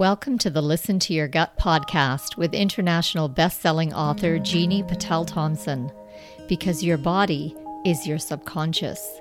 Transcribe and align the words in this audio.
Welcome 0.00 0.38
to 0.38 0.48
the 0.48 0.62
Listen 0.62 0.98
to 1.00 1.12
Your 1.12 1.28
Gut 1.28 1.58
podcast 1.58 2.38
with 2.38 2.54
international 2.54 3.28
best-selling 3.28 3.92
author 3.92 4.38
Jeannie 4.38 4.82
Patel 4.82 5.26
Thompson. 5.26 5.92
Because 6.48 6.82
your 6.82 6.96
body 6.96 7.54
is 7.84 8.06
your 8.06 8.16
subconscious. 8.16 9.20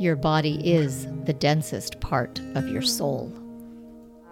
Your 0.00 0.16
body 0.16 0.68
is 0.68 1.06
the 1.26 1.32
densest 1.32 2.00
part 2.00 2.40
of 2.56 2.68
your 2.68 2.82
soul. 2.82 3.32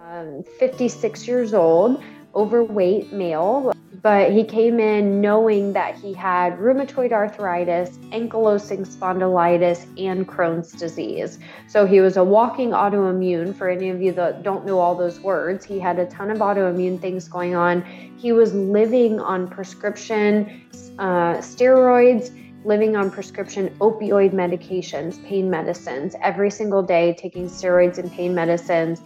Um, 0.05 0.43
56 0.59 1.29
years 1.29 1.53
old, 1.53 2.03
overweight 2.35 3.13
male, 3.13 3.73
but 4.01 4.31
he 4.31 4.43
came 4.43 4.79
in 4.79 5.21
knowing 5.21 5.73
that 5.73 5.95
he 5.95 6.13
had 6.13 6.57
rheumatoid 6.59 7.11
arthritis, 7.11 7.97
ankylosing 8.11 8.85
spondylitis, 8.85 9.85
and 9.97 10.27
Crohn's 10.27 10.71
disease. 10.73 11.39
So 11.67 11.85
he 11.85 12.01
was 12.01 12.17
a 12.17 12.23
walking 12.23 12.71
autoimmune. 12.71 13.55
For 13.55 13.69
any 13.69 13.89
of 13.89 14.01
you 14.01 14.11
that 14.13 14.43
don't 14.43 14.65
know 14.65 14.79
all 14.79 14.95
those 14.95 15.19
words, 15.21 15.65
he 15.65 15.79
had 15.79 15.97
a 15.97 16.05
ton 16.05 16.29
of 16.29 16.39
autoimmune 16.39 16.99
things 16.99 17.27
going 17.27 17.55
on. 17.55 17.81
He 18.17 18.31
was 18.31 18.53
living 18.53 19.19
on 19.19 19.47
prescription 19.47 20.61
uh, 20.99 21.37
steroids 21.37 22.31
living 22.65 22.95
on 22.95 23.11
prescription 23.11 23.69
opioid 23.79 24.33
medications, 24.33 25.23
pain 25.25 25.49
medicines, 25.49 26.15
every 26.21 26.49
single 26.49 26.81
day, 26.81 27.13
taking 27.13 27.47
steroids 27.47 27.99
and 27.99 28.11
pain 28.11 28.33
medicines. 28.33 29.01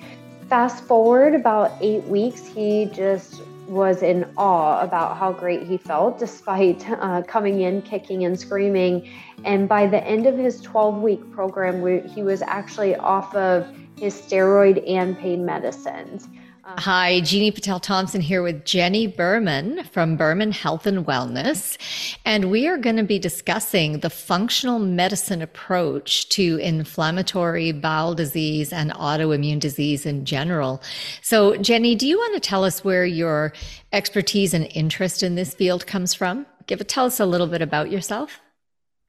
Fast 0.50 0.84
forward 0.86 1.36
about 1.36 1.74
eight 1.80 2.04
weeks, 2.06 2.44
he 2.44 2.86
just 2.86 3.44
was 3.68 4.02
in 4.02 4.26
awe 4.36 4.82
about 4.82 5.16
how 5.16 5.32
great 5.32 5.62
he 5.62 5.78
felt 5.78 6.18
despite 6.18 6.90
uh, 6.90 7.22
coming 7.22 7.62
in 7.62 7.84
kicking 7.84 8.26
and 8.26 8.40
screaming. 8.40 9.08
And 9.46 9.70
by 9.70 9.86
the 9.86 10.04
end 10.04 10.26
of 10.26 10.36
his 10.36 10.60
12 10.62 11.04
week 11.04 11.32
program, 11.32 11.82
we, 11.82 12.00
he 12.00 12.24
was 12.24 12.42
actually 12.42 12.96
off 12.96 13.36
of 13.36 13.68
his 13.96 14.20
steroid 14.20 14.84
and 14.90 15.16
pain 15.20 15.46
medicines. 15.46 16.28
Uh-huh. 16.70 16.82
Hi, 16.82 17.20
Jeannie 17.22 17.50
Patel 17.50 17.80
Thompson 17.80 18.22
here 18.22 18.44
with 18.44 18.64
Jenni 18.64 19.08
Berman 19.08 19.84
from 19.86 20.16
Berman 20.16 20.52
Health 20.52 20.86
and 20.86 21.04
Wellness. 21.04 21.80
And 22.26 22.52
we 22.52 22.68
are 22.68 22.78
going 22.78 22.98
to 22.98 23.04
be 23.04 23.18
discussing 23.18 24.02
the 24.02 24.10
functional 24.12 24.78
medicine 24.78 25.42
approach 25.42 26.30
to 26.30 26.58
inflammatory 26.58 27.72
bowel 27.72 28.14
disease 28.14 28.72
and 28.72 28.92
autoimmune 28.92 29.60
disease 29.60 30.06
in 30.06 30.26
general. 30.26 30.80
So, 31.24 31.54
Jenni, 31.54 31.98
do 31.98 32.08
you 32.08 32.20
want 32.20 32.36
to 32.36 32.40
tell 32.40 32.64
us 32.64 32.84
where 32.84 33.04
your 33.04 33.52
expertise 33.92 34.54
and 34.54 34.70
interest 34.76 35.24
in 35.24 35.34
this 35.34 35.56
field 35.56 35.88
comes 35.88 36.14
from? 36.14 36.46
Give 36.68 36.86
tell 36.86 37.06
us 37.06 37.20
a 37.20 37.26
little 37.26 37.48
bit 37.48 37.64
about 37.64 37.90
yourself. 37.90 38.40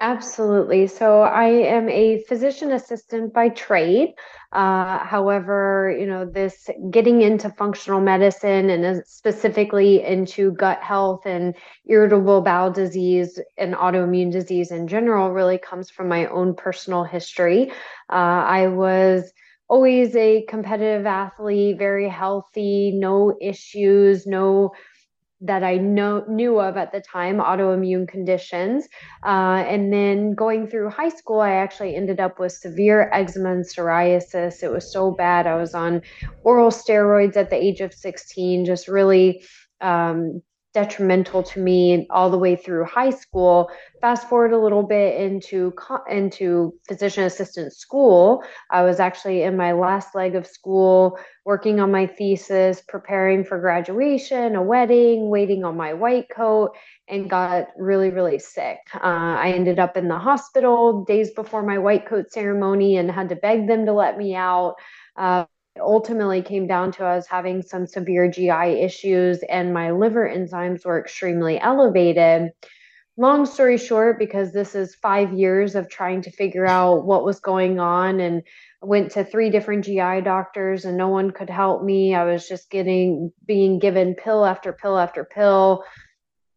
Absolutely. 0.01 0.87
So 0.87 1.21
I 1.21 1.45
am 1.45 1.91
a 1.91 2.23
physician 2.27 2.73
assistant 2.73 3.35
by 3.35 3.51
trade. 3.51 4.15
Uh, 4.53 4.99
however, 4.99 5.97
you 5.97 6.07
know, 6.07 6.25
this 6.25 6.69
getting 6.91 7.23
into 7.23 7.49
functional 7.51 8.01
medicine 8.01 8.69
and 8.69 9.07
specifically 9.07 10.03
into 10.03 10.51
gut 10.53 10.83
health 10.83 11.25
and 11.25 11.55
irritable 11.87 12.41
bowel 12.41 12.73
disease 12.73 13.39
and 13.57 13.75
autoimmune 13.75 14.33
disease 14.33 14.73
in 14.73 14.89
general 14.89 15.31
really 15.31 15.59
comes 15.59 15.89
from 15.89 16.09
my 16.09 16.27
own 16.27 16.55
personal 16.55 17.05
history. 17.05 17.71
Uh, 18.11 18.43
I 18.45 18.67
was 18.67 19.33
always 19.69 20.17
a 20.17 20.45
competitive 20.49 21.07
athlete, 21.07 21.79
very 21.79 22.09
healthy, 22.09 22.91
no 22.91 23.37
issues, 23.41 24.27
no 24.27 24.73
that 25.43 25.63
I 25.63 25.77
know 25.77 26.25
knew 26.29 26.61
of 26.61 26.77
at 26.77 26.93
the 26.93 27.01
time, 27.01 27.39
autoimmune 27.39 28.07
conditions. 28.07 28.87
Uh, 29.25 29.65
and 29.67 29.93
then 29.93 30.35
going 30.35 30.67
through 30.67 30.91
high 30.91 31.09
school, 31.09 31.41
I 31.41 31.53
actually 31.53 31.97
ended 31.97 32.21
up 32.21 32.39
with 32.39 32.53
severe 32.53 33.11
eczema 33.13 33.53
and 33.53 33.65
psoriasis. 33.65 34.63
It 34.63 34.71
was 34.71 34.93
so 34.93 35.11
bad. 35.11 35.47
I 35.47 35.57
was 35.57 35.75
on 35.75 36.03
oral 36.45 36.71
steroids 36.71 37.37
at 37.37 37.51
the 37.51 37.57
age 37.57 37.81
of 37.81 37.95
16, 37.95 38.67
just 38.67 38.87
really 38.87 39.43
um, 39.81 40.43
detrimental 40.73 41.43
to 41.43 41.61
me 41.61 42.07
all 42.11 42.31
the 42.31 42.39
way 42.39 42.55
through 42.55 42.85
high 42.85 43.11
school. 43.11 43.69
Fast 44.01 44.29
forward 44.29 44.53
a 44.53 44.59
little 44.59 44.83
bit 44.83 45.21
into 45.21 45.73
into 46.09 46.75
physician 46.87 47.25
assistant 47.25 47.73
school. 47.73 48.43
I 48.71 48.83
was 48.83 49.01
actually 49.01 49.43
in 49.43 49.57
my 49.57 49.73
last 49.73 50.15
leg 50.15 50.37
of 50.37 50.47
school, 50.47 51.19
working 51.45 51.81
on 51.81 51.91
my 51.91 52.07
thesis, 52.07 52.83
preparing 52.87 53.45
for 53.45 53.59
graduation, 53.59 54.55
a 54.55 54.63
wedding, 54.63 55.29
waiting 55.29 55.65
on 55.65 55.77
my 55.77 55.93
white 55.93 56.29
coat, 56.35 56.71
and 57.09 57.29
got 57.29 57.69
really 57.77 58.11
really 58.11 58.39
sick. 58.39 58.79
Uh, 58.95 58.99
I 59.39 59.53
ended 59.53 59.79
up 59.79 59.97
in 59.97 60.09
the 60.09 60.19
hospital 60.19 61.05
days 61.05 61.31
before 61.33 61.63
my 61.63 61.79
white 61.79 62.07
coat 62.07 62.31
ceremony 62.33 62.97
and 62.97 63.11
had 63.11 63.29
to 63.31 63.37
beg 63.37 63.67
them 63.67 63.87
to 63.87 63.93
let 63.93 64.17
me 64.17 64.35
out. 64.35 64.77
Uh, 65.17 65.45
ultimately 65.81 66.43
came 66.43 66.67
down 66.67 66.93
to 66.93 67.05
us 67.05 67.27
having 67.27 67.63
some 67.63 67.87
severe 67.87 68.31
GI 68.31 68.81
issues 68.83 69.43
and 69.49 69.75
my 69.75 69.91
liver 69.91 70.29
enzymes 70.29 70.85
were 70.85 71.01
extremely 71.01 71.59
elevated. 71.59 72.51
Long 73.17 73.45
story 73.45 73.77
short, 73.77 74.19
because 74.19 74.53
this 74.53 74.75
is 74.75 74.95
five 74.95 75.33
years 75.33 75.75
of 75.75 75.91
trying 75.91 76.23
to 76.23 76.31
figure 76.31 76.67
out 76.67 77.05
what 77.05 77.25
was 77.25 77.41
going 77.41 77.79
on 77.79 78.21
and 78.21 78.43
went 78.83 79.11
to 79.13 79.25
three 79.25 79.51
different 79.51 79.85
GI 79.85 80.23
doctors 80.23 80.85
and 80.85 80.97
no 80.97 81.09
one 81.09 81.31
could 81.31 81.51
help 81.51 81.83
me. 81.83 82.15
I 82.15 82.25
was 82.25 82.49
just 82.49 82.71
getting 82.71 83.33
being 83.47 83.79
given 83.79 84.15
pill 84.15 84.45
after 84.45 84.73
pill 84.73 84.99
after 84.99 85.25
pill, 85.25 85.85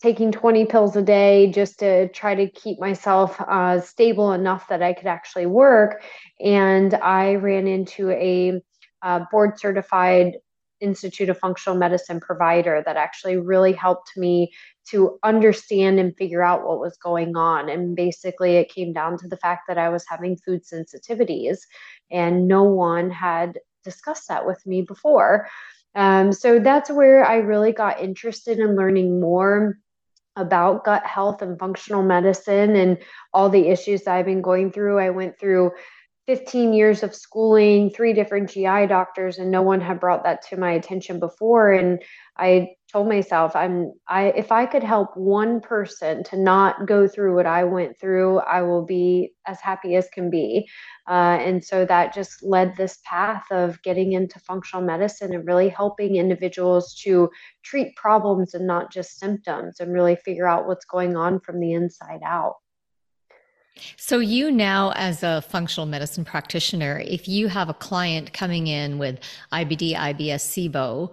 taking 0.01 0.31
20 0.31 0.65
pills 0.65 0.95
a 0.95 1.01
day 1.01 1.51
just 1.51 1.79
to 1.79 2.07
try 2.09 2.35
to 2.35 2.49
keep 2.49 2.79
myself 2.79 3.39
uh, 3.41 3.79
stable 3.81 4.33
enough 4.33 4.67
that 4.67 4.81
I 4.83 4.93
could 4.93 5.07
actually 5.07 5.45
work. 5.45 6.03
And 6.39 6.93
I 6.93 7.35
ran 7.35 7.67
into 7.67 8.09
a 8.11 8.61
uh, 9.03 9.25
board 9.31 9.59
certified 9.59 10.37
Institute 10.79 11.29
of 11.29 11.37
Functional 11.39 11.77
Medicine 11.77 12.19
provider 12.19 12.83
that 12.85 12.97
actually 12.97 13.37
really 13.37 13.71
helped 13.71 14.17
me 14.17 14.51
to 14.89 15.17
understand 15.23 15.99
and 15.99 16.15
figure 16.17 16.43
out 16.43 16.65
what 16.65 16.79
was 16.79 16.97
going 16.97 17.37
on. 17.37 17.69
And 17.69 17.95
basically, 17.95 18.55
it 18.57 18.73
came 18.73 18.91
down 18.91 19.17
to 19.19 19.27
the 19.27 19.37
fact 19.37 19.63
that 19.67 19.77
I 19.77 19.89
was 19.89 20.05
having 20.07 20.37
food 20.37 20.61
sensitivities, 20.63 21.59
and 22.11 22.47
no 22.47 22.63
one 22.63 23.09
had 23.09 23.59
discussed 23.83 24.27
that 24.27 24.45
with 24.45 24.65
me 24.65 24.81
before. 24.81 25.47
Um, 25.95 26.33
so 26.33 26.59
that's 26.59 26.89
where 26.89 27.25
I 27.25 27.37
really 27.37 27.71
got 27.71 28.01
interested 28.01 28.59
in 28.59 28.75
learning 28.75 29.21
more 29.21 29.77
about 30.35 30.83
gut 30.83 31.05
health 31.05 31.41
and 31.43 31.59
functional 31.59 32.01
medicine 32.01 32.75
and 32.75 32.97
all 33.33 33.49
the 33.49 33.67
issues 33.67 34.03
that 34.03 34.15
I've 34.15 34.25
been 34.25 34.41
going 34.41 34.71
through. 34.71 34.97
I 34.97 35.11
went 35.11 35.39
through 35.39 35.71
15 36.25 36.71
years 36.73 37.03
of 37.03 37.13
schooling, 37.13 37.89
three 37.89 38.13
different 38.13 38.49
GI 38.49 38.87
doctors, 38.87 39.39
and 39.39 39.51
no 39.51 39.61
one 39.61 39.81
had 39.81 39.99
brought 39.99 40.23
that 40.23 40.41
to 40.47 40.57
my 40.57 40.71
attention 40.71 41.19
before. 41.19 41.73
And 41.73 42.01
I 42.37 42.69
told 42.91 43.09
myself, 43.09 43.55
I'm 43.55 43.91
I 44.07 44.27
if 44.27 44.51
I 44.51 44.65
could 44.65 44.83
help 44.83 45.17
one 45.17 45.59
person 45.59 46.23
to 46.25 46.37
not 46.37 46.87
go 46.87 47.07
through 47.07 47.35
what 47.35 47.45
I 47.45 47.65
went 47.65 47.99
through, 47.99 48.39
I 48.39 48.61
will 48.61 48.85
be 48.85 49.33
as 49.45 49.59
happy 49.59 49.95
as 49.95 50.07
can 50.13 50.29
be. 50.29 50.65
Uh, 51.09 51.37
and 51.41 51.63
so 51.63 51.85
that 51.85 52.13
just 52.13 52.41
led 52.41 52.77
this 52.77 52.99
path 53.03 53.43
of 53.51 53.81
getting 53.83 54.13
into 54.13 54.39
functional 54.39 54.85
medicine 54.85 55.33
and 55.33 55.45
really 55.45 55.67
helping 55.67 56.15
individuals 56.15 56.95
to 57.03 57.29
treat 57.63 57.95
problems 57.97 58.53
and 58.53 58.65
not 58.65 58.93
just 58.93 59.19
symptoms 59.19 59.81
and 59.81 59.91
really 59.91 60.15
figure 60.15 60.47
out 60.47 60.67
what's 60.67 60.85
going 60.85 61.17
on 61.17 61.41
from 61.41 61.59
the 61.59 61.73
inside 61.73 62.21
out. 62.25 62.55
So, 63.97 64.19
you 64.19 64.51
now, 64.51 64.91
as 64.95 65.23
a 65.23 65.41
functional 65.41 65.87
medicine 65.87 66.23
practitioner, 66.23 67.01
if 67.05 67.27
you 67.27 67.47
have 67.47 67.69
a 67.69 67.73
client 67.73 68.33
coming 68.33 68.67
in 68.67 68.97
with 68.97 69.19
IBD, 69.51 69.95
IBS, 69.95 70.69
SIBO, 70.71 71.11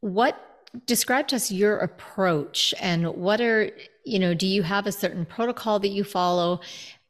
what 0.00 0.46
describe 0.86 1.28
to 1.28 1.36
us 1.36 1.50
your 1.50 1.78
approach 1.78 2.74
and 2.80 3.08
what 3.14 3.40
are, 3.40 3.70
you 4.04 4.18
know, 4.18 4.34
do 4.34 4.46
you 4.46 4.62
have 4.62 4.86
a 4.86 4.92
certain 4.92 5.24
protocol 5.24 5.78
that 5.80 5.88
you 5.88 6.04
follow? 6.04 6.60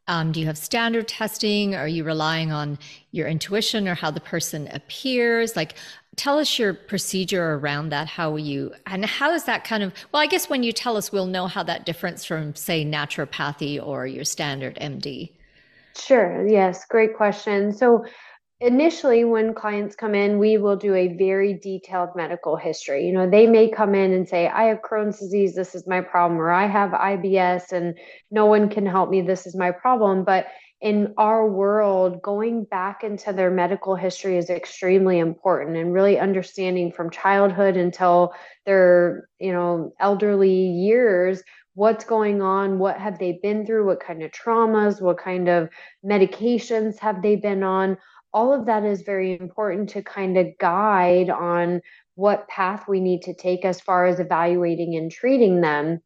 Um, 0.08 0.32
do 0.32 0.40
you 0.40 0.46
have 0.46 0.58
standard 0.58 1.06
testing? 1.06 1.74
Are 1.74 1.86
you 1.86 2.02
relying 2.02 2.50
on 2.50 2.78
your 3.12 3.28
intuition 3.28 3.86
or 3.86 3.94
how 3.94 4.10
the 4.10 4.20
person 4.20 4.68
appears? 4.72 5.54
Like, 5.54 5.74
tell 6.20 6.38
us 6.38 6.58
your 6.58 6.74
procedure 6.74 7.54
around 7.54 7.88
that. 7.88 8.06
How 8.06 8.36
you, 8.36 8.74
and 8.86 9.06
how 9.06 9.32
is 9.32 9.44
that 9.44 9.64
kind 9.64 9.82
of, 9.82 9.92
well, 10.12 10.22
I 10.22 10.26
guess 10.26 10.50
when 10.50 10.62
you 10.62 10.70
tell 10.70 10.98
us, 10.98 11.10
we'll 11.10 11.26
know 11.26 11.46
how 11.46 11.62
that 11.62 11.86
differs 11.86 12.26
from, 12.26 12.54
say, 12.54 12.84
naturopathy 12.84 13.84
or 13.84 14.06
your 14.06 14.24
standard 14.24 14.76
MD. 14.76 15.32
Sure. 15.96 16.46
Yes. 16.46 16.84
Great 16.84 17.16
question. 17.16 17.72
So, 17.72 18.04
initially 18.60 19.24
when 19.24 19.54
clients 19.54 19.96
come 19.96 20.14
in 20.14 20.38
we 20.38 20.58
will 20.58 20.76
do 20.76 20.94
a 20.94 21.16
very 21.16 21.54
detailed 21.54 22.10
medical 22.14 22.56
history 22.56 23.06
you 23.06 23.10
know 23.10 23.26
they 23.28 23.46
may 23.46 23.70
come 23.70 23.94
in 23.94 24.12
and 24.12 24.28
say 24.28 24.48
i 24.48 24.64
have 24.64 24.82
crohn's 24.82 25.18
disease 25.18 25.54
this 25.54 25.74
is 25.74 25.86
my 25.86 26.02
problem 26.02 26.38
or 26.38 26.50
i 26.50 26.66
have 26.66 26.90
ibs 26.90 27.72
and 27.72 27.96
no 28.30 28.44
one 28.44 28.68
can 28.68 28.84
help 28.84 29.08
me 29.08 29.22
this 29.22 29.46
is 29.46 29.56
my 29.56 29.70
problem 29.70 30.24
but 30.24 30.48
in 30.80 31.12
our 31.18 31.46
world 31.46 32.22
going 32.22 32.64
back 32.64 33.04
into 33.04 33.32
their 33.32 33.50
medical 33.50 33.94
history 33.94 34.38
is 34.38 34.48
extremely 34.48 35.18
important 35.18 35.76
and 35.76 35.92
really 35.92 36.18
understanding 36.18 36.90
from 36.90 37.10
childhood 37.10 37.76
until 37.76 38.32
their 38.64 39.28
you 39.38 39.52
know 39.52 39.92
elderly 40.00 40.68
years 40.68 41.42
what's 41.74 42.04
going 42.04 42.40
on 42.40 42.78
what 42.78 42.98
have 42.98 43.18
they 43.18 43.38
been 43.42 43.66
through 43.66 43.86
what 43.86 44.00
kind 44.00 44.22
of 44.22 44.30
traumas 44.30 45.02
what 45.02 45.18
kind 45.18 45.48
of 45.48 45.68
medications 46.04 46.98
have 46.98 47.22
they 47.22 47.36
been 47.36 47.62
on. 47.62 47.96
All 48.32 48.54
of 48.54 48.66
that 48.66 48.84
is 48.84 49.02
very 49.02 49.38
important 49.38 49.90
to 49.90 50.02
kind 50.02 50.38
of 50.38 50.46
guide 50.58 51.30
on 51.30 51.80
what 52.14 52.48
path 52.48 52.84
we 52.88 53.00
need 53.00 53.22
to 53.22 53.34
take 53.34 53.64
as 53.64 53.80
far 53.80 54.06
as 54.06 54.20
evaluating 54.20 54.94
and 54.94 55.10
treating 55.10 55.60
them 55.60 56.00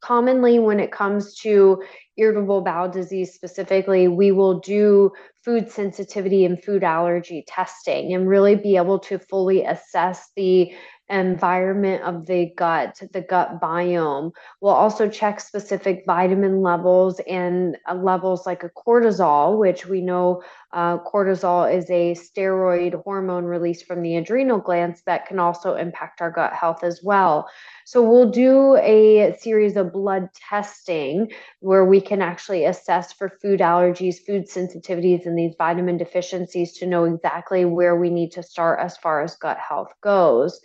commonly 0.00 0.58
when 0.58 0.80
it 0.80 0.92
comes 0.92 1.34
to 1.36 1.82
irritable 2.16 2.60
bowel 2.60 2.90
disease 2.90 3.32
specifically 3.32 4.08
we 4.08 4.32
will 4.32 4.60
do 4.60 5.10
food 5.44 5.70
sensitivity 5.70 6.44
and 6.44 6.62
food 6.62 6.84
allergy 6.84 7.44
testing 7.48 8.12
and 8.12 8.28
really 8.28 8.54
be 8.54 8.76
able 8.76 8.98
to 8.98 9.18
fully 9.18 9.64
assess 9.64 10.30
the 10.36 10.72
environment 11.08 12.02
of 12.02 12.26
the 12.26 12.52
gut, 12.56 13.00
the 13.12 13.20
gut 13.20 13.60
biome. 13.60 14.32
We'll 14.60 14.72
also 14.72 15.08
check 15.08 15.40
specific 15.40 16.04
vitamin 16.06 16.62
levels 16.62 17.20
and 17.28 17.76
uh, 17.88 17.94
levels 17.94 18.46
like 18.46 18.62
a 18.62 18.70
cortisol, 18.70 19.58
which 19.58 19.86
we 19.86 20.00
know 20.00 20.42
uh, 20.72 20.98
cortisol 20.98 21.70
is 21.70 21.90
a 21.90 22.14
steroid 22.14 23.02
hormone 23.04 23.44
released 23.44 23.84
from 23.84 24.02
the 24.02 24.16
adrenal 24.16 24.58
glands 24.58 25.02
that 25.02 25.26
can 25.26 25.38
also 25.38 25.74
impact 25.74 26.22
our 26.22 26.30
gut 26.30 26.54
health 26.54 26.82
as 26.82 27.02
well. 27.02 27.48
So 27.84 28.02
we'll 28.02 28.30
do 28.30 28.76
a 28.76 29.36
series 29.38 29.76
of 29.76 29.92
blood 29.92 30.30
testing 30.34 31.30
where 31.60 31.84
we 31.84 32.00
can 32.00 32.22
actually 32.22 32.64
assess 32.64 33.12
for 33.12 33.28
food 33.28 33.60
allergies, 33.60 34.16
food 34.24 34.48
sensitivities, 34.48 35.26
and 35.26 35.36
these 35.36 35.54
vitamin 35.58 35.98
deficiencies 35.98 36.72
to 36.78 36.86
know 36.86 37.04
exactly 37.04 37.66
where 37.66 37.96
we 37.96 38.08
need 38.08 38.32
to 38.32 38.42
start 38.42 38.80
as 38.80 38.96
far 38.96 39.22
as 39.22 39.36
gut 39.36 39.58
health 39.58 39.92
goes 40.00 40.60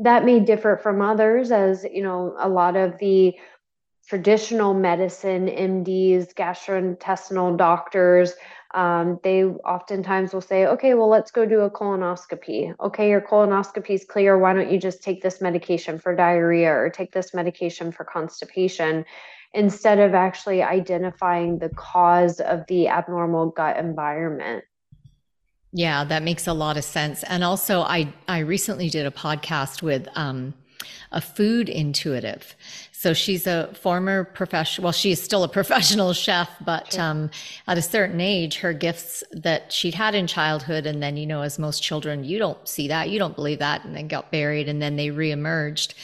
that 0.00 0.24
may 0.24 0.40
differ 0.40 0.78
from 0.82 1.00
others 1.00 1.50
as 1.50 1.84
you 1.84 2.02
know 2.02 2.34
a 2.38 2.48
lot 2.48 2.76
of 2.76 2.98
the 2.98 3.34
traditional 4.08 4.74
medicine 4.74 5.46
mds 5.46 6.34
gastrointestinal 6.34 7.56
doctors 7.56 8.34
um, 8.72 9.18
they 9.24 9.44
oftentimes 9.44 10.32
will 10.32 10.40
say 10.40 10.66
okay 10.66 10.94
well 10.94 11.08
let's 11.08 11.30
go 11.30 11.44
do 11.44 11.60
a 11.60 11.70
colonoscopy. 11.70 12.72
Okay 12.80 13.08
your 13.08 13.20
colonoscopy 13.20 13.90
is 13.90 14.04
clear. 14.04 14.38
Why 14.38 14.52
don't 14.52 14.70
you 14.70 14.78
just 14.78 15.02
take 15.02 15.22
this 15.22 15.40
medication 15.40 15.98
for 15.98 16.14
diarrhea 16.14 16.70
or 16.72 16.88
take 16.88 17.12
this 17.12 17.34
medication 17.34 17.90
for 17.90 18.04
constipation? 18.04 19.04
Instead 19.52 19.98
of 19.98 20.14
actually 20.14 20.62
identifying 20.62 21.58
the 21.58 21.70
cause 21.70 22.38
of 22.38 22.64
the 22.68 22.86
abnormal 22.86 23.50
gut 23.50 23.76
environment 23.76 24.64
yeah, 25.72 26.04
that 26.04 26.22
makes 26.22 26.46
a 26.46 26.52
lot 26.52 26.76
of 26.76 26.84
sense. 26.84 27.22
And 27.24 27.44
also, 27.44 27.80
I 27.82 28.12
I 28.26 28.40
recently 28.40 28.90
did 28.90 29.06
a 29.06 29.10
podcast 29.10 29.82
with 29.82 30.08
um, 30.14 30.54
a 31.12 31.20
food 31.20 31.68
intuitive. 31.68 32.54
So 32.92 33.14
she's 33.14 33.46
a 33.46 33.72
former 33.72 34.24
professional. 34.24 34.84
Well, 34.84 34.92
she's 34.92 35.22
still 35.22 35.42
a 35.42 35.48
professional 35.60 36.12
chef, 36.12 36.50
but 36.64 36.92
sure. 36.92 37.02
um, 37.02 37.30
at 37.66 37.78
a 37.78 37.82
certain 37.82 38.20
age, 38.20 38.58
her 38.58 38.72
gifts 38.72 39.24
that 39.32 39.72
she'd 39.72 39.94
had 39.94 40.14
in 40.14 40.26
childhood, 40.26 40.86
and 40.86 41.02
then 41.02 41.16
you 41.16 41.26
know, 41.26 41.42
as 41.42 41.58
most 41.58 41.82
children, 41.82 42.24
you 42.24 42.38
don't 42.38 42.68
see 42.68 42.88
that, 42.88 43.08
you 43.08 43.18
don't 43.18 43.34
believe 43.34 43.60
that, 43.60 43.84
and 43.84 43.96
then 43.96 44.08
got 44.08 44.30
buried, 44.30 44.68
and 44.68 44.82
then 44.82 44.96
they 44.96 45.08
reemerged. 45.08 45.94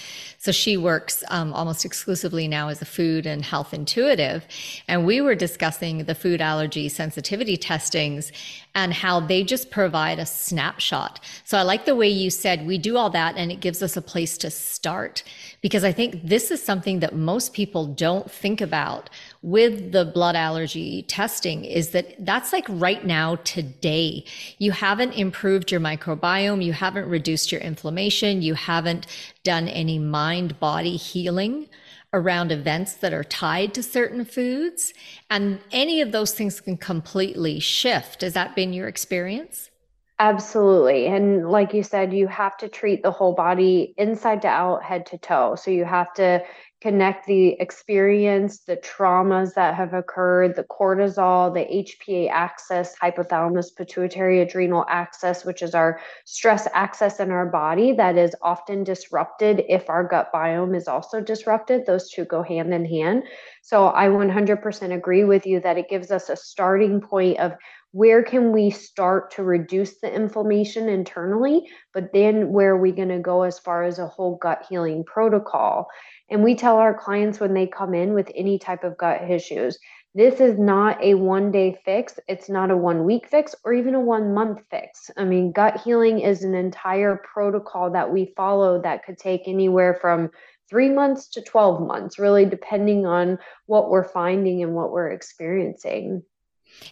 So 0.46 0.52
she 0.52 0.76
works 0.76 1.25
um, 1.26 1.52
almost 1.52 1.84
exclusively 1.84 2.46
now 2.46 2.69
as 2.69 2.81
a 2.81 2.84
food 2.84 3.26
and 3.26 3.44
health 3.44 3.75
intuitive. 3.75 4.46
And 4.87 5.04
we 5.04 5.20
were 5.20 5.34
discussing 5.34 6.04
the 6.04 6.14
food 6.14 6.40
allergy 6.40 6.88
sensitivity 6.88 7.56
testings 7.56 8.31
and 8.72 8.93
how 8.93 9.19
they 9.19 9.43
just 9.43 9.72
provide 9.72 10.20
a 10.20 10.25
snapshot. 10.25 11.19
So 11.43 11.58
I 11.58 11.62
like 11.62 11.84
the 11.84 11.96
way 11.96 12.06
you 12.06 12.31
said 12.31 12.64
we 12.64 12.78
do 12.78 12.96
all 12.96 13.10
that 13.10 13.37
and 13.37 13.50
it 13.50 13.58
gives 13.58 13.82
us 13.82 13.96
a 13.96 14.02
place 14.02 14.38
to 14.38 14.50
start 14.52 15.25
because 15.62 15.82
I 15.82 15.90
think 15.90 16.22
this 16.22 16.52
is 16.52 16.62
something 16.62 17.00
that 17.00 17.16
most 17.16 17.52
people 17.52 17.87
don't 17.87 18.31
think 18.31 18.60
about 18.60 19.10
with 19.46 19.93
the 19.93 20.04
blood 20.04 20.34
allergy 20.34 21.02
testing 21.02 21.64
is 21.64 21.90
that 21.90 22.16
that's 22.26 22.52
like 22.52 22.66
right 22.69 23.06
now 23.06 23.37
today. 23.37 24.25
You 24.58 24.72
haven't 24.72 25.12
improved 25.12 25.70
your 25.70 25.81
microbiome, 25.81 26.64
you 26.64 26.72
haven't 26.72 27.08
reduced 27.08 27.52
your 27.52 27.60
inflammation, 27.60 28.43
you 28.43 28.54
haven't 28.54 29.06
done 29.44 29.69
any 29.69 30.00
mind 30.00 30.58
body 30.58 30.96
healing 30.96 31.69
around 32.12 32.50
events 32.50 32.94
that 32.94 33.12
are 33.12 33.22
tied 33.22 33.72
to 33.75 33.84
certain 33.84 34.25
foods. 34.25 34.93
And 35.31 35.60
any 35.70 36.00
of 36.00 36.10
those 36.10 36.34
things 36.34 36.60
can 36.60 36.76
completely 36.76 37.60
shift. 37.60 38.22
Has 38.22 38.32
that 38.32 38.56
been 38.56 38.72
your 38.72 38.88
experience? 38.88 39.70
Absolutely. 40.19 41.06
And 41.06 41.48
like 41.50 41.72
you 41.72 41.84
said, 41.84 42.12
you 42.12 42.26
have 42.26 42.56
to 42.56 42.69
treat 42.69 43.02
the 43.04 43.10
whole 43.12 43.34
body 43.34 43.94
inside 43.96 44.43
to 44.43 44.48
out, 44.48 44.82
head 44.82 45.06
to 45.06 45.19
toe. 45.19 45.54
So 45.54 45.70
you 45.70 45.84
have 45.84 46.12
to 46.14 46.43
connect 46.87 47.27
the 47.27 47.49
experience, 47.61 48.59
the 48.61 48.77
traumas 48.77 49.55
that 49.55 49.75
have 49.75 49.93
occurred, 49.93 50.55
the 50.55 50.62
cortisol, 50.62 51.53
the 51.53 51.67
HPA 51.83 52.31
axis, 52.31 52.94
hypothalamus 53.03 53.75
pituitary 53.75 54.41
adrenal 54.41 54.85
axis, 54.88 55.44
which 55.44 55.62
is 55.62 55.75
our 55.75 55.99
stress 56.27 56.69
axis 56.75 57.19
in 57.19 57.33
our 57.33 57.47
body 57.47 57.91
that 57.91 58.17
is 58.17 58.37
often 58.41 58.85
disrupted 58.85 59.65
if 59.69 59.91
our 59.91 60.05
gut 60.05 60.31
biome 60.33 60.77
is 60.77 60.87
also 60.87 61.21
disrupted. 61.21 61.85
Those 61.87 62.09
two 62.09 62.25
go 62.25 62.41
hand 62.44 62.73
in 62.73 62.85
hand. 62.85 63.25
So 63.62 63.89
I 63.89 64.06
100% 64.06 64.94
agree 64.94 65.25
with 65.25 65.44
you 65.44 65.59
that 65.59 65.79
it 65.79 65.89
gives 65.89 66.12
us 66.12 66.29
a 66.29 66.37
starting 66.37 67.00
point 67.00 67.41
of 67.41 67.55
where 67.93 68.23
can 68.23 68.53
we 68.53 68.71
start 68.71 69.31
to 69.33 69.43
reduce 69.43 70.00
the 70.00 70.12
inflammation 70.12 70.88
internally, 70.88 71.67
but 71.94 72.12
then 72.12 72.53
where 72.53 72.73
are 72.73 72.81
we 72.81 72.93
going 72.93 73.09
to 73.09 73.19
go 73.19 73.43
as 73.43 73.59
far 73.59 73.85
as 73.85 73.99
a 73.99 74.06
whole 74.06 74.37
gut 74.37 74.67
healing 74.69 75.05
protocol? 75.05 75.88
And 76.29 76.43
we 76.43 76.55
tell 76.55 76.77
our 76.77 76.94
clients 76.94 77.41
when 77.41 77.55
they 77.55 77.67
come 77.67 77.94
in 77.94 78.12
with 78.12 78.31
any 78.35 78.59
type 78.59 78.85
of 78.85 78.99
gut 78.99 79.31
issues, 79.31 79.79
this 80.17 80.41
is 80.41 80.59
not 80.59 81.03
a 81.05 81.12
one 81.12 81.50
day 81.50 81.79
fix. 81.85 82.19
It's 82.27 82.49
not 82.49 82.71
a 82.71 82.77
one 82.77 83.05
week 83.05 83.29
fix 83.29 83.55
or 83.65 83.75
even 83.75 83.94
a 83.94 84.00
one 84.00 84.32
month 84.32 84.62
fix. 84.71 85.11
I 85.17 85.25
mean, 85.25 85.53
gut 85.53 85.82
healing 85.82 86.21
is 86.21 86.43
an 86.43 86.55
entire 86.55 87.17
protocol 87.17 87.91
that 87.91 88.11
we 88.11 88.32
follow 88.35 88.81
that 88.81 89.05
could 89.05 89.19
take 89.19 89.43
anywhere 89.47 89.99
from 90.00 90.31
three 90.71 90.89
months 90.89 91.29
to 91.29 91.43
12 91.43 91.87
months, 91.87 92.19
really 92.19 92.47
depending 92.47 93.05
on 93.05 93.39
what 93.67 93.91
we're 93.91 94.09
finding 94.09 94.62
and 94.62 94.73
what 94.73 94.91
we're 94.91 95.11
experiencing. 95.11 96.23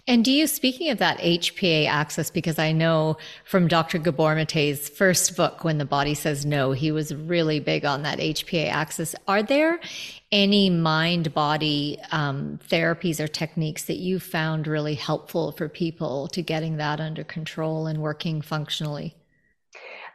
And 0.06 0.25
do 0.25 0.31
you, 0.31 0.46
speaking 0.46 0.90
of 0.90 0.98
that 0.98 1.19
HPA 1.19 1.86
axis, 1.88 2.31
because 2.31 2.58
I 2.58 2.72
know 2.72 3.16
from 3.44 3.69
Dr. 3.69 3.98
Gabor 3.98 4.34
Mate's 4.34 4.88
first 4.88 5.36
book, 5.36 5.64
When 5.64 5.78
the 5.78 5.84
Body 5.84 6.14
Says 6.14 6.44
No, 6.44 6.72
he 6.72 6.92
was 6.92 7.14
really 7.14 7.58
big 7.58 7.84
on 7.84 8.02
that 8.02 8.19
HPA 8.19 8.70
axis. 8.70 9.14
Are 9.26 9.42
there 9.42 9.81
any 10.31 10.69
mind 10.69 11.32
body 11.32 11.98
um, 12.12 12.58
therapies 12.69 13.19
or 13.19 13.28
techniques 13.28 13.84
that 13.84 13.96
you 13.96 14.20
found 14.20 14.66
really 14.66 14.94
helpful 14.94 15.52
for 15.52 15.69
people 15.69 16.28
to 16.28 16.42
getting 16.42 16.76
that 16.76 17.00
under 17.00 17.25
control 17.25 17.87
and 17.87 18.00
working 18.00 18.42
functionally? 18.42 19.14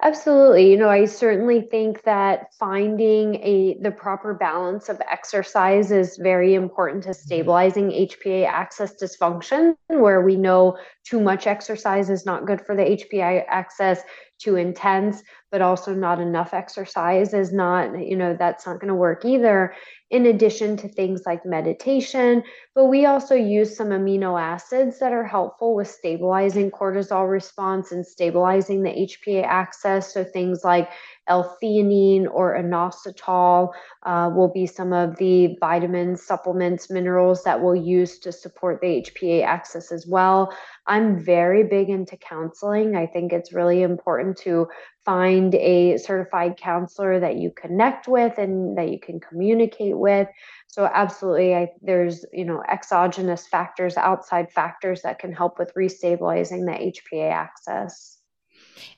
Absolutely. 0.01 0.71
You 0.71 0.77
know, 0.77 0.87
I 0.87 1.03
certainly 1.03 1.59
think 1.59 2.03
that 2.03 2.53
finding 2.53 3.35
a 3.35 3.77
the 3.81 3.91
proper 3.91 4.33
balance 4.33 4.87
of 4.87 5.01
exercise 5.11 5.91
is 5.91 6.15
very 6.15 6.53
important 6.53 7.03
to 7.03 7.09
mm-hmm. 7.09 7.21
stabilizing 7.21 7.89
HPA 7.89 8.47
axis 8.47 8.93
dysfunction 9.01 9.75
where 9.87 10.21
we 10.21 10.37
know 10.37 10.77
too 11.03 11.19
much 11.19 11.47
exercise 11.47 12.09
is 12.09 12.25
not 12.25 12.45
good 12.47 12.61
for 12.61 12.77
the 12.77 12.83
HPA 12.83 13.43
axis, 13.49 13.99
too 14.39 14.55
intense, 14.55 15.21
but 15.51 15.61
also 15.61 15.93
not 15.93 16.19
enough 16.19 16.53
exercise 16.53 17.33
is 17.33 17.51
not, 17.51 17.99
you 17.99 18.15
know, 18.15 18.35
that's 18.37 18.65
not 18.65 18.79
going 18.79 18.87
to 18.87 18.95
work 18.95 19.25
either 19.25 19.73
in 20.09 20.25
addition 20.25 20.75
to 20.77 20.87
things 20.87 21.23
like 21.25 21.45
meditation. 21.45 22.43
But 22.73 22.85
we 22.85 23.05
also 23.05 23.35
use 23.35 23.75
some 23.75 23.89
amino 23.89 24.39
acids 24.39 24.99
that 24.99 25.11
are 25.11 25.27
helpful 25.27 25.75
with 25.75 25.87
stabilizing 25.87 26.71
cortisol 26.71 27.29
response 27.29 27.91
and 27.91 28.05
stabilizing 28.05 28.81
the 28.81 28.89
HPA 28.89 29.43
axis. 29.45 30.13
So 30.13 30.23
things 30.23 30.63
like 30.63 30.89
L-theanine 31.29 32.27
or 32.29 32.57
inositol 32.57 33.71
uh, 34.03 34.29
will 34.35 34.51
be 34.51 34.65
some 34.65 34.91
of 34.91 35.15
the 35.17 35.55
vitamins, 35.59 36.21
supplements, 36.21 36.89
minerals 36.89 37.43
that 37.43 37.61
we'll 37.61 37.75
use 37.75 38.19
to 38.19 38.31
support 38.31 38.81
the 38.81 39.01
HPA 39.01 39.45
axis 39.45 39.91
as 39.91 40.05
well. 40.07 40.53
I'm 40.87 41.23
very 41.23 41.63
big 41.63 41.89
into 41.89 42.17
counseling. 42.17 42.95
I 42.95 43.05
think 43.05 43.31
it's 43.31 43.53
really 43.53 43.83
important 43.83 44.37
to 44.39 44.67
find 45.05 45.55
a 45.55 45.97
certified 45.97 46.57
counselor 46.57 47.19
that 47.19 47.37
you 47.37 47.51
connect 47.51 48.07
with 48.07 48.37
and 48.37 48.77
that 48.77 48.89
you 48.89 48.99
can 48.99 49.19
communicate 49.19 49.97
with. 49.97 50.27
So 50.67 50.85
absolutely, 50.85 51.55
I, 51.55 51.69
there's 51.81 52.25
you 52.31 52.45
know 52.45 52.61
exogenous 52.69 53.47
factors, 53.47 53.97
outside 53.97 54.51
factors 54.51 55.01
that 55.01 55.19
can 55.19 55.33
help 55.33 55.57
with 55.57 55.73
restabilizing 55.73 56.65
the 56.65 56.91
HPA 56.93 57.31
axis. 57.31 58.18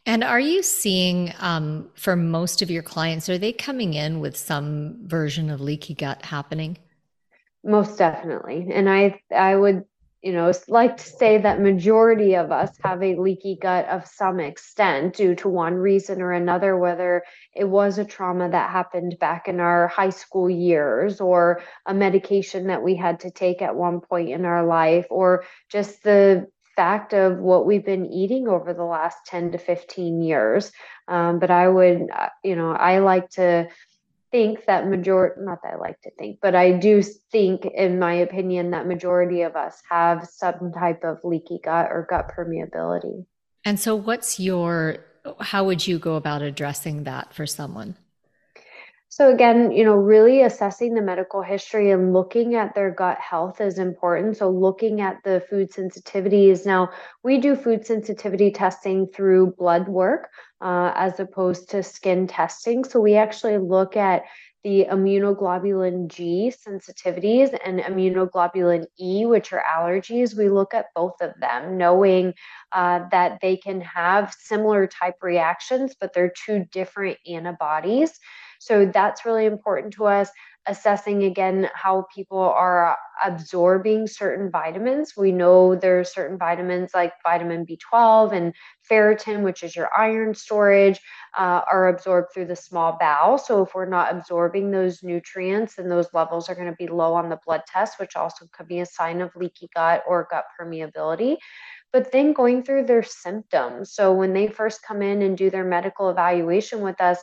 And 0.06 0.24
are 0.24 0.40
you 0.40 0.64
seeing 0.64 1.34
um, 1.40 1.90
for 1.96 2.16
most 2.16 2.62
of 2.62 2.72
your 2.72 2.84
clients, 2.84 3.30
are 3.30 3.38
they 3.38 3.54
coming 3.54 3.94
in 3.94 4.20
with 4.20 4.36
some 4.36 4.98
version 5.04 5.50
of 5.50 5.62
leaky 5.62 5.94
gut 5.94 6.26
happening? 6.26 6.78
Most 7.64 7.98
definitely. 7.98 8.68
And 8.74 8.90
I 8.90 9.22
I 9.36 9.56
would 9.56 9.86
you 10.22 10.34
know 10.34 10.52
like 10.68 10.98
to 10.98 11.04
say 11.04 11.38
that 11.40 11.62
majority 11.62 12.36
of 12.36 12.52
us 12.52 12.72
have 12.84 13.02
a 13.02 13.16
leaky 13.16 13.58
gut 13.60 13.88
of 13.88 14.06
some 14.08 14.40
extent 14.40 15.16
due 15.16 15.36
to 15.36 15.50
one 15.50 15.76
reason 15.76 16.22
or 16.22 16.32
another 16.32 16.78
whether 16.78 17.24
it 17.56 17.66
was 17.66 17.98
a 17.98 18.06
trauma 18.06 18.50
that 18.50 18.70
happened 18.70 19.18
back 19.20 19.48
in 19.48 19.60
our 19.60 19.88
high 19.88 20.10
school 20.10 20.50
years 20.50 21.22
or 21.22 21.62
a 21.86 21.94
medication 21.94 22.68
that 22.68 22.84
we 22.84 22.96
had 22.96 23.20
to 23.20 23.32
take 23.32 23.62
at 23.62 23.76
one 23.76 24.00
point 24.00 24.30
in 24.30 24.46
our 24.46 24.66
life 24.66 25.08
or 25.10 25.44
just 25.70 26.04
the 26.04 26.48
fact 26.82 27.14
of 27.14 27.38
what 27.38 27.68
we've 27.68 27.86
been 27.86 28.12
eating 28.12 28.48
over 28.48 28.74
the 28.74 28.84
last 28.84 29.18
10 29.28 29.52
to 29.52 29.60
15 29.60 30.20
years. 30.24 30.72
Um, 31.08 31.38
but 31.38 31.52
I 31.52 31.68
would, 31.68 32.08
uh, 32.12 32.30
you 32.44 32.56
know, 32.56 32.72
I 32.72 32.98
like 32.98 33.30
to 33.32 33.68
think 34.32 34.66
that 34.66 34.88
majority, 34.88 35.42
not 35.42 35.60
that 35.62 35.74
I 35.74 35.78
like 35.78 36.02
to 36.02 36.12
think, 36.18 36.40
but 36.42 36.56
I 36.56 36.72
do 36.72 37.04
think, 37.04 37.66
in 37.66 38.00
my 38.00 38.14
opinion, 38.14 38.72
that 38.72 38.88
majority 38.88 39.44
of 39.44 39.56
us 39.56 39.80
have 39.92 40.28
some 40.28 40.72
type 40.72 41.04
of 41.04 41.20
leaky 41.24 41.60
gut 41.64 41.92
or 41.92 42.08
gut 42.10 42.32
permeability. 42.36 43.28
And 43.64 43.80
so, 43.80 43.96
what's 43.96 44.40
your, 44.40 45.06
how 45.40 45.64
would 45.64 45.86
you 45.86 46.00
go 46.00 46.16
about 46.16 46.42
addressing 46.42 47.04
that 47.04 47.32
for 47.32 47.46
someone? 47.46 47.96
So 49.14 49.30
again, 49.30 49.74
you 49.74 49.84
know, 49.84 49.96
really 49.96 50.42
assessing 50.42 50.94
the 50.94 51.02
medical 51.02 51.42
history 51.42 51.92
and 51.92 52.14
looking 52.14 52.56
at 52.56 52.74
their 52.74 52.92
gut 52.92 53.20
health 53.20 53.60
is 53.60 53.78
important. 53.78 54.38
So 54.38 54.50
looking 54.50 55.02
at 55.02 55.18
the 55.26 55.44
food 55.50 55.70
sensitivities. 55.70 56.66
Now, 56.66 56.92
we 57.22 57.38
do 57.38 57.58
food 57.58 57.86
sensitivity 57.86 58.52
testing 58.52 59.08
through 59.08 59.56
blood 59.58 59.90
work 59.90 60.30
uh, 60.62 60.94
as 60.96 61.20
opposed 61.20 61.70
to 61.72 61.84
skin 61.84 62.26
testing. 62.26 62.86
So 62.86 63.02
we 63.02 63.16
actually 63.16 63.58
look 63.58 63.98
at 63.98 64.24
the 64.64 64.86
immunoglobulin 64.90 66.08
G 66.08 66.54
sensitivities 66.68 67.58
and 67.66 67.80
immunoglobulin 67.80 68.86
E, 69.00 69.26
which 69.26 69.54
are 69.54 69.64
allergies. 69.64 70.38
We 70.38 70.50
look 70.50 70.74
at 70.74 70.88
both 70.96 71.20
of 71.22 71.34
them, 71.40 71.78
knowing 71.78 72.34
uh, 72.72 73.02
that 73.12 73.40
they 73.42 73.58
can 73.58 73.82
have 73.82 74.36
similar 74.40 74.88
type 74.88 75.16
reactions, 75.22 75.96
but 76.00 76.14
they're 76.14 76.34
two 76.46 76.66
different 76.72 77.18
antibodies. 77.28 78.20
So 78.60 78.86
that's 78.86 79.26
really 79.26 79.46
important 79.46 79.94
to 79.94 80.06
us. 80.06 80.30
Assessing 80.68 81.24
again 81.24 81.70
how 81.74 82.06
people 82.14 82.38
are 82.38 82.98
absorbing 83.26 84.08
certain 84.08 84.52
vitamins. 84.52 85.14
We 85.18 85.32
know 85.32 85.76
there 85.76 86.00
are 86.00 86.04
certain 86.04 86.38
vitamins 86.38 86.92
like 86.94 87.14
vitamin 87.24 87.66
B12 87.66 88.34
and 88.34 88.54
ferritin, 88.90 89.42
which 89.44 89.64
is 89.64 89.76
your 89.76 89.90
iron 89.98 90.36
storage, 90.36 91.00
uh, 91.38 91.62
are 91.72 91.88
absorbed 91.88 92.34
through 92.34 92.46
the 92.46 92.56
small 92.56 92.98
bowel. 93.00 93.38
So 93.38 93.64
if 93.64 93.74
we're 93.74 93.86
not 93.86 94.16
absorbing 94.16 94.72
those 94.72 95.02
nutrients, 95.02 95.76
then 95.76 95.90
those 95.90 96.14
levels 96.14 96.50
are 96.50 96.56
going 96.56 96.70
to 96.70 96.76
be 96.78 96.88
low 96.88 97.14
on 97.14 97.30
the 97.30 97.40
blood 97.46 97.62
test, 97.68 98.00
which 98.00 98.16
also 98.16 98.46
could 98.52 98.68
be 98.68 98.82
a 98.82 98.86
sign 98.86 99.22
of 99.22 99.36
leaky 99.36 99.70
gut 99.74 100.04
or 100.08 100.28
gut 100.30 100.46
permeability 100.60 101.38
but 101.94 102.12
then 102.12 102.34
going 102.34 102.64
through 102.64 102.86
their 102.86 103.04
symptoms. 103.04 103.92
So 103.92 104.14
when 104.14 104.34
they 104.34 104.48
first 104.48 104.82
come 104.82 105.02
in 105.02 105.22
and 105.22 105.38
do 105.38 105.50
their 105.50 105.66
medical 105.66 106.10
evaluation 106.10 106.82
with 106.82 107.02
us, 107.02 107.20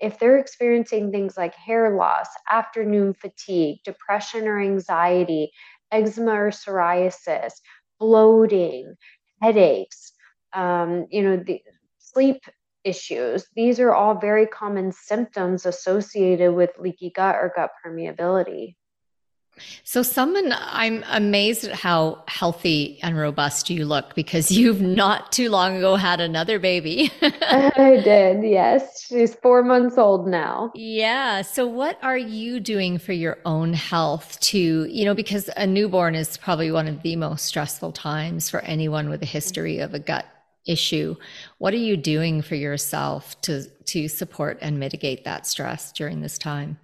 if 0.00 0.18
they're 0.18 0.38
experiencing 0.38 1.10
things 1.10 1.36
like 1.36 1.54
hair 1.54 1.96
loss, 1.96 2.28
afternoon 2.50 3.14
fatigue, 3.14 3.78
depression 3.84 4.46
or 4.46 4.60
anxiety, 4.60 5.50
eczema 5.90 6.32
or 6.32 6.50
psoriasis, 6.50 7.52
bloating, 7.98 8.94
headaches, 9.40 10.12
um, 10.52 11.06
you 11.10 11.22
know, 11.22 11.36
the 11.36 11.62
sleep 11.98 12.42
issues, 12.84 13.46
these 13.54 13.80
are 13.80 13.94
all 13.94 14.14
very 14.14 14.46
common 14.46 14.92
symptoms 14.92 15.66
associated 15.66 16.54
with 16.54 16.70
leaky 16.78 17.10
gut 17.10 17.34
or 17.36 17.52
gut 17.54 17.70
permeability. 17.84 18.76
So, 19.84 20.02
someone, 20.02 20.54
I'm 20.58 21.04
amazed 21.08 21.64
at 21.64 21.72
how 21.72 22.22
healthy 22.28 22.98
and 23.02 23.16
robust 23.16 23.70
you 23.70 23.84
look 23.84 24.14
because 24.14 24.50
you've 24.50 24.80
not 24.80 25.32
too 25.32 25.50
long 25.50 25.76
ago 25.76 25.96
had 25.96 26.20
another 26.20 26.58
baby. 26.58 27.10
I 27.22 28.00
did, 28.02 28.44
yes. 28.44 29.06
She's 29.06 29.34
four 29.36 29.62
months 29.62 29.98
old 29.98 30.26
now. 30.26 30.72
Yeah. 30.74 31.42
So, 31.42 31.66
what 31.66 31.98
are 32.02 32.18
you 32.18 32.60
doing 32.60 32.98
for 32.98 33.12
your 33.12 33.38
own 33.44 33.72
health 33.72 34.38
to, 34.40 34.84
you 34.84 35.04
know, 35.04 35.14
because 35.14 35.50
a 35.56 35.66
newborn 35.66 36.14
is 36.14 36.36
probably 36.36 36.70
one 36.70 36.88
of 36.88 37.02
the 37.02 37.16
most 37.16 37.46
stressful 37.46 37.92
times 37.92 38.50
for 38.50 38.60
anyone 38.60 39.08
with 39.08 39.22
a 39.22 39.26
history 39.26 39.78
of 39.78 39.94
a 39.94 39.98
gut 39.98 40.26
issue. 40.66 41.16
What 41.58 41.74
are 41.74 41.78
you 41.78 41.96
doing 41.96 42.42
for 42.42 42.54
yourself 42.54 43.40
to, 43.42 43.64
to 43.64 44.08
support 44.08 44.58
and 44.60 44.78
mitigate 44.78 45.24
that 45.24 45.46
stress 45.46 45.92
during 45.92 46.20
this 46.20 46.38
time? 46.38 46.78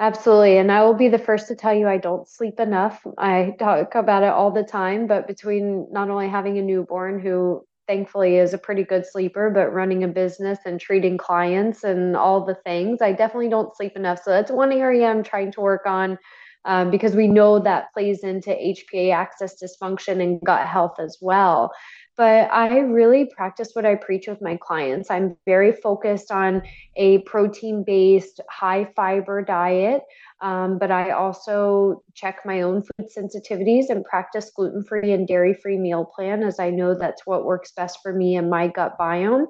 Absolutely. 0.00 0.58
And 0.58 0.72
I 0.72 0.82
will 0.82 0.94
be 0.94 1.08
the 1.08 1.18
first 1.18 1.46
to 1.48 1.54
tell 1.54 1.74
you 1.74 1.86
I 1.88 1.98
don't 1.98 2.26
sleep 2.28 2.58
enough. 2.58 3.06
I 3.18 3.54
talk 3.58 3.94
about 3.94 4.22
it 4.22 4.30
all 4.30 4.50
the 4.50 4.62
time, 4.64 5.06
but 5.06 5.26
between 5.26 5.86
not 5.92 6.10
only 6.10 6.28
having 6.28 6.58
a 6.58 6.62
newborn 6.62 7.20
who 7.20 7.66
thankfully 7.86 8.36
is 8.38 8.54
a 8.54 8.58
pretty 8.58 8.84
good 8.84 9.04
sleeper, 9.04 9.50
but 9.50 9.72
running 9.74 10.04
a 10.04 10.08
business 10.08 10.58
and 10.64 10.80
treating 10.80 11.18
clients 11.18 11.84
and 11.84 12.16
all 12.16 12.44
the 12.46 12.54
things, 12.64 13.02
I 13.02 13.12
definitely 13.12 13.50
don't 13.50 13.76
sleep 13.76 13.94
enough. 13.96 14.22
So 14.22 14.30
that's 14.30 14.50
one 14.50 14.72
area 14.72 15.06
I'm 15.06 15.22
trying 15.22 15.52
to 15.52 15.60
work 15.60 15.84
on 15.86 16.18
um, 16.64 16.90
because 16.90 17.14
we 17.14 17.26
know 17.26 17.58
that 17.58 17.92
plays 17.92 18.22
into 18.22 18.50
HPA 18.50 19.14
axis 19.14 19.56
dysfunction 19.62 20.22
and 20.22 20.40
gut 20.42 20.66
health 20.66 20.98
as 20.98 21.18
well 21.20 21.72
but 22.20 22.52
I 22.52 22.80
really 22.80 23.24
practice 23.24 23.70
what 23.72 23.86
I 23.86 23.94
preach 23.94 24.28
with 24.28 24.42
my 24.42 24.54
clients. 24.56 25.10
I'm 25.10 25.38
very 25.46 25.72
focused 25.72 26.30
on 26.30 26.60
a 26.94 27.20
protein 27.20 27.82
based, 27.82 28.42
high 28.50 28.92
fiber 28.94 29.40
diet, 29.40 30.02
um, 30.42 30.78
but 30.78 30.90
I 30.90 31.12
also 31.12 32.02
check 32.12 32.40
my 32.44 32.60
own 32.60 32.82
food 32.82 33.08
sensitivities 33.08 33.88
and 33.88 34.04
practice 34.04 34.50
gluten 34.54 34.84
free 34.84 35.12
and 35.12 35.26
dairy 35.26 35.54
free 35.54 35.78
meal 35.78 36.04
plan 36.04 36.42
as 36.42 36.60
I 36.60 36.68
know 36.68 36.94
that's 36.94 37.24
what 37.24 37.46
works 37.46 37.72
best 37.72 38.00
for 38.02 38.12
me 38.12 38.36
and 38.36 38.50
my 38.50 38.68
gut 38.68 38.98
biome. 39.00 39.46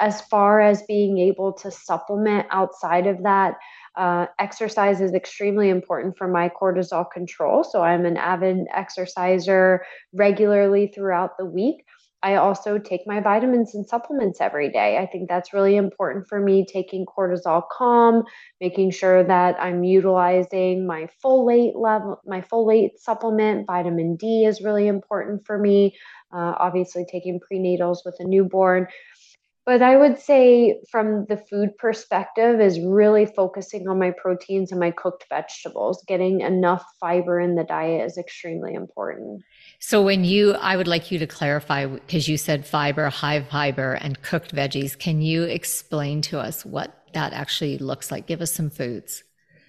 As 0.00 0.22
far 0.22 0.62
as 0.62 0.84
being 0.84 1.18
able 1.18 1.52
to 1.52 1.70
supplement 1.70 2.46
outside 2.50 3.06
of 3.06 3.24
that, 3.24 3.56
uh, 3.96 4.26
exercise 4.38 5.00
is 5.00 5.12
extremely 5.12 5.68
important 5.70 6.16
for 6.18 6.28
my 6.28 6.48
cortisol 6.48 7.10
control. 7.10 7.64
So 7.64 7.82
I'm 7.82 8.04
an 8.04 8.16
avid 8.16 8.66
exerciser 8.72 9.84
regularly 10.12 10.92
throughout 10.94 11.38
the 11.38 11.46
week. 11.46 11.84
I 12.22 12.36
also 12.36 12.78
take 12.78 13.02
my 13.06 13.20
vitamins 13.20 13.74
and 13.74 13.86
supplements 13.86 14.40
every 14.40 14.70
day. 14.70 14.98
I 14.98 15.06
think 15.06 15.28
that's 15.28 15.52
really 15.52 15.76
important 15.76 16.26
for 16.26 16.40
me, 16.40 16.66
taking 16.66 17.06
cortisol 17.06 17.62
calm, 17.70 18.24
making 18.60 18.90
sure 18.90 19.22
that 19.22 19.56
I'm 19.60 19.84
utilizing 19.84 20.86
my 20.86 21.08
folate 21.22 21.76
level, 21.76 22.20
my 22.26 22.40
folate 22.40 22.98
supplement. 22.98 23.66
Vitamin 23.66 24.16
D 24.16 24.44
is 24.44 24.60
really 24.60 24.88
important 24.88 25.46
for 25.46 25.58
me. 25.58 25.94
Uh, 26.32 26.54
obviously, 26.58 27.04
taking 27.08 27.38
prenatals 27.38 27.98
with 28.04 28.16
a 28.18 28.24
newborn. 28.24 28.88
But 29.66 29.82
I 29.82 29.96
would 29.96 30.20
say, 30.20 30.80
from 30.92 31.26
the 31.28 31.36
food 31.36 31.76
perspective, 31.76 32.60
is 32.60 32.78
really 32.78 33.26
focusing 33.26 33.88
on 33.88 33.98
my 33.98 34.12
proteins 34.12 34.70
and 34.70 34.78
my 34.78 34.92
cooked 34.92 35.26
vegetables. 35.28 36.04
Getting 36.06 36.40
enough 36.40 36.84
fiber 37.00 37.40
in 37.40 37.56
the 37.56 37.64
diet 37.64 38.06
is 38.06 38.16
extremely 38.16 38.74
important. 38.74 39.42
So 39.80 40.02
when 40.02 40.24
you, 40.24 40.52
I 40.54 40.76
would 40.76 40.86
like 40.86 41.10
you 41.10 41.18
to 41.18 41.26
clarify 41.26 41.86
because 41.86 42.28
you 42.28 42.36
said 42.36 42.64
fiber, 42.64 43.08
high 43.08 43.42
fiber, 43.42 43.94
and 43.94 44.22
cooked 44.22 44.54
veggies. 44.54 44.96
Can 44.96 45.20
you 45.20 45.42
explain 45.42 46.22
to 46.22 46.38
us 46.38 46.64
what 46.64 46.96
that 47.12 47.32
actually 47.32 47.78
looks 47.78 48.12
like? 48.12 48.26
Give 48.26 48.40
us 48.40 48.52
some 48.52 48.70
foods. 48.70 49.24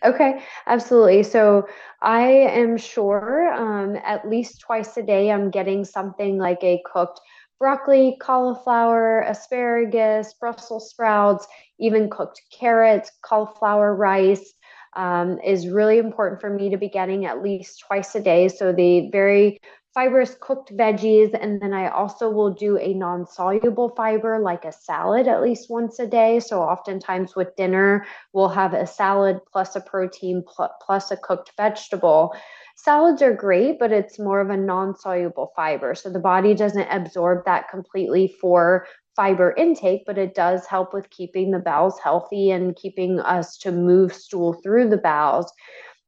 Okay, 0.06 0.44
absolutely. 0.68 1.24
So 1.24 1.68
I 2.04 2.28
am 2.30 2.78
sure 2.78 3.52
um, 3.52 3.98
at 4.06 4.30
least 4.30 4.62
twice 4.62 4.96
a 4.98 5.02
day 5.02 5.32
I'm 5.32 5.50
getting 5.50 5.84
something 5.84 6.38
like 6.38 6.64
a 6.64 6.82
cooked 6.86 7.20
broccoli, 7.60 8.18
cauliflower, 8.20 9.22
asparagus, 9.22 10.34
Brussels 10.40 10.90
sprouts, 10.90 11.48
even 11.80 12.10
cooked 12.10 12.42
carrots, 12.52 13.12
cauliflower 13.24 13.96
rice. 13.96 14.54
Um, 14.96 15.40
is 15.46 15.68
really 15.68 16.00
important 16.00 16.42
for 16.42 16.50
me 16.50 16.72
to 16.72 16.78
be 16.78 16.90
getting 16.90 17.26
at 17.26 17.44
least 17.44 17.84
twice 17.86 18.16
a 18.16 18.20
day. 18.20 18.48
So 18.48 18.74
the 18.74 19.10
very 19.12 19.60
fibrous 19.98 20.36
cooked 20.40 20.72
veggies. 20.78 21.34
And 21.34 21.60
then 21.60 21.74
I 21.74 21.90
also 21.90 22.30
will 22.30 22.52
do 22.52 22.78
a 22.78 22.94
non 22.94 23.26
soluble 23.26 23.90
fiber 23.98 24.38
like 24.38 24.64
a 24.64 24.72
salad 24.72 25.28
at 25.28 25.42
least 25.42 25.72
once 25.72 25.98
a 25.98 26.06
day. 26.06 26.40
So, 26.40 26.62
oftentimes 26.62 27.36
with 27.36 27.56
dinner, 27.56 28.06
we'll 28.32 28.50
have 28.50 28.74
a 28.76 28.86
salad 28.86 29.40
plus 29.52 29.76
a 29.76 29.82
protein 29.82 30.44
plus 30.86 31.10
a 31.10 31.18
cooked 31.18 31.52
vegetable. 31.58 32.36
Salads 32.76 33.24
are 33.24 33.34
great, 33.34 33.80
but 33.80 33.92
it's 33.92 34.20
more 34.20 34.40
of 34.40 34.52
a 34.52 34.58
non 34.58 34.96
soluble 34.96 35.52
fiber. 35.56 35.96
So, 35.96 36.12
the 36.12 36.20
body 36.20 36.54
doesn't 36.54 36.88
absorb 36.92 37.46
that 37.46 37.68
completely 37.70 38.28
for 38.40 38.86
fiber 39.16 39.56
intake, 39.58 40.04
but 40.06 40.20
it 40.20 40.36
does 40.36 40.68
help 40.68 40.94
with 40.94 41.10
keeping 41.10 41.50
the 41.50 41.58
bowels 41.58 42.00
healthy 42.04 42.52
and 42.52 42.76
keeping 42.76 43.20
us 43.20 43.58
to 43.58 43.72
move 43.72 44.14
stool 44.14 44.54
through 44.62 44.90
the 44.90 44.98
bowels 44.98 45.52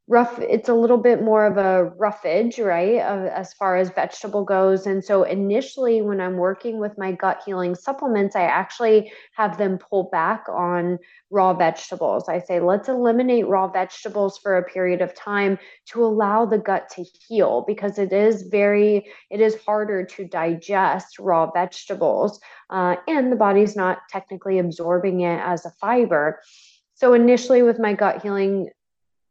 rough 0.10 0.40
it's 0.40 0.68
a 0.68 0.74
little 0.74 0.98
bit 0.98 1.22
more 1.22 1.46
of 1.46 1.58
a 1.58 1.86
roughage 2.00 2.58
right 2.58 2.96
as 2.98 3.54
far 3.54 3.78
as 3.78 3.92
vegetable 3.92 4.44
goes. 4.44 4.88
And 4.88 5.06
so 5.06 5.22
initially 5.22 6.02
when 6.02 6.20
i'm 6.20 6.36
working 6.36 6.80
with 6.80 6.98
my 6.98 7.12
gut 7.12 7.42
healing 7.46 7.76
supplements 7.76 8.36
i 8.36 8.42
actually 8.42 9.12
have 9.34 9.60
them 9.60 9.78
pull 9.78 10.10
back 10.12 10.46
on 10.50 10.98
raw 11.30 11.54
vegetables. 11.54 12.28
I 12.28 12.40
say 12.40 12.60
let's 12.60 12.90
eliminate 12.90 13.48
raw 13.48 13.68
vegetables 13.68 14.40
for 14.40 14.58
a 14.58 14.64
period 14.64 15.02
of 15.02 15.14
time 15.14 15.60
to 15.90 16.04
allow 16.04 16.44
the 16.44 16.58
gut 16.58 16.90
to 16.96 17.06
heal 17.28 17.64
because 17.68 18.00
it 18.00 18.12
is 18.12 18.42
very 18.42 19.08
it 19.30 19.40
is 19.40 19.62
harder 19.64 20.04
to 20.04 20.26
digest 20.28 21.20
raw 21.20 21.52
vegetables 21.52 22.40
uh, 22.72 22.96
and 23.08 23.32
the 23.32 23.36
body's 23.36 23.76
not 23.76 24.00
technically 24.10 24.58
absorbing 24.58 25.22
it 25.22 25.40
as 25.46 25.66
a 25.66 25.72
fiber. 25.80 26.42
So 26.96 27.14
initially 27.14 27.62
with 27.62 27.80
my 27.80 27.94
gut 27.94 28.24
healing 28.24 28.70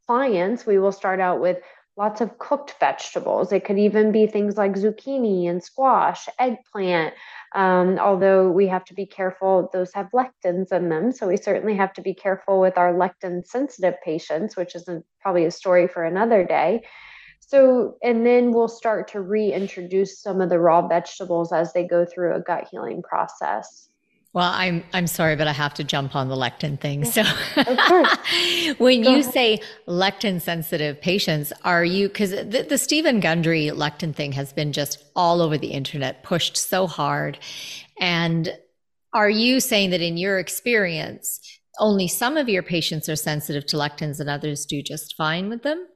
clients, 0.08 0.64
we 0.64 0.78
will 0.78 0.92
start 0.92 1.20
out 1.20 1.38
with 1.38 1.58
lots 1.98 2.20
of 2.22 2.38
cooked 2.38 2.74
vegetables. 2.80 3.52
It 3.52 3.64
could 3.64 3.78
even 3.78 4.10
be 4.10 4.26
things 4.26 4.56
like 4.56 4.72
zucchini 4.72 5.50
and 5.50 5.62
squash, 5.62 6.28
eggplant. 6.38 7.12
Um, 7.54 7.98
although 7.98 8.50
we 8.50 8.68
have 8.68 8.84
to 8.86 8.94
be 8.94 9.04
careful, 9.04 9.68
those 9.72 9.92
have 9.92 10.08
lectins 10.14 10.72
in 10.72 10.88
them. 10.88 11.12
So 11.12 11.28
we 11.28 11.36
certainly 11.36 11.76
have 11.76 11.92
to 11.94 12.02
be 12.02 12.14
careful 12.14 12.60
with 12.60 12.78
our 12.78 12.94
lectin 12.94 13.44
sensitive 13.44 13.96
patients, 14.02 14.56
which 14.56 14.74
is 14.74 14.88
a, 14.88 15.02
probably 15.20 15.44
a 15.44 15.50
story 15.50 15.88
for 15.88 16.04
another 16.04 16.42
day. 16.44 16.84
So, 17.40 17.96
and 18.02 18.24
then 18.24 18.52
we'll 18.52 18.68
start 18.68 19.08
to 19.08 19.20
reintroduce 19.20 20.22
some 20.22 20.40
of 20.40 20.48
the 20.48 20.60
raw 20.60 20.86
vegetables 20.86 21.52
as 21.52 21.72
they 21.72 21.84
go 21.84 22.06
through 22.06 22.34
a 22.34 22.40
gut 22.40 22.68
healing 22.70 23.02
process. 23.02 23.87
Well, 24.34 24.50
I'm 24.52 24.84
I'm 24.92 25.06
sorry, 25.06 25.36
but 25.36 25.48
I 25.48 25.52
have 25.52 25.74
to 25.74 25.84
jump 25.84 26.14
on 26.14 26.28
the 26.28 26.36
lectin 26.36 26.78
thing. 26.78 27.04
So, 27.04 27.22
when 28.78 29.02
Go 29.02 29.10
you 29.10 29.18
ahead. 29.20 29.32
say 29.32 29.58
lectin 29.86 30.40
sensitive 30.40 31.00
patients, 31.00 31.52
are 31.64 31.84
you 31.84 32.08
because 32.08 32.30
the, 32.30 32.66
the 32.68 32.76
Steven 32.78 33.20
Gundry 33.20 33.68
lectin 33.68 34.14
thing 34.14 34.32
has 34.32 34.52
been 34.52 34.72
just 34.72 35.02
all 35.16 35.40
over 35.40 35.56
the 35.56 35.68
internet, 35.68 36.22
pushed 36.22 36.56
so 36.58 36.86
hard, 36.86 37.38
and 37.98 38.52
are 39.14 39.30
you 39.30 39.60
saying 39.60 39.90
that 39.90 40.02
in 40.02 40.18
your 40.18 40.38
experience, 40.38 41.40
only 41.80 42.06
some 42.06 42.36
of 42.36 42.48
your 42.48 42.62
patients 42.62 43.08
are 43.08 43.16
sensitive 43.16 43.64
to 43.66 43.76
lectins 43.76 44.20
and 44.20 44.28
others 44.28 44.66
do 44.66 44.82
just 44.82 45.16
fine 45.16 45.48
with 45.48 45.62
them? 45.62 45.86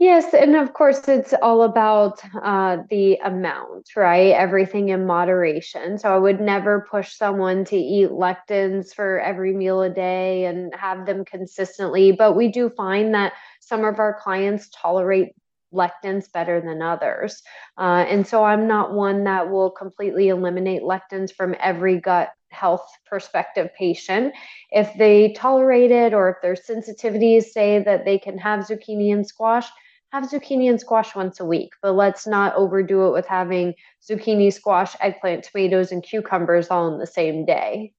Yes, 0.00 0.32
and 0.32 0.54
of 0.54 0.74
course, 0.74 1.08
it's 1.08 1.34
all 1.42 1.62
about 1.62 2.20
uh, 2.40 2.78
the 2.88 3.16
amount, 3.16 3.88
right? 3.96 4.30
Everything 4.32 4.90
in 4.90 5.06
moderation. 5.06 5.98
So 5.98 6.14
I 6.14 6.18
would 6.18 6.40
never 6.40 6.86
push 6.88 7.14
someone 7.14 7.64
to 7.64 7.76
eat 7.76 8.10
lectins 8.10 8.94
for 8.94 9.18
every 9.18 9.52
meal 9.52 9.82
a 9.82 9.90
day 9.90 10.44
and 10.44 10.72
have 10.76 11.04
them 11.04 11.24
consistently. 11.24 12.12
But 12.12 12.36
we 12.36 12.46
do 12.46 12.70
find 12.70 13.12
that 13.14 13.32
some 13.58 13.84
of 13.84 13.98
our 13.98 14.16
clients 14.22 14.70
tolerate 14.70 15.30
lectins 15.74 16.30
better 16.32 16.60
than 16.60 16.80
others. 16.80 17.42
Uh, 17.76 18.04
and 18.08 18.24
so 18.24 18.44
I'm 18.44 18.68
not 18.68 18.94
one 18.94 19.24
that 19.24 19.50
will 19.50 19.72
completely 19.72 20.28
eliminate 20.28 20.82
lectins 20.82 21.32
from 21.34 21.56
every 21.60 21.98
gut 22.00 22.30
health 22.50 22.88
perspective 23.10 23.68
patient. 23.76 24.32
If 24.70 24.94
they 24.96 25.32
tolerate 25.32 25.90
it 25.90 26.14
or 26.14 26.30
if 26.30 26.36
their 26.40 26.54
sensitivities 26.54 27.46
say 27.46 27.82
that 27.82 28.04
they 28.04 28.18
can 28.18 28.38
have 28.38 28.60
zucchini 28.60 29.12
and 29.12 29.26
squash, 29.26 29.66
have 30.12 30.24
zucchini 30.24 30.70
and 30.70 30.80
squash 30.80 31.14
once 31.14 31.40
a 31.40 31.44
week, 31.44 31.72
but 31.82 31.92
let's 31.92 32.26
not 32.26 32.54
overdo 32.54 33.06
it 33.08 33.12
with 33.12 33.26
having 33.26 33.74
zucchini, 34.08 34.52
squash, 34.52 34.96
eggplant, 35.00 35.44
tomatoes, 35.44 35.92
and 35.92 36.02
cucumbers 36.02 36.68
all 36.68 36.92
in 36.92 36.98
the 36.98 37.06
same 37.06 37.44
day. 37.44 37.92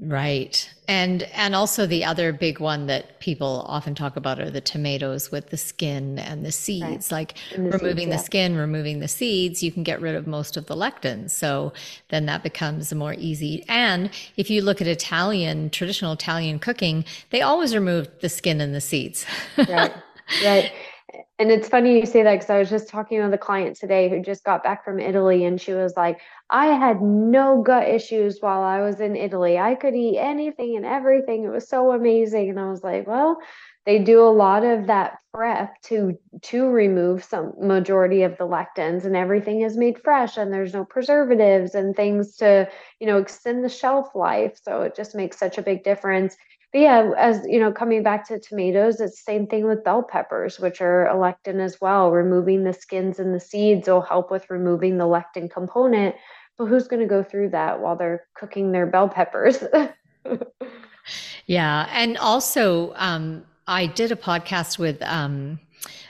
Right. 0.00 0.72
And 0.86 1.24
and 1.34 1.56
also 1.56 1.84
the 1.84 2.04
other 2.04 2.32
big 2.32 2.60
one 2.60 2.86
that 2.86 3.18
people 3.18 3.64
often 3.66 3.96
talk 3.96 4.14
about 4.14 4.38
are 4.38 4.48
the 4.48 4.60
tomatoes 4.60 5.32
with 5.32 5.50
the 5.50 5.56
skin 5.56 6.20
and 6.20 6.46
the 6.46 6.52
seeds. 6.52 7.10
Right. 7.10 7.12
Like 7.12 7.34
the 7.50 7.62
removing 7.62 7.96
seeds, 7.96 8.04
the 8.04 8.10
yeah. 8.10 8.16
skin, 8.18 8.56
removing 8.56 9.00
the 9.00 9.08
seeds, 9.08 9.60
you 9.60 9.72
can 9.72 9.82
get 9.82 10.00
rid 10.00 10.14
of 10.14 10.28
most 10.28 10.56
of 10.56 10.66
the 10.66 10.76
lectins. 10.76 11.30
So 11.30 11.72
then 12.10 12.26
that 12.26 12.44
becomes 12.44 12.94
more 12.94 13.14
easy. 13.14 13.64
And 13.66 14.10
if 14.36 14.50
you 14.50 14.62
look 14.62 14.80
at 14.80 14.86
Italian, 14.86 15.68
traditional 15.70 16.12
Italian 16.12 16.60
cooking, 16.60 17.04
they 17.30 17.42
always 17.42 17.74
remove 17.74 18.08
the 18.20 18.28
skin 18.28 18.60
and 18.60 18.72
the 18.72 18.80
seeds. 18.80 19.26
right. 19.56 19.92
Right 20.44 20.72
and 21.38 21.50
it's 21.50 21.68
funny 21.68 22.00
you 22.00 22.06
say 22.06 22.22
that 22.22 22.34
because 22.34 22.50
I 22.50 22.58
was 22.58 22.70
just 22.70 22.88
talking 22.88 23.22
with 23.22 23.32
a 23.32 23.38
client 23.38 23.76
today 23.76 24.08
who 24.08 24.20
just 24.20 24.44
got 24.44 24.62
back 24.64 24.84
from 24.84 24.98
Italy, 24.98 25.44
and 25.44 25.60
she 25.60 25.72
was 25.72 25.94
like, 25.96 26.20
I 26.50 26.66
had 26.66 27.00
no 27.00 27.62
gut 27.62 27.88
issues 27.88 28.38
while 28.40 28.62
I 28.62 28.80
was 28.80 29.00
in 29.00 29.14
Italy. 29.14 29.58
I 29.58 29.74
could 29.74 29.94
eat 29.94 30.18
anything 30.18 30.76
and 30.76 30.84
everything. 30.84 31.44
It 31.44 31.50
was 31.50 31.68
so 31.68 31.92
amazing. 31.92 32.50
And 32.50 32.58
I 32.58 32.68
was 32.68 32.82
like, 32.82 33.06
well, 33.06 33.38
they 33.88 33.98
do 33.98 34.20
a 34.22 34.28
lot 34.28 34.64
of 34.64 34.86
that 34.88 35.18
prep 35.32 35.80
to 35.80 36.18
to 36.42 36.68
remove 36.68 37.24
some 37.24 37.54
majority 37.58 38.22
of 38.22 38.36
the 38.36 38.44
lectins 38.44 39.06
and 39.06 39.16
everything 39.16 39.62
is 39.62 39.78
made 39.78 39.98
fresh 40.02 40.36
and 40.36 40.52
there's 40.52 40.74
no 40.74 40.84
preservatives 40.84 41.74
and 41.74 41.96
things 41.96 42.36
to 42.36 42.68
you 43.00 43.06
know 43.06 43.16
extend 43.16 43.64
the 43.64 43.68
shelf 43.68 44.14
life 44.14 44.58
so 44.62 44.82
it 44.82 44.94
just 44.94 45.14
makes 45.14 45.38
such 45.38 45.56
a 45.56 45.62
big 45.62 45.84
difference 45.84 46.36
but 46.72 46.80
yeah, 46.80 47.12
as 47.16 47.46
you 47.46 47.58
know, 47.58 47.72
coming 47.72 48.02
back 48.02 48.28
to 48.28 48.38
tomatoes, 48.38 49.00
it's 49.00 49.16
the 49.16 49.32
same 49.32 49.46
thing 49.46 49.66
with 49.66 49.84
bell 49.84 50.02
peppers, 50.02 50.60
which 50.60 50.82
are 50.82 51.06
a 51.06 51.14
lectin 51.14 51.60
as 51.60 51.80
well. 51.80 52.10
Removing 52.10 52.64
the 52.64 52.74
skins 52.74 53.18
and 53.18 53.34
the 53.34 53.40
seeds 53.40 53.88
will 53.88 54.02
help 54.02 54.30
with 54.30 54.50
removing 54.50 54.98
the 54.98 55.04
lectin 55.04 55.50
component. 55.50 56.14
But 56.58 56.66
who's 56.66 56.86
going 56.86 57.00
to 57.00 57.08
go 57.08 57.22
through 57.22 57.50
that 57.50 57.80
while 57.80 57.96
they're 57.96 58.24
cooking 58.34 58.72
their 58.72 58.86
bell 58.86 59.08
peppers? 59.08 59.62
yeah, 61.46 61.88
and 61.90 62.18
also, 62.18 62.92
um, 62.96 63.46
I 63.66 63.86
did 63.86 64.12
a 64.12 64.16
podcast 64.16 64.78
with 64.78 65.00
um, 65.02 65.60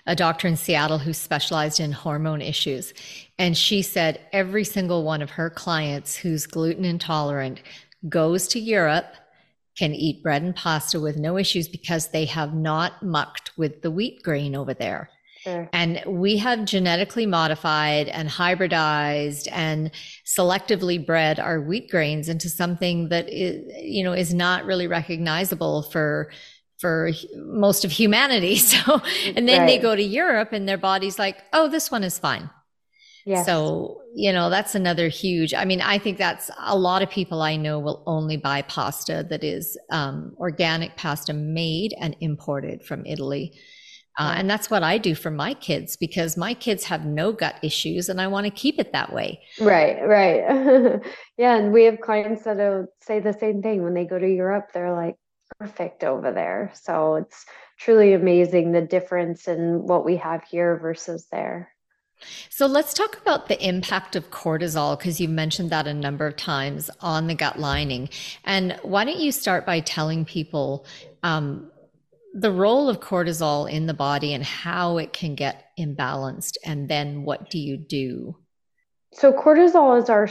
a 0.06 0.16
doctor 0.16 0.48
in 0.48 0.56
Seattle 0.56 0.98
who 0.98 1.12
specialized 1.12 1.78
in 1.78 1.92
hormone 1.92 2.42
issues, 2.42 2.94
and 3.38 3.56
she 3.56 3.80
said 3.82 4.20
every 4.32 4.64
single 4.64 5.04
one 5.04 5.22
of 5.22 5.30
her 5.30 5.50
clients 5.50 6.16
who's 6.16 6.46
gluten 6.46 6.84
intolerant 6.84 7.62
goes 8.08 8.48
to 8.48 8.58
Europe 8.58 9.14
can 9.78 9.94
eat 9.94 10.22
bread 10.22 10.42
and 10.42 10.56
pasta 10.56 10.98
with 10.98 11.16
no 11.16 11.38
issues 11.38 11.68
because 11.68 12.08
they 12.08 12.24
have 12.24 12.54
not 12.54 13.02
mucked 13.02 13.52
with 13.56 13.82
the 13.82 13.90
wheat 13.90 14.22
grain 14.22 14.56
over 14.56 14.74
there. 14.74 15.10
Sure. 15.42 15.68
And 15.72 16.02
we 16.06 16.36
have 16.38 16.64
genetically 16.64 17.24
modified 17.24 18.08
and 18.08 18.28
hybridized 18.28 19.48
and 19.52 19.92
selectively 20.26 21.04
bred 21.04 21.38
our 21.38 21.60
wheat 21.60 21.88
grains 21.90 22.28
into 22.28 22.48
something 22.48 23.08
that 23.10 23.28
is, 23.28 23.64
you 23.80 24.02
know, 24.02 24.12
is 24.12 24.34
not 24.34 24.64
really 24.64 24.88
recognizable 24.88 25.82
for 25.82 26.30
for 26.80 27.10
most 27.36 27.84
of 27.84 27.92
humanity. 27.92 28.56
So, 28.68 29.00
and 29.34 29.48
then 29.48 29.60
right. 29.60 29.66
they 29.66 29.78
go 29.78 29.96
to 29.96 30.02
Europe 30.02 30.52
and 30.52 30.68
their 30.68 30.78
body's 30.78 31.18
like, 31.18 31.38
oh, 31.52 31.68
this 31.68 31.90
one 31.90 32.04
is 32.04 32.18
fine. 32.18 32.50
Yes. 33.28 33.44
So, 33.44 34.00
you 34.14 34.32
know, 34.32 34.48
that's 34.48 34.74
another 34.74 35.08
huge, 35.08 35.52
I 35.52 35.66
mean, 35.66 35.82
I 35.82 35.98
think 35.98 36.16
that's 36.16 36.50
a 36.60 36.74
lot 36.74 37.02
of 37.02 37.10
people 37.10 37.42
I 37.42 37.56
know 37.56 37.78
will 37.78 38.02
only 38.06 38.38
buy 38.38 38.62
pasta 38.62 39.26
that 39.28 39.44
is 39.44 39.76
um, 39.90 40.32
organic 40.38 40.96
pasta 40.96 41.34
made 41.34 41.94
and 42.00 42.16
imported 42.20 42.82
from 42.82 43.04
Italy. 43.04 43.52
Uh, 44.18 44.32
and 44.34 44.48
that's 44.48 44.70
what 44.70 44.82
I 44.82 44.96
do 44.96 45.14
for 45.14 45.30
my 45.30 45.52
kids 45.52 45.94
because 45.94 46.38
my 46.38 46.54
kids 46.54 46.84
have 46.84 47.04
no 47.04 47.30
gut 47.30 47.56
issues 47.62 48.08
and 48.08 48.18
I 48.18 48.28
want 48.28 48.46
to 48.46 48.50
keep 48.50 48.80
it 48.80 48.92
that 48.92 49.12
way. 49.12 49.42
Right, 49.60 50.02
right. 50.02 50.98
yeah. 51.36 51.56
And 51.56 51.70
we 51.70 51.84
have 51.84 52.00
clients 52.00 52.44
that'll 52.44 52.86
say 53.02 53.20
the 53.20 53.34
same 53.34 53.60
thing 53.60 53.82
when 53.82 53.92
they 53.92 54.06
go 54.06 54.18
to 54.18 54.26
Europe. 54.26 54.70
They're 54.72 54.94
like, 54.94 55.16
perfect 55.60 56.02
over 56.02 56.32
there. 56.32 56.72
So 56.74 57.16
it's 57.16 57.44
truly 57.78 58.14
amazing 58.14 58.72
the 58.72 58.80
difference 58.80 59.48
in 59.48 59.86
what 59.86 60.04
we 60.04 60.16
have 60.16 60.44
here 60.44 60.78
versus 60.78 61.26
there. 61.30 61.74
So 62.50 62.66
let's 62.66 62.94
talk 62.94 63.16
about 63.20 63.48
the 63.48 63.62
impact 63.66 64.16
of 64.16 64.30
cortisol 64.30 64.98
because 64.98 65.20
you've 65.20 65.30
mentioned 65.30 65.70
that 65.70 65.86
a 65.86 65.94
number 65.94 66.26
of 66.26 66.36
times 66.36 66.90
on 67.00 67.26
the 67.26 67.34
gut 67.34 67.58
lining. 67.58 68.08
And 68.44 68.78
why 68.82 69.04
don't 69.04 69.20
you 69.20 69.32
start 69.32 69.64
by 69.64 69.80
telling 69.80 70.24
people 70.24 70.86
um, 71.22 71.70
the 72.34 72.52
role 72.52 72.88
of 72.88 73.00
cortisol 73.00 73.70
in 73.70 73.86
the 73.86 73.94
body 73.94 74.34
and 74.34 74.44
how 74.44 74.98
it 74.98 75.12
can 75.12 75.34
get 75.34 75.70
imbalanced, 75.78 76.56
and 76.64 76.88
then 76.88 77.24
what 77.24 77.50
do 77.50 77.58
you 77.58 77.76
do? 77.76 78.36
So, 79.12 79.32
cortisol 79.32 80.00
is 80.00 80.10
our 80.10 80.28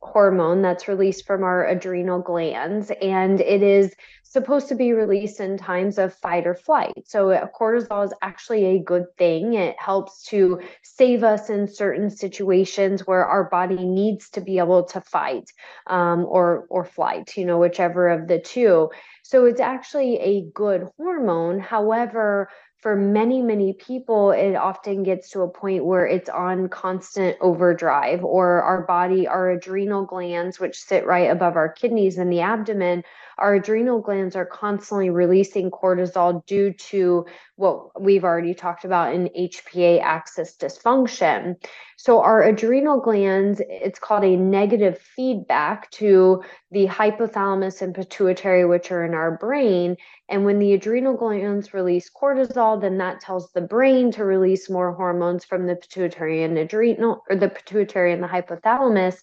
hormone 0.00 0.62
that's 0.62 0.88
released 0.88 1.26
from 1.26 1.42
our 1.42 1.66
adrenal 1.66 2.20
glands, 2.20 2.90
and 3.00 3.40
it 3.40 3.62
is 3.62 3.94
supposed 4.32 4.68
to 4.68 4.74
be 4.74 4.92
released 4.92 5.40
in 5.40 5.58
times 5.58 5.98
of 5.98 6.14
fight 6.14 6.46
or 6.46 6.54
flight. 6.54 7.04
So 7.06 7.30
uh, 7.30 7.46
cortisol 7.58 8.04
is 8.06 8.14
actually 8.22 8.64
a 8.64 8.82
good 8.82 9.04
thing. 9.18 9.54
It 9.54 9.76
helps 9.78 10.24
to 10.28 10.60
save 10.82 11.22
us 11.22 11.50
in 11.50 11.68
certain 11.68 12.08
situations 12.08 13.06
where 13.06 13.26
our 13.26 13.44
body 13.44 13.84
needs 13.84 14.30
to 14.30 14.40
be 14.40 14.58
able 14.58 14.84
to 14.84 15.00
fight 15.00 15.50
um, 15.86 16.24
or 16.24 16.66
or 16.70 16.84
flight, 16.84 17.36
you 17.36 17.44
know, 17.44 17.58
whichever 17.58 18.08
of 18.08 18.26
the 18.26 18.38
two. 18.38 18.90
So 19.22 19.44
it's 19.44 19.60
actually 19.60 20.18
a 20.18 20.42
good 20.54 20.88
hormone. 20.96 21.60
However, 21.60 22.48
for 22.78 22.96
many, 22.96 23.42
many 23.42 23.74
people, 23.74 24.32
it 24.32 24.56
often 24.56 25.04
gets 25.04 25.30
to 25.30 25.42
a 25.42 25.48
point 25.48 25.84
where 25.84 26.04
it's 26.04 26.28
on 26.28 26.68
constant 26.68 27.36
overdrive, 27.40 28.24
or 28.24 28.60
our 28.62 28.82
body, 28.86 29.28
our 29.28 29.50
adrenal 29.50 30.04
glands, 30.04 30.58
which 30.58 30.82
sit 30.82 31.06
right 31.06 31.30
above 31.30 31.54
our 31.54 31.68
kidneys 31.68 32.18
in 32.18 32.28
the 32.28 32.40
abdomen, 32.40 33.04
our 33.42 33.56
adrenal 33.56 34.00
glands 34.00 34.36
are 34.36 34.46
constantly 34.46 35.10
releasing 35.10 35.68
cortisol 35.68 36.46
due 36.46 36.72
to 36.74 37.26
what 37.56 38.00
we've 38.00 38.22
already 38.22 38.54
talked 38.54 38.84
about 38.84 39.12
in 39.12 39.28
HPA 39.36 40.00
axis 40.00 40.56
dysfunction. 40.56 41.56
So, 41.96 42.20
our 42.20 42.44
adrenal 42.44 43.00
glands, 43.00 43.60
it's 43.68 43.98
called 43.98 44.22
a 44.22 44.36
negative 44.36 44.98
feedback 44.98 45.90
to 45.92 46.44
the 46.70 46.86
hypothalamus 46.86 47.82
and 47.82 47.92
pituitary, 47.92 48.64
which 48.64 48.92
are 48.92 49.04
in 49.04 49.12
our 49.12 49.36
brain. 49.36 49.96
And 50.28 50.44
when 50.44 50.60
the 50.60 50.72
adrenal 50.74 51.16
glands 51.16 51.74
release 51.74 52.08
cortisol, 52.08 52.80
then 52.80 52.98
that 52.98 53.20
tells 53.20 53.50
the 53.52 53.60
brain 53.60 54.12
to 54.12 54.24
release 54.24 54.70
more 54.70 54.92
hormones 54.92 55.44
from 55.44 55.66
the 55.66 55.74
pituitary 55.74 56.44
and 56.44 56.56
adrenal, 56.56 57.24
or 57.28 57.34
the 57.34 57.48
pituitary 57.48 58.12
and 58.12 58.22
the 58.22 58.28
hypothalamus. 58.28 59.16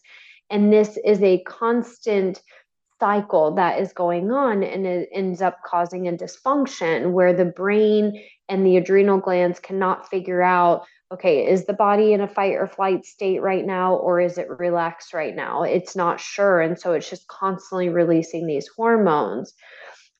And 0.49 0.73
this 0.73 0.97
is 1.05 1.21
a 1.21 1.43
constant 1.43 2.41
cycle 2.99 3.55
that 3.55 3.79
is 3.79 3.93
going 3.93 4.31
on 4.31 4.63
and 4.63 4.85
it 4.85 5.09
ends 5.11 5.41
up 5.41 5.59
causing 5.65 6.07
a 6.07 6.11
dysfunction 6.11 7.11
where 7.11 7.33
the 7.33 7.45
brain 7.45 8.21
and 8.47 8.65
the 8.65 8.77
adrenal 8.77 9.19
glands 9.19 9.59
cannot 9.59 10.09
figure 10.09 10.41
out 10.41 10.85
okay 11.11 11.47
is 11.47 11.65
the 11.65 11.73
body 11.73 12.13
in 12.13 12.21
a 12.21 12.27
fight 12.27 12.53
or 12.53 12.67
flight 12.67 13.05
state 13.05 13.41
right 13.41 13.65
now 13.65 13.95
or 13.95 14.19
is 14.19 14.37
it 14.37 14.47
relaxed 14.59 15.13
right 15.13 15.35
now? 15.35 15.63
It's 15.63 15.95
not 15.95 16.19
sure. 16.19 16.61
And 16.61 16.79
so 16.79 16.93
it's 16.93 17.09
just 17.09 17.27
constantly 17.27 17.89
releasing 17.89 18.45
these 18.45 18.67
hormones 18.67 19.53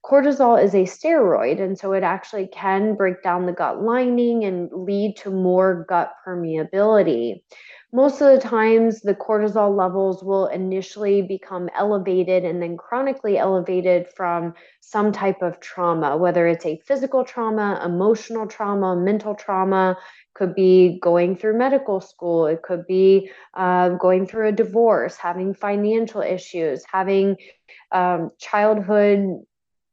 cortisol 0.06 0.62
is 0.62 0.74
a 0.74 0.84
steroid 0.84 1.62
and 1.62 1.78
so 1.78 1.94
it 1.94 2.04
actually 2.04 2.48
can 2.48 2.96
break 2.96 3.22
down 3.22 3.46
the 3.46 3.52
gut 3.52 3.82
lining 3.82 4.46
and 4.46 4.70
lead 4.72 5.16
to 5.18 5.30
more 5.30 5.86
gut 5.90 6.14
permeability. 6.26 7.42
Most 7.92 8.22
of 8.22 8.32
the 8.32 8.40
times 8.40 9.02
the 9.02 9.16
cortisol 9.16 9.76
levels 9.76 10.24
will 10.24 10.48
initially 10.48 11.24
become 11.24 11.70
elevated 11.76 12.46
and 12.46 12.62
then 12.62 12.78
chronically 12.78 13.38
elevated 13.38 14.08
from 14.16 14.54
some 14.80 15.12
type 15.12 15.42
of 15.42 15.60
trauma 15.60 16.16
whether 16.16 16.48
it's 16.48 16.66
a 16.66 16.82
physical 16.86 17.24
trauma 17.24 17.82
emotional 17.84 18.48
trauma 18.48 18.96
mental 18.96 19.36
trauma 19.36 19.98
could 20.34 20.56
be 20.56 21.00
going 21.02 21.36
through 21.36 21.58
medical 21.58 22.00
school 22.00 22.48
it 22.48 22.62
could 22.64 22.86
be 22.88 23.30
uh, 23.56 23.90
going 23.90 24.26
through 24.26 24.48
a 24.48 24.52
divorce 24.52 25.18
having 25.18 25.54
financial 25.54 26.22
issues 26.22 26.84
having 26.92 27.36
um, 27.92 28.32
childhood 28.40 29.42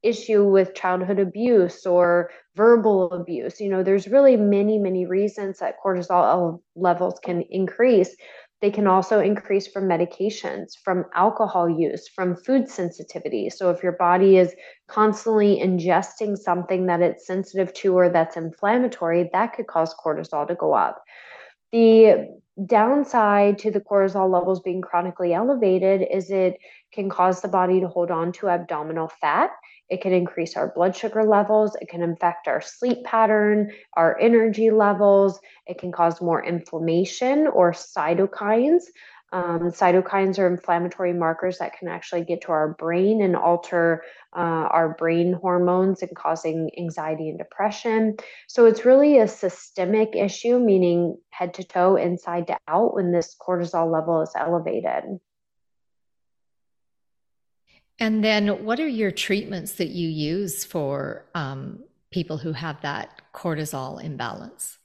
issue 0.07 0.45
with 0.45 0.75
childhood 0.75 1.19
abuse 1.19 1.85
or 1.85 2.31
verbal 2.55 3.13
abuse. 3.13 3.61
You 3.61 3.69
know, 3.69 3.83
there's 3.83 4.09
really 4.09 4.37
many, 4.37 4.79
many 4.79 5.07
reasons 5.07 5.59
that 5.59 5.77
cortisol 5.85 6.61
levels 6.75 7.19
can 7.23 7.43
increase. 7.51 8.15
They 8.63 8.71
can 8.71 8.87
also 8.87 9.21
increase 9.21 9.67
from 9.67 9.85
medications, 9.85 10.79
from 10.83 11.05
alcohol 11.15 11.69
use, 11.69 12.09
from 12.09 12.37
food 12.37 12.71
sensitivity. 12.71 13.51
So, 13.51 13.69
if 13.71 13.83
your 13.83 13.93
body 13.93 14.39
is 14.39 14.55
constantly 14.89 15.61
ingesting 15.63 16.39
something 16.39 16.87
that 16.87 17.03
it's 17.03 17.27
sensitive 17.27 17.75
to 17.75 17.99
or 17.99 18.09
that's 18.09 18.37
inflammatory, 18.37 19.29
that 19.33 19.53
could 19.55 19.67
cause 19.67 19.95
cortisol 19.95 20.49
to 20.49 20.55
go 20.55 20.73
up. 20.73 21.03
The 21.73 22.41
downside 22.65 23.59
to 23.59 23.71
the 23.71 23.81
cortisol 23.81 24.33
levels 24.33 24.61
being 24.61 24.81
chronically 24.81 25.35
elevated 25.35 26.07
is 26.11 26.31
it 26.31 26.57
can 26.93 27.11
cause 27.11 27.43
the 27.43 27.49
body 27.49 27.81
to 27.81 27.89
hold 27.89 28.11
on 28.11 28.33
to 28.33 28.49
abdominal 28.49 29.11
fat 29.21 29.51
it 29.89 30.01
can 30.01 30.13
increase 30.13 30.57
our 30.57 30.73
blood 30.75 30.97
sugar 30.97 31.25
levels. 31.25 31.77
It 31.81 31.89
can 31.89 32.03
affect 32.03 32.49
our 32.49 32.61
sleep 32.61 33.05
pattern, 33.05 33.73
our 33.95 34.19
energy 34.19 34.71
levels. 34.71 35.39
It 35.67 35.79
can 35.79 35.93
cause 35.93 36.21
more 36.21 36.45
inflammation 36.45 37.47
or 37.47 37.73
cytokines. 37.73 38.83
Um, 39.33 39.73
cytokines 39.73 40.39
are 40.39 40.47
inflammatory 40.47 41.13
markers 41.13 41.59
that 41.59 41.77
can 41.79 41.89
actually 41.89 42.25
get 42.25 42.43
to 42.43 42.53
our 42.53 42.75
brain 42.75 43.21
and 43.23 43.37
alter 43.37 44.05
uh, 44.37 44.69
our 44.71 44.95
brain 44.95 45.33
hormones 45.33 46.03
and 46.03 46.15
causing 46.15 46.71
anxiety 46.79 47.29
and 47.29 47.39
depression. 47.39 48.17
So 48.47 48.67
it's 48.67 48.85
really 48.85 49.19
a 49.19 49.29
systemic 49.29 50.15
issue, 50.15 50.59
meaning 50.59 51.19
head 51.31 51.55
to 51.55 51.65
toe, 51.65 51.97
inside 51.97 52.47
to 52.49 52.59
out, 52.69 52.95
when 52.95 53.13
this 53.13 53.35
cortisol 53.41 53.91
level 53.93 54.23
is 54.23 54.33
elevated. 54.37 55.19
And 57.99 58.23
then, 58.23 58.65
what 58.65 58.79
are 58.79 58.89
your 58.89 59.11
treatments 59.11 59.73
that 59.73 59.89
you 59.89 60.09
use 60.09 60.65
for 60.65 61.25
um, 61.35 61.85
people 62.11 62.37
who 62.37 62.53
have 62.53 62.81
that 62.83 63.23
cortisol 63.33 64.03
imbalance? 64.03 64.79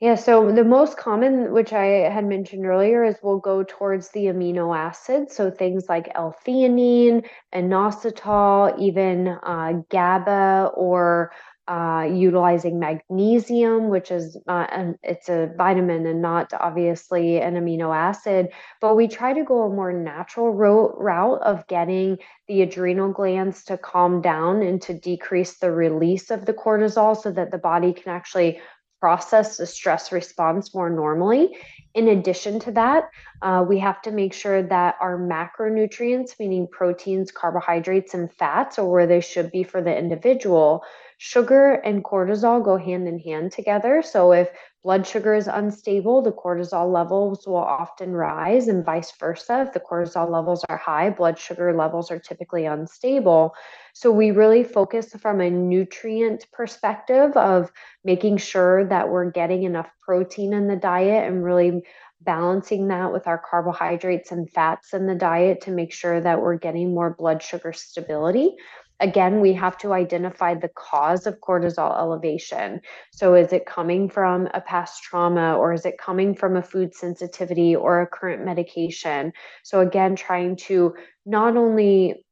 Yeah, 0.00 0.16
so 0.16 0.50
the 0.50 0.64
most 0.64 0.96
common, 0.96 1.52
which 1.52 1.72
I 1.72 1.84
had 2.10 2.24
mentioned 2.24 2.66
earlier, 2.66 3.04
is 3.04 3.14
we'll 3.22 3.38
go 3.38 3.62
towards 3.62 4.08
the 4.08 4.24
amino 4.24 4.76
acids. 4.76 5.36
So 5.36 5.48
things 5.48 5.88
like 5.88 6.10
L-theanine, 6.16 7.24
inositol, 7.54 8.76
even 8.80 9.28
uh, 9.28 9.82
GABA 9.90 10.72
or 10.74 11.30
uh, 11.68 12.08
utilizing 12.12 12.78
magnesium, 12.78 13.88
which 13.88 14.10
is 14.10 14.36
not, 14.46 14.72
an, 14.72 14.98
it's 15.02 15.28
a 15.28 15.52
vitamin 15.56 16.06
and 16.06 16.20
not 16.20 16.52
obviously 16.52 17.40
an 17.40 17.54
amino 17.54 17.94
acid. 17.94 18.48
But 18.80 18.96
we 18.96 19.06
try 19.06 19.32
to 19.32 19.44
go 19.44 19.62
a 19.62 19.74
more 19.74 19.92
natural 19.92 20.50
ro- 20.50 20.94
route 20.98 21.40
of 21.42 21.66
getting 21.68 22.18
the 22.48 22.62
adrenal 22.62 23.12
glands 23.12 23.64
to 23.64 23.78
calm 23.78 24.20
down 24.20 24.62
and 24.62 24.82
to 24.82 24.94
decrease 24.94 25.58
the 25.58 25.70
release 25.70 26.30
of 26.30 26.46
the 26.46 26.54
cortisol 26.54 27.20
so 27.20 27.30
that 27.30 27.52
the 27.52 27.58
body 27.58 27.92
can 27.92 28.12
actually 28.12 28.60
process 29.02 29.56
the 29.56 29.66
stress 29.66 30.12
response 30.12 30.72
more 30.72 30.88
normally. 30.88 31.56
In 31.92 32.06
addition 32.06 32.60
to 32.60 32.70
that, 32.70 33.10
uh, 33.42 33.64
we 33.68 33.80
have 33.80 34.00
to 34.02 34.12
make 34.12 34.32
sure 34.32 34.62
that 34.62 34.94
our 35.00 35.18
macronutrients, 35.18 36.38
meaning 36.38 36.68
proteins, 36.70 37.32
carbohydrates, 37.32 38.14
and 38.14 38.32
fats, 38.32 38.78
are 38.78 38.88
where 38.88 39.08
they 39.08 39.20
should 39.20 39.50
be 39.50 39.64
for 39.64 39.82
the 39.82 39.96
individual 39.96 40.84
Sugar 41.24 41.74
and 41.74 42.02
cortisol 42.02 42.64
go 42.64 42.76
hand 42.76 43.06
in 43.06 43.20
hand 43.20 43.52
together. 43.52 44.02
So 44.02 44.32
if 44.32 44.50
blood 44.82 45.06
sugar 45.06 45.34
is 45.34 45.46
unstable, 45.46 46.20
the 46.20 46.32
cortisol 46.32 46.92
levels 46.92 47.46
will 47.46 47.58
often 47.58 48.10
rise, 48.10 48.66
and 48.66 48.84
vice 48.84 49.12
versa. 49.20 49.62
If 49.64 49.72
the 49.72 49.78
cortisol 49.78 50.28
levels 50.28 50.64
are 50.68 50.76
high, 50.76 51.10
blood 51.10 51.38
sugar 51.38 51.72
levels 51.72 52.10
are 52.10 52.18
typically 52.18 52.66
unstable. 52.66 53.54
So 53.92 54.10
we 54.10 54.32
really 54.32 54.64
focus 54.64 55.14
from 55.14 55.40
a 55.40 55.48
nutrient 55.48 56.48
perspective 56.52 57.36
of 57.36 57.70
making 58.02 58.38
sure 58.38 58.84
that 58.86 59.08
we're 59.08 59.30
getting 59.30 59.62
enough 59.62 59.90
protein 60.04 60.52
in 60.52 60.66
the 60.66 60.74
diet 60.74 61.28
and 61.28 61.44
really 61.44 61.84
balancing 62.20 62.88
that 62.88 63.12
with 63.12 63.28
our 63.28 63.38
carbohydrates 63.48 64.32
and 64.32 64.50
fats 64.50 64.92
in 64.92 65.06
the 65.06 65.14
diet 65.14 65.60
to 65.60 65.70
make 65.70 65.92
sure 65.92 66.20
that 66.20 66.40
we're 66.42 66.56
getting 66.56 66.92
more 66.92 67.14
blood 67.16 67.44
sugar 67.44 67.72
stability 67.72 68.56
again, 69.02 69.40
we 69.40 69.52
have 69.52 69.76
to 69.78 69.92
identify 69.92 70.54
the 70.54 70.68
cause 70.68 71.26
of 71.26 71.40
cortisol 71.40 71.98
elevation. 71.98 72.80
So, 73.10 73.34
is 73.34 73.52
it 73.52 73.66
coming 73.66 74.08
from 74.08 74.48
a 74.54 74.60
past 74.60 75.02
trauma 75.02 75.56
or 75.56 75.74
is 75.74 75.84
it 75.84 75.98
coming 75.98 76.34
from 76.34 76.56
a 76.56 76.62
food 76.62 76.94
sensitivity 76.94 77.76
or 77.76 78.00
a 78.00 78.06
current 78.06 78.44
medication? 78.44 79.32
So, 79.64 79.80
again, 79.80 80.16
trying 80.16 80.56
to 80.68 80.94
not 81.26 81.56
only 81.56 82.24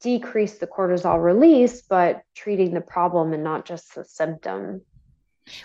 decrease 0.00 0.58
the 0.58 0.66
cortisol 0.66 1.22
release, 1.22 1.82
but 1.82 2.22
treating 2.34 2.74
the 2.74 2.80
problem 2.80 3.32
and 3.32 3.44
not 3.44 3.64
just 3.64 3.94
the 3.94 4.04
symptom. 4.04 4.82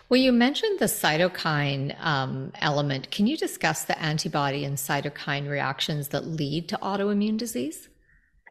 Well, 0.10 0.20
you 0.20 0.32
mentioned 0.32 0.78
the 0.78 0.86
cytokine 0.86 2.00
um, 2.00 2.52
element. 2.62 3.10
Can 3.10 3.26
you 3.26 3.36
discuss 3.36 3.84
the 3.84 4.00
antibody 4.00 4.64
and 4.64 4.78
cytokine 4.78 5.50
reactions 5.50 6.10
that 6.10 6.28
lead 6.28 6.70
to 6.70 6.78
autoimmune 6.78 7.38
disease? 7.38 7.90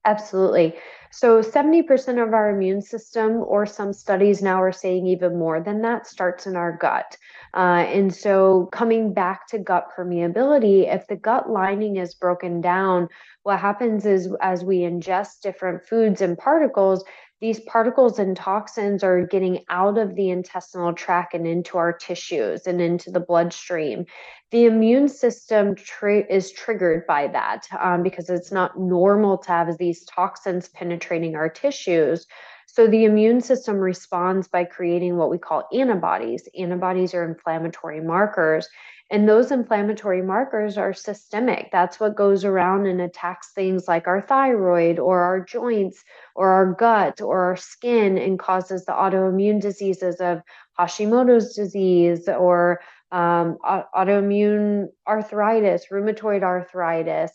Absolutely. 0.04 0.74
So 1.12 1.42
70% 1.42 2.22
of 2.22 2.32
our 2.32 2.50
immune 2.50 2.82
system, 2.82 3.42
or 3.42 3.66
some 3.66 3.92
studies 3.92 4.42
now 4.42 4.62
are 4.62 4.72
saying 4.72 5.06
even 5.08 5.38
more 5.38 5.60
than 5.60 5.82
that, 5.82 6.06
starts 6.06 6.46
in 6.46 6.54
our 6.54 6.76
gut. 6.76 7.16
Uh, 7.52 7.84
and 7.88 8.14
so 8.14 8.66
coming 8.66 9.12
back 9.12 9.48
to 9.48 9.58
gut 9.58 9.88
permeability, 9.96 10.92
if 10.92 11.08
the 11.08 11.16
gut 11.16 11.50
lining 11.50 11.96
is 11.96 12.14
broken 12.14 12.60
down, 12.60 13.08
what 13.42 13.58
happens 13.58 14.06
is 14.06 14.32
as 14.40 14.62
we 14.64 14.80
ingest 14.80 15.40
different 15.42 15.84
foods 15.84 16.20
and 16.20 16.38
particles, 16.38 17.04
these 17.40 17.60
particles 17.60 18.18
and 18.18 18.36
toxins 18.36 19.02
are 19.02 19.26
getting 19.26 19.64
out 19.70 19.96
of 19.96 20.14
the 20.14 20.30
intestinal 20.30 20.92
tract 20.92 21.32
and 21.32 21.46
into 21.46 21.78
our 21.78 21.92
tissues 21.92 22.66
and 22.66 22.80
into 22.80 23.10
the 23.10 23.20
bloodstream. 23.20 24.04
The 24.50 24.66
immune 24.66 25.08
system 25.08 25.74
is 26.02 26.52
triggered 26.52 27.06
by 27.06 27.28
that 27.28 27.66
um, 27.78 28.02
because 28.02 28.28
it's 28.28 28.52
not 28.52 28.78
normal 28.78 29.38
to 29.38 29.48
have 29.48 29.78
these 29.78 30.04
toxins 30.04 30.68
penetrating 30.68 31.34
our 31.34 31.48
tissues. 31.48 32.26
So 32.66 32.86
the 32.86 33.04
immune 33.04 33.40
system 33.40 33.76
responds 33.76 34.46
by 34.46 34.64
creating 34.64 35.16
what 35.16 35.30
we 35.30 35.38
call 35.38 35.68
antibodies. 35.72 36.48
Antibodies 36.58 37.14
are 37.14 37.24
inflammatory 37.24 38.00
markers. 38.00 38.68
And 39.10 39.28
those 39.28 39.50
inflammatory 39.50 40.22
markers 40.22 40.78
are 40.78 40.92
systemic. 40.92 41.70
That's 41.72 41.98
what 41.98 42.14
goes 42.14 42.44
around 42.44 42.86
and 42.86 43.00
attacks 43.00 43.50
things 43.52 43.88
like 43.88 44.06
our 44.06 44.20
thyroid 44.20 45.00
or 45.00 45.22
our 45.22 45.40
joints 45.40 46.04
or 46.36 46.50
our 46.50 46.72
gut 46.74 47.20
or 47.20 47.42
our 47.46 47.56
skin 47.56 48.16
and 48.18 48.38
causes 48.38 48.84
the 48.84 48.92
autoimmune 48.92 49.60
diseases 49.60 50.20
of 50.20 50.42
Hashimoto's 50.78 51.56
disease 51.56 52.28
or 52.28 52.80
um, 53.10 53.58
autoimmune 53.64 54.86
arthritis, 55.08 55.86
rheumatoid 55.90 56.44
arthritis, 56.44 57.32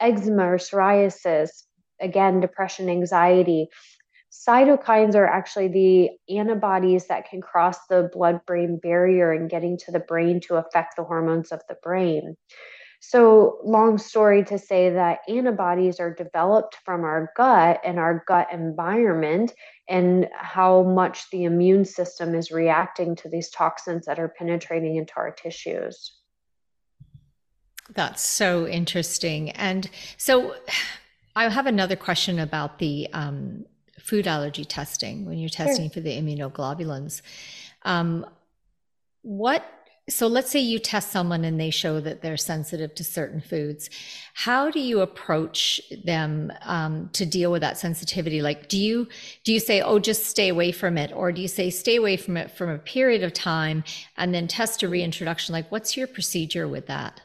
eczema 0.00 0.52
or 0.52 0.56
psoriasis, 0.56 1.50
again, 2.00 2.40
depression, 2.40 2.88
anxiety. 2.88 3.68
Cytokines 4.46 5.16
are 5.16 5.26
actually 5.26 5.68
the 5.68 6.10
antibodies 6.32 7.06
that 7.08 7.28
can 7.28 7.40
cross 7.40 7.86
the 7.88 8.08
blood 8.12 8.40
brain 8.46 8.78
barrier 8.78 9.32
and 9.32 9.50
getting 9.50 9.76
to 9.78 9.90
the 9.90 9.98
brain 9.98 10.40
to 10.42 10.56
affect 10.56 10.94
the 10.94 11.02
hormones 11.02 11.50
of 11.50 11.60
the 11.68 11.76
brain. 11.82 12.36
So, 13.00 13.58
long 13.64 13.98
story 13.98 14.44
to 14.44 14.58
say 14.58 14.90
that 14.90 15.20
antibodies 15.28 15.98
are 15.98 16.14
developed 16.14 16.76
from 16.84 17.02
our 17.02 17.32
gut 17.36 17.80
and 17.84 17.98
our 17.98 18.24
gut 18.26 18.48
environment, 18.52 19.54
and 19.88 20.28
how 20.34 20.82
much 20.82 21.30
the 21.30 21.44
immune 21.44 21.84
system 21.84 22.34
is 22.34 22.50
reacting 22.52 23.16
to 23.16 23.28
these 23.28 23.50
toxins 23.50 24.06
that 24.06 24.18
are 24.18 24.28
penetrating 24.28 24.96
into 24.96 25.14
our 25.16 25.32
tissues. 25.32 26.12
That's 27.94 28.22
so 28.22 28.66
interesting. 28.68 29.50
And 29.50 29.88
so, 30.16 30.54
I 31.36 31.48
have 31.48 31.66
another 31.66 31.94
question 31.96 32.40
about 32.40 32.80
the 32.80 33.08
um, 33.12 33.64
food 33.98 34.26
allergy 34.26 34.64
testing 34.64 35.24
when 35.26 35.38
you're 35.38 35.48
testing 35.48 35.86
sure. 35.86 35.94
for 35.94 36.00
the 36.00 36.10
immunoglobulins. 36.10 37.22
Um, 37.82 38.26
what 39.22 39.64
so 40.08 40.26
let's 40.26 40.50
say 40.50 40.60
you 40.60 40.78
test 40.78 41.10
someone 41.10 41.44
and 41.44 41.60
they 41.60 41.70
show 41.70 42.00
that 42.00 42.22
they're 42.22 42.38
sensitive 42.38 42.94
to 42.94 43.04
certain 43.04 43.40
foods. 43.40 43.90
How 44.32 44.70
do 44.70 44.80
you 44.80 45.00
approach 45.00 45.80
them 46.04 46.50
um, 46.62 47.10
to 47.12 47.26
deal 47.26 47.52
with 47.52 47.60
that 47.60 47.76
sensitivity? 47.76 48.40
Like, 48.40 48.68
do 48.68 48.78
you 48.78 49.06
do 49.44 49.52
you 49.52 49.60
say, 49.60 49.80
"Oh, 49.80 49.98
just 49.98 50.26
stay 50.26 50.48
away 50.48 50.72
from 50.72 50.96
it," 50.96 51.12
or 51.12 51.30
do 51.32 51.42
you 51.42 51.48
say, 51.48 51.70
"Stay 51.70 51.96
away 51.96 52.16
from 52.16 52.36
it 52.36 52.50
from 52.50 52.70
a 52.70 52.78
period 52.78 53.22
of 53.22 53.32
time 53.32 53.84
and 54.16 54.34
then 54.34 54.48
test 54.48 54.82
a 54.82 54.88
reintroduction"? 54.88 55.52
Like, 55.52 55.70
what's 55.70 55.96
your 55.96 56.06
procedure 56.06 56.66
with 56.66 56.86
that? 56.86 57.20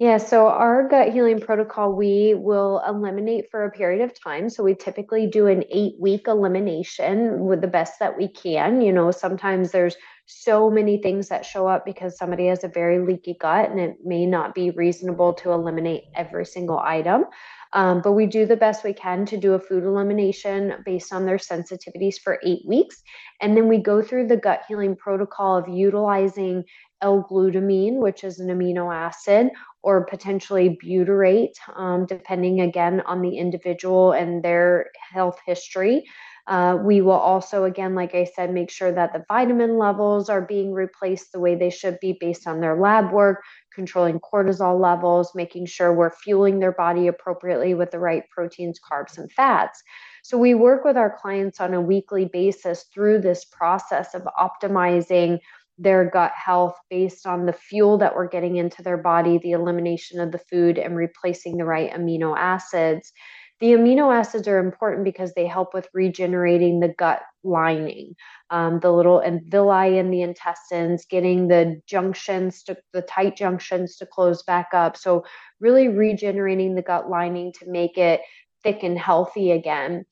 Yeah, 0.00 0.16
so 0.16 0.48
our 0.48 0.88
gut 0.88 1.12
healing 1.12 1.38
protocol, 1.38 1.92
we 1.92 2.34
will 2.34 2.82
eliminate 2.86 3.48
for 3.50 3.64
a 3.64 3.70
period 3.70 4.02
of 4.02 4.12
time. 4.20 4.50
So 4.50 4.64
we 4.64 4.74
typically 4.74 5.28
do 5.28 5.46
an 5.46 5.62
eight 5.70 5.94
week 6.00 6.26
elimination 6.26 7.46
with 7.46 7.60
the 7.60 7.68
best 7.68 8.00
that 8.00 8.16
we 8.16 8.26
can. 8.26 8.80
You 8.82 8.92
know, 8.92 9.12
sometimes 9.12 9.70
there's 9.70 9.94
so 10.26 10.68
many 10.68 11.00
things 11.00 11.28
that 11.28 11.46
show 11.46 11.68
up 11.68 11.84
because 11.84 12.18
somebody 12.18 12.46
has 12.46 12.64
a 12.64 12.68
very 12.68 13.06
leaky 13.06 13.36
gut 13.40 13.70
and 13.70 13.78
it 13.78 13.98
may 14.04 14.26
not 14.26 14.52
be 14.52 14.70
reasonable 14.70 15.32
to 15.34 15.52
eliminate 15.52 16.04
every 16.16 16.44
single 16.44 16.80
item. 16.80 17.26
Um, 17.72 18.00
but 18.02 18.12
we 18.12 18.26
do 18.26 18.46
the 18.46 18.56
best 18.56 18.82
we 18.84 18.94
can 18.94 19.26
to 19.26 19.36
do 19.36 19.54
a 19.54 19.60
food 19.60 19.84
elimination 19.84 20.74
based 20.84 21.12
on 21.12 21.24
their 21.24 21.38
sensitivities 21.38 22.16
for 22.18 22.40
eight 22.44 22.62
weeks. 22.66 23.00
And 23.40 23.56
then 23.56 23.68
we 23.68 23.78
go 23.78 24.02
through 24.02 24.26
the 24.26 24.36
gut 24.36 24.62
healing 24.66 24.96
protocol 24.96 25.56
of 25.56 25.68
utilizing 25.68 26.64
L-glutamine, 27.02 28.00
which 28.00 28.24
is 28.24 28.40
an 28.40 28.48
amino 28.48 28.94
acid, 28.94 29.50
or 29.84 30.06
potentially 30.06 30.78
butyrate, 30.82 31.52
um, 31.76 32.06
depending 32.06 32.62
again 32.62 33.02
on 33.02 33.20
the 33.20 33.36
individual 33.36 34.12
and 34.12 34.42
their 34.42 34.90
health 35.12 35.38
history. 35.44 36.02
Uh, 36.46 36.78
we 36.82 37.02
will 37.02 37.12
also, 37.12 37.64
again, 37.64 37.94
like 37.94 38.14
I 38.14 38.24
said, 38.24 38.52
make 38.52 38.70
sure 38.70 38.92
that 38.92 39.12
the 39.12 39.24
vitamin 39.28 39.76
levels 39.76 40.30
are 40.30 40.40
being 40.40 40.72
replaced 40.72 41.32
the 41.32 41.40
way 41.40 41.54
they 41.54 41.68
should 41.68 41.98
be 42.00 42.16
based 42.18 42.46
on 42.46 42.60
their 42.60 42.80
lab 42.80 43.12
work, 43.12 43.42
controlling 43.74 44.20
cortisol 44.20 44.80
levels, 44.80 45.34
making 45.34 45.66
sure 45.66 45.92
we're 45.92 46.10
fueling 46.10 46.60
their 46.60 46.72
body 46.72 47.06
appropriately 47.06 47.74
with 47.74 47.90
the 47.90 47.98
right 47.98 48.24
proteins, 48.30 48.80
carbs, 48.80 49.18
and 49.18 49.30
fats. 49.32 49.82
So 50.22 50.38
we 50.38 50.54
work 50.54 50.82
with 50.84 50.96
our 50.96 51.14
clients 51.14 51.60
on 51.60 51.74
a 51.74 51.80
weekly 51.80 52.24
basis 52.24 52.86
through 52.94 53.20
this 53.20 53.44
process 53.44 54.14
of 54.14 54.26
optimizing 54.38 55.40
their 55.78 56.08
gut 56.08 56.32
health 56.32 56.76
based 56.88 57.26
on 57.26 57.46
the 57.46 57.52
fuel 57.52 57.98
that 57.98 58.14
we're 58.14 58.28
getting 58.28 58.56
into 58.56 58.82
their 58.82 58.96
body, 58.96 59.38
the 59.38 59.52
elimination 59.52 60.20
of 60.20 60.32
the 60.32 60.38
food, 60.38 60.78
and 60.78 60.96
replacing 60.96 61.56
the 61.56 61.64
right 61.64 61.92
amino 61.92 62.36
acids. 62.36 63.12
The 63.60 63.72
amino 63.72 64.14
acids 64.14 64.48
are 64.48 64.58
important 64.58 65.04
because 65.04 65.32
they 65.34 65.46
help 65.46 65.74
with 65.74 65.88
regenerating 65.94 66.80
the 66.80 66.88
gut 66.88 67.22
lining, 67.44 68.14
um, 68.50 68.80
the 68.80 68.90
little 68.90 69.22
villi 69.46 69.98
in 69.98 70.10
the 70.10 70.22
intestines, 70.22 71.06
getting 71.08 71.48
the 71.48 71.80
junctions 71.86 72.62
to 72.64 72.76
the 72.92 73.02
tight 73.02 73.36
junctions 73.36 73.96
to 73.96 74.06
close 74.06 74.42
back 74.42 74.68
up. 74.72 74.96
So, 74.96 75.24
really 75.60 75.88
regenerating 75.88 76.74
the 76.74 76.82
gut 76.82 77.08
lining 77.08 77.52
to 77.60 77.70
make 77.70 77.96
it 77.96 78.20
thick 78.62 78.82
and 78.82 78.98
healthy 78.98 79.52
again. 79.52 80.04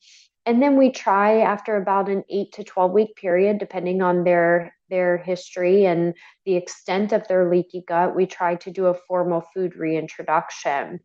And 0.45 0.61
then 0.61 0.77
we 0.77 0.91
try 0.91 1.41
after 1.41 1.77
about 1.77 2.09
an 2.09 2.23
eight 2.29 2.53
to 2.53 2.63
12 2.63 2.91
week 2.91 3.15
period, 3.15 3.59
depending 3.59 4.01
on 4.01 4.23
their 4.23 4.75
their 4.93 5.17
history 5.17 5.85
and 5.85 6.13
the 6.45 6.55
extent 6.55 7.11
of 7.11 7.27
their 7.27 7.49
leaky 7.49 7.83
gut, 7.87 8.15
we 8.15 8.27
try 8.27 8.53
to 8.53 8.69
do 8.69 8.85
a 8.85 8.93
formal 9.07 9.41
food 9.51 9.75
reintroduction. 9.75 10.99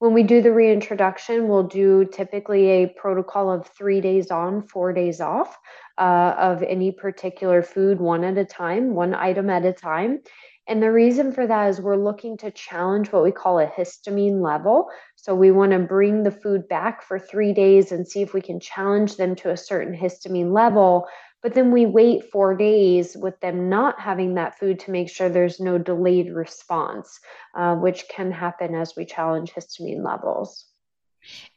When 0.00 0.14
we 0.14 0.24
do 0.24 0.42
the 0.42 0.52
reintroduction, 0.52 1.46
we'll 1.46 1.68
do 1.68 2.06
typically 2.06 2.70
a 2.70 2.88
protocol 2.88 3.52
of 3.52 3.68
three 3.68 4.00
days 4.00 4.32
on, 4.32 4.66
four 4.66 4.92
days 4.92 5.20
off 5.20 5.56
uh, 5.96 6.34
of 6.38 6.64
any 6.64 6.90
particular 6.90 7.62
food, 7.62 8.00
one 8.00 8.24
at 8.24 8.36
a 8.36 8.44
time, 8.44 8.94
one 8.94 9.14
item 9.14 9.48
at 9.48 9.64
a 9.64 9.72
time. 9.72 10.20
And 10.66 10.82
the 10.82 10.90
reason 10.90 11.32
for 11.32 11.46
that 11.46 11.68
is 11.68 11.80
we're 11.80 11.96
looking 11.96 12.36
to 12.38 12.50
challenge 12.50 13.12
what 13.12 13.22
we 13.22 13.32
call 13.32 13.58
a 13.60 13.66
histamine 13.66 14.40
level. 14.40 14.88
So 15.16 15.34
we 15.34 15.50
want 15.50 15.72
to 15.72 15.78
bring 15.78 16.22
the 16.22 16.30
food 16.30 16.66
back 16.68 17.02
for 17.02 17.18
three 17.18 17.52
days 17.52 17.92
and 17.92 18.08
see 18.08 18.22
if 18.22 18.32
we 18.34 18.40
can 18.40 18.58
challenge 18.58 19.16
them 19.16 19.34
to 19.36 19.50
a 19.50 19.56
certain 19.56 19.94
histamine 19.94 20.52
level 20.52 21.06
but 21.42 21.54
then 21.54 21.72
we 21.72 21.86
wait 21.86 22.30
four 22.30 22.54
days 22.54 23.16
with 23.16 23.38
them 23.40 23.68
not 23.68 23.98
having 23.98 24.34
that 24.34 24.58
food 24.58 24.78
to 24.80 24.90
make 24.90 25.08
sure 25.08 25.28
there's 25.28 25.60
no 25.60 25.78
delayed 25.78 26.32
response, 26.32 27.18
uh, 27.54 27.74
which 27.76 28.04
can 28.08 28.30
happen 28.30 28.74
as 28.74 28.94
we 28.96 29.04
challenge 29.04 29.52
histamine 29.52 30.04
levels. 30.04 30.66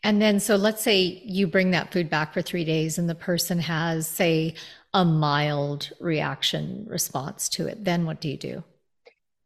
And 0.03 0.21
then, 0.21 0.39
so 0.39 0.55
let's 0.55 0.81
say 0.81 1.21
you 1.25 1.47
bring 1.47 1.71
that 1.71 1.91
food 1.91 2.09
back 2.09 2.33
for 2.33 2.41
three 2.41 2.65
days 2.65 2.97
and 2.97 3.09
the 3.09 3.15
person 3.15 3.59
has, 3.59 4.07
say, 4.07 4.55
a 4.93 5.03
mild 5.03 5.91
reaction 5.99 6.85
response 6.87 7.49
to 7.49 7.67
it. 7.67 7.83
Then 7.83 8.05
what 8.05 8.21
do 8.21 8.29
you 8.29 8.37
do? 8.37 8.63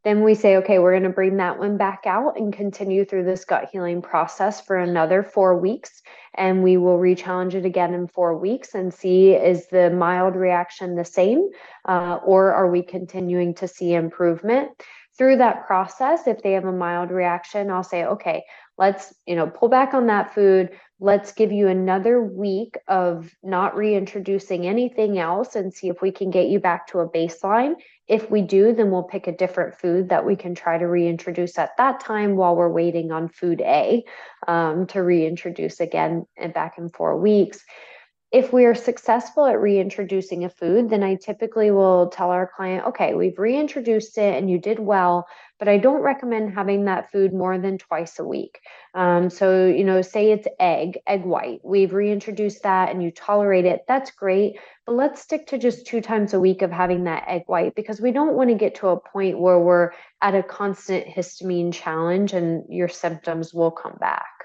Then 0.07 0.23
we 0.23 0.35
say, 0.35 0.55
okay, 0.55 0.79
we're 0.79 0.93
going 0.93 1.03
to 1.03 1.09
bring 1.09 1.35
that 1.35 1.59
one 1.59 1.75
back 1.75 2.03
out 2.05 2.37
and 2.37 2.53
continue 2.53 3.03
through 3.03 3.25
this 3.25 3.43
gut 3.43 3.67
healing 3.73 4.01
process 4.01 4.61
for 4.61 4.77
another 4.77 5.21
four 5.21 5.59
weeks. 5.59 6.01
And 6.33 6.63
we 6.63 6.77
will 6.77 6.97
re-challenge 6.97 7.55
it 7.55 7.65
again 7.65 7.93
in 7.93 8.07
four 8.07 8.37
weeks 8.37 8.73
and 8.73 8.93
see 8.93 9.31
is 9.31 9.67
the 9.67 9.89
mild 9.89 10.37
reaction 10.37 10.95
the 10.95 11.03
same 11.03 11.49
uh, 11.83 12.19
or 12.25 12.53
are 12.53 12.71
we 12.71 12.83
continuing 12.83 13.53
to 13.55 13.67
see 13.67 13.95
improvement? 13.95 14.69
Through 15.17 15.37
that 15.37 15.65
process, 15.65 16.27
if 16.27 16.43
they 16.43 16.51
have 16.53 16.65
a 16.65 16.71
mild 16.71 17.09
reaction, 17.09 17.71
I'll 17.71 17.83
say, 17.83 18.05
okay, 18.05 18.43
let's 18.77 19.13
you 19.25 19.35
know 19.35 19.47
pull 19.47 19.69
back 19.69 19.93
on 19.93 20.07
that 20.07 20.33
food. 20.33 20.69
Let's 20.99 21.31
give 21.31 21.51
you 21.51 21.67
another 21.67 22.21
week 22.21 22.75
of 22.87 23.35
not 23.43 23.75
reintroducing 23.75 24.65
anything 24.65 25.19
else 25.19 25.55
and 25.55 25.73
see 25.73 25.89
if 25.89 26.01
we 26.01 26.11
can 26.11 26.31
get 26.31 26.47
you 26.47 26.59
back 26.59 26.87
to 26.87 26.99
a 26.99 27.09
baseline. 27.09 27.75
If 28.07 28.31
we 28.31 28.41
do 28.41 28.73
then 28.73 28.89
we'll 28.91 29.03
pick 29.03 29.27
a 29.27 29.35
different 29.35 29.75
food 29.75 30.09
that 30.09 30.25
we 30.25 30.35
can 30.35 30.55
try 30.55 30.77
to 30.77 30.85
reintroduce 30.85 31.57
at 31.57 31.75
that 31.77 31.99
time 31.99 32.35
while 32.35 32.55
we're 32.55 32.69
waiting 32.69 33.11
on 33.11 33.27
food 33.27 33.61
a 33.61 34.03
um, 34.47 34.87
to 34.87 35.01
reintroduce 35.01 35.79
again 35.79 36.25
and 36.37 36.53
back 36.53 36.77
in 36.77 36.89
four 36.89 37.19
weeks 37.19 37.63
if 38.31 38.51
we 38.51 38.65
are 38.65 38.75
successful 38.75 39.45
at 39.45 39.61
reintroducing 39.61 40.43
a 40.43 40.49
food, 40.49 40.89
then 40.89 41.01
I 41.01 41.15
typically 41.15 41.71
will 41.71 42.09
tell 42.09 42.29
our 42.31 42.45
client, 42.45 42.87
okay, 42.87 43.13
we've 43.13 43.39
reintroduced 43.39 44.17
it 44.17 44.37
and 44.37 44.51
you 44.51 44.59
did 44.59 44.79
well, 44.79 45.27
but 45.59 45.69
I 45.69 45.77
don't 45.77 46.01
recommend 46.01 46.53
having 46.53 46.85
that 46.85 47.09
food 47.09 47.33
more 47.33 47.57
than 47.57 47.77
twice 47.77 48.19
a 48.19 48.25
week. 48.25 48.59
Um, 48.93 49.29
so, 49.29 49.67
you 49.67 49.85
know, 49.85 50.01
say 50.01 50.31
it's 50.31 50.47
egg, 50.59 50.99
egg 51.07 51.23
white. 51.23 51.61
We've 51.63 51.93
reintroduced 51.93 52.63
that 52.63 52.89
and 52.91 53.01
you 53.01 53.11
tolerate 53.11 53.65
it. 53.65 53.85
That's 53.87 54.11
great. 54.11 54.59
But 54.85 54.95
let's 54.95 55.21
stick 55.21 55.47
to 55.47 55.57
just 55.57 55.87
two 55.87 56.01
times 56.01 56.33
a 56.33 56.39
week 56.39 56.61
of 56.61 56.71
having 56.71 57.05
that 57.05 57.23
egg 57.27 57.43
white 57.45 57.75
because 57.75 58.01
we 58.01 58.11
don't 58.11 58.35
want 58.35 58.49
to 58.49 58.55
get 58.55 58.75
to 58.75 58.89
a 58.89 58.99
point 58.99 59.39
where 59.39 59.59
we're 59.59 59.91
at 60.21 60.35
a 60.35 60.43
constant 60.43 61.07
histamine 61.07 61.73
challenge 61.73 62.33
and 62.33 62.65
your 62.67 62.89
symptoms 62.89 63.53
will 63.53 63.71
come 63.71 63.95
back. 64.01 64.36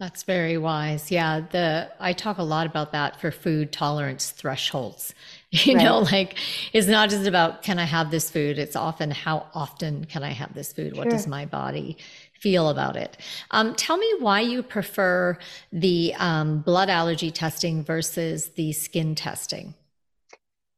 That's 0.00 0.24
very 0.24 0.58
wise. 0.58 1.10
Yeah, 1.12 1.40
the 1.40 1.90
I 2.00 2.12
talk 2.12 2.38
a 2.38 2.42
lot 2.42 2.66
about 2.66 2.90
that 2.92 3.20
for 3.20 3.30
food 3.30 3.72
tolerance 3.72 4.30
thresholds. 4.30 5.14
You 5.56 5.76
right. 5.76 5.84
know, 5.84 6.00
like 6.00 6.36
it's 6.72 6.88
not 6.88 7.10
just 7.10 7.28
about 7.28 7.62
can 7.62 7.78
I 7.78 7.84
have 7.84 8.10
this 8.10 8.28
food, 8.28 8.58
it's 8.58 8.74
often 8.74 9.12
how 9.12 9.46
often 9.54 10.04
can 10.04 10.24
I 10.24 10.30
have 10.30 10.52
this 10.52 10.72
food? 10.72 10.96
What 10.96 11.10
does 11.10 11.28
my 11.28 11.46
body 11.46 11.96
feel 12.40 12.70
about 12.70 12.96
it? 12.96 13.16
Um, 13.52 13.76
tell 13.76 13.96
me 13.96 14.14
why 14.18 14.40
you 14.40 14.64
prefer 14.64 15.38
the 15.72 16.12
um, 16.18 16.58
blood 16.62 16.90
allergy 16.90 17.30
testing 17.30 17.84
versus 17.84 18.48
the 18.56 18.72
skin 18.72 19.14
testing. 19.14 19.74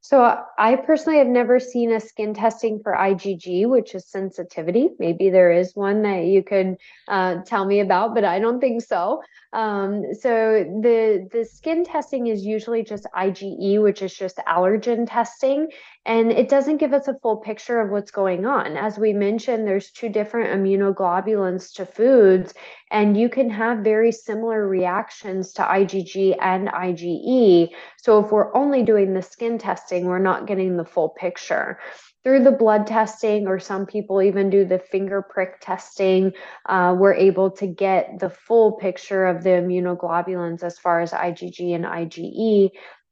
So 0.08 0.40
I 0.56 0.76
personally 0.76 1.18
have 1.18 1.26
never 1.26 1.58
seen 1.58 1.90
a 1.90 1.98
skin 1.98 2.32
testing 2.32 2.78
for 2.78 2.92
IgG, 2.92 3.68
which 3.68 3.92
is 3.92 4.06
sensitivity. 4.06 4.90
Maybe 5.00 5.30
there 5.30 5.50
is 5.50 5.74
one 5.74 6.02
that 6.02 6.26
you 6.26 6.44
could 6.44 6.76
uh, 7.08 7.38
tell 7.44 7.64
me 7.64 7.80
about, 7.80 8.14
but 8.14 8.22
I 8.22 8.38
don't 8.38 8.60
think 8.60 8.84
so. 8.84 9.20
Um, 9.56 10.12
so 10.12 10.64
the 10.82 11.26
the 11.32 11.46
skin 11.46 11.82
testing 11.82 12.26
is 12.26 12.44
usually 12.44 12.82
just 12.82 13.06
IgE, 13.16 13.82
which 13.82 14.02
is 14.02 14.14
just 14.14 14.36
allergen 14.46 15.08
testing, 15.08 15.68
and 16.04 16.30
it 16.30 16.50
doesn't 16.50 16.76
give 16.76 16.92
us 16.92 17.08
a 17.08 17.18
full 17.20 17.38
picture 17.38 17.80
of 17.80 17.88
what's 17.88 18.10
going 18.10 18.44
on. 18.44 18.76
As 18.76 18.98
we 18.98 19.14
mentioned, 19.14 19.66
there's 19.66 19.90
two 19.90 20.10
different 20.10 20.50
immunoglobulins 20.50 21.72
to 21.76 21.86
foods, 21.86 22.52
and 22.90 23.16
you 23.16 23.30
can 23.30 23.48
have 23.48 23.78
very 23.78 24.12
similar 24.12 24.68
reactions 24.68 25.54
to 25.54 25.62
IgG 25.62 26.36
and 26.38 26.68
IgE. 26.68 27.70
So 27.96 28.22
if 28.22 28.30
we're 28.30 28.54
only 28.54 28.82
doing 28.82 29.14
the 29.14 29.22
skin 29.22 29.56
testing, 29.56 30.04
we're 30.04 30.18
not 30.18 30.46
getting 30.46 30.76
the 30.76 30.84
full 30.84 31.08
picture 31.08 31.78
through 32.26 32.42
the 32.42 32.50
blood 32.50 32.88
testing, 32.88 33.46
or 33.46 33.60
some 33.60 33.86
people 33.86 34.20
even 34.20 34.50
do 34.50 34.64
the 34.64 34.80
finger 34.80 35.22
prick 35.22 35.60
testing, 35.60 36.32
uh, 36.68 36.92
we're 36.98 37.14
able 37.14 37.52
to 37.52 37.68
get 37.68 38.18
the 38.18 38.28
full 38.28 38.72
picture 38.72 39.26
of 39.26 39.44
the 39.44 39.50
immunoglobulins 39.50 40.64
as 40.64 40.76
far 40.76 41.00
as 41.00 41.12
IgG 41.12 41.72
and 41.72 41.84
IgE. 41.84 42.70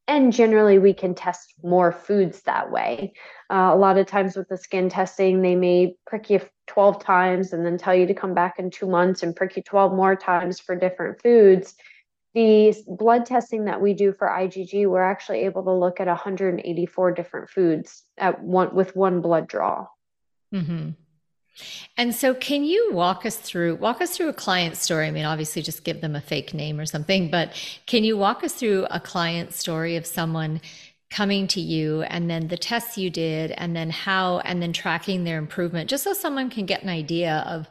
and 0.08 0.32
generally 0.32 0.80
we 0.80 0.92
can 0.92 1.14
test 1.14 1.54
more 1.62 1.92
foods 1.92 2.42
that 2.42 2.72
way. 2.72 3.12
Uh, 3.50 3.70
a 3.72 3.76
lot 3.76 3.98
of 3.98 4.06
times 4.08 4.36
with 4.36 4.48
the 4.48 4.56
skin 4.56 4.88
testing, 4.88 5.42
they 5.42 5.54
may 5.54 5.94
prick 6.08 6.28
you 6.28 6.40
12 6.66 7.04
times 7.04 7.52
and 7.52 7.64
then 7.64 7.78
tell 7.78 7.94
you 7.94 8.08
to 8.08 8.14
come 8.14 8.34
back 8.34 8.58
in 8.58 8.68
two 8.68 8.88
months 8.88 9.22
and 9.22 9.36
prick 9.36 9.56
you 9.56 9.62
12 9.62 9.94
more 9.94 10.16
times 10.16 10.58
for 10.58 10.74
different 10.74 11.22
foods. 11.22 11.76
The 12.34 12.74
blood 12.88 13.26
testing 13.26 13.66
that 13.66 13.80
we 13.80 13.94
do 13.94 14.12
for 14.12 14.28
IgG, 14.28 14.88
we're 14.88 15.02
actually 15.02 15.40
able 15.40 15.62
to 15.64 15.72
look 15.72 16.00
at 16.00 16.08
184 16.08 17.12
different 17.12 17.48
foods 17.48 18.02
at 18.18 18.42
one 18.42 18.74
with 18.74 18.96
one 18.96 19.20
blood 19.20 19.46
draw. 19.46 19.86
Mm-hmm. 20.52 20.90
And 21.96 22.14
so, 22.14 22.34
can 22.34 22.64
you 22.64 22.90
walk 22.92 23.24
us 23.24 23.36
through 23.36 23.76
walk 23.76 24.00
us 24.00 24.16
through 24.16 24.28
a 24.28 24.32
client 24.32 24.76
story? 24.76 25.06
I 25.06 25.12
mean, 25.12 25.24
obviously, 25.24 25.62
just 25.62 25.84
give 25.84 26.00
them 26.00 26.16
a 26.16 26.20
fake 26.20 26.52
name 26.52 26.80
or 26.80 26.86
something, 26.86 27.30
but 27.30 27.52
can 27.86 28.02
you 28.02 28.16
walk 28.16 28.42
us 28.42 28.54
through 28.54 28.86
a 28.90 28.98
client 28.98 29.52
story 29.52 29.94
of 29.94 30.04
someone 30.04 30.60
coming 31.10 31.46
to 31.46 31.60
you 31.60 32.02
and 32.02 32.28
then 32.28 32.48
the 32.48 32.56
tests 32.56 32.98
you 32.98 33.08
did 33.08 33.52
and 33.52 33.76
then 33.76 33.88
how 33.88 34.40
and 34.40 34.60
then 34.60 34.72
tracking 34.72 35.22
their 35.22 35.38
improvement 35.38 35.88
just 35.88 36.02
so 36.02 36.12
someone 36.12 36.50
can 36.50 36.66
get 36.66 36.82
an 36.82 36.88
idea 36.88 37.44
of 37.46 37.68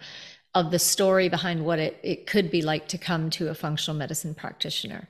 of 0.56 0.72
the 0.72 0.80
story 0.80 1.30
behind 1.30 1.66
what 1.66 1.80
it, 1.80 2.00
it 2.04 2.28
could 2.28 2.52
be 2.52 2.62
like 2.62 2.88
to 2.88 2.98
come 2.98 3.30
to 3.30 3.50
a 3.50 3.56
functional 3.56 3.98
medicine 3.98 4.34
practitioner 4.34 5.08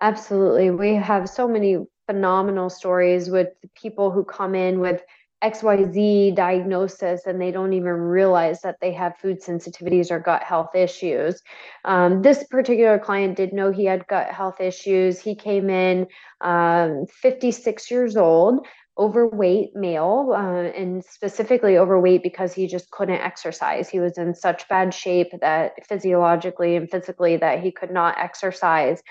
absolutely 0.00 0.70
we 0.70 0.94
have 0.94 1.28
so 1.28 1.48
many 1.48 1.76
phenomenal 2.06 2.70
stories 2.70 3.28
with 3.28 3.48
people 3.74 4.10
who 4.10 4.24
come 4.24 4.54
in 4.54 4.80
with 4.80 5.02
XYZ 5.42 6.34
diagnosis 6.34 7.26
and 7.26 7.40
they 7.40 7.52
don't 7.52 7.72
even 7.72 7.92
realize 7.92 8.60
that 8.62 8.80
they 8.80 8.92
have 8.92 9.16
food 9.18 9.40
sensitivities 9.40 10.10
or 10.10 10.18
gut 10.18 10.42
health 10.42 10.74
issues. 10.74 11.42
Um, 11.84 12.22
this 12.22 12.42
particular 12.44 12.98
client 12.98 13.36
did 13.36 13.52
know 13.52 13.70
he 13.70 13.84
had 13.84 14.06
gut 14.08 14.30
health 14.32 14.60
issues. 14.60 15.20
He 15.20 15.36
came 15.36 15.70
in 15.70 16.08
um, 16.40 17.06
56 17.06 17.90
years 17.90 18.16
old, 18.16 18.66
overweight 18.98 19.74
male, 19.74 20.34
uh, 20.34 20.70
and 20.76 21.04
specifically 21.04 21.78
overweight 21.78 22.22
because 22.22 22.52
he 22.52 22.66
just 22.66 22.90
couldn't 22.90 23.20
exercise. 23.20 23.88
He 23.88 24.00
was 24.00 24.18
in 24.18 24.34
such 24.34 24.68
bad 24.68 24.92
shape 24.92 25.28
that 25.40 25.86
physiologically 25.86 26.76
and 26.76 26.90
physically 26.90 27.36
that 27.36 27.60
he 27.60 27.70
could 27.70 27.90
not 27.90 28.18
exercise 28.18 29.02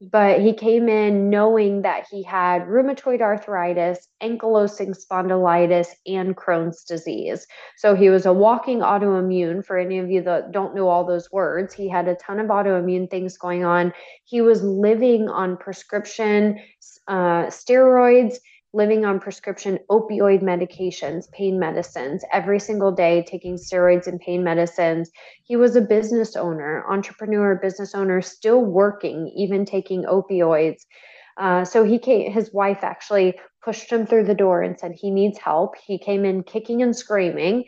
but 0.00 0.40
he 0.40 0.52
came 0.52 0.88
in 0.88 1.30
knowing 1.30 1.82
that 1.82 2.06
he 2.10 2.22
had 2.22 2.66
rheumatoid 2.66 3.22
arthritis, 3.22 4.08
ankylosing 4.22 4.94
spondylitis, 4.94 5.88
and 6.06 6.36
Crohn's 6.36 6.84
disease. 6.84 7.46
So 7.78 7.94
he 7.94 8.10
was 8.10 8.26
a 8.26 8.32
walking 8.32 8.80
autoimmune. 8.80 9.64
For 9.64 9.78
any 9.78 9.98
of 9.98 10.10
you 10.10 10.22
that 10.22 10.52
don't 10.52 10.74
know 10.74 10.88
all 10.88 11.06
those 11.06 11.32
words, 11.32 11.72
he 11.72 11.88
had 11.88 12.08
a 12.08 12.14
ton 12.16 12.40
of 12.40 12.48
autoimmune 12.48 13.10
things 13.10 13.38
going 13.38 13.64
on. 13.64 13.94
He 14.24 14.42
was 14.42 14.62
living 14.62 15.30
on 15.30 15.56
prescription 15.56 16.58
uh, 17.08 17.46
steroids 17.46 18.36
living 18.76 19.06
on 19.06 19.18
prescription 19.18 19.78
opioid 19.90 20.42
medications, 20.42 21.30
pain 21.32 21.58
medicines, 21.58 22.22
every 22.30 22.60
single 22.60 22.92
day, 22.92 23.24
taking 23.26 23.56
steroids 23.56 24.06
and 24.06 24.20
pain 24.20 24.44
medicines. 24.44 25.10
He 25.44 25.56
was 25.56 25.76
a 25.76 25.80
business 25.80 26.36
owner, 26.36 26.84
entrepreneur, 26.86 27.54
business 27.54 27.94
owner, 27.94 28.20
still 28.20 28.62
working, 28.62 29.32
even 29.34 29.64
taking 29.64 30.04
opioids. 30.04 30.82
Uh, 31.38 31.64
so 31.64 31.84
he 31.84 31.98
came, 31.98 32.30
his 32.30 32.52
wife 32.52 32.80
actually 32.82 33.38
pushed 33.64 33.90
him 33.90 34.06
through 34.06 34.24
the 34.24 34.34
door 34.34 34.60
and 34.60 34.78
said 34.78 34.92
he 34.92 35.10
needs 35.10 35.38
help. 35.38 35.74
He 35.78 35.98
came 35.98 36.26
in 36.26 36.42
kicking 36.42 36.82
and 36.82 36.94
screaming. 36.94 37.64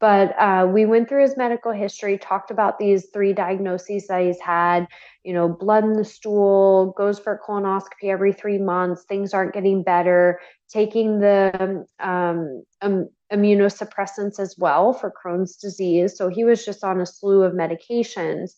But 0.00 0.34
uh, 0.38 0.66
we 0.66 0.86
went 0.86 1.08
through 1.08 1.22
his 1.22 1.36
medical 1.36 1.72
history, 1.72 2.16
talked 2.16 2.50
about 2.50 2.78
these 2.78 3.08
three 3.12 3.34
diagnoses 3.34 4.06
that 4.06 4.22
he's 4.22 4.40
had, 4.40 4.88
you 5.24 5.34
know, 5.34 5.46
blood 5.46 5.84
in 5.84 5.92
the 5.92 6.06
stool, 6.06 6.94
goes 6.96 7.18
for 7.18 7.38
colonoscopy 7.46 8.10
every 8.10 8.32
three 8.32 8.56
months, 8.58 9.04
things 9.04 9.34
aren't 9.34 9.52
getting 9.52 9.82
better, 9.82 10.40
taking 10.70 11.20
the 11.20 11.84
um, 11.98 12.64
um, 12.80 13.10
immunosuppressants 13.30 14.40
as 14.40 14.56
well 14.58 14.94
for 14.94 15.12
Crohn's 15.12 15.56
disease. 15.56 16.16
So 16.16 16.28
he 16.28 16.44
was 16.44 16.64
just 16.64 16.82
on 16.82 17.00
a 17.02 17.06
slew 17.06 17.42
of 17.42 17.52
medications. 17.52 18.52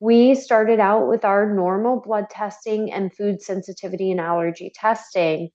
We 0.00 0.34
started 0.34 0.80
out 0.80 1.06
with 1.06 1.24
our 1.24 1.54
normal 1.54 2.00
blood 2.00 2.30
testing 2.30 2.90
and 2.90 3.14
food 3.14 3.42
sensitivity 3.42 4.10
and 4.10 4.20
allergy 4.20 4.72
testing. 4.74 5.50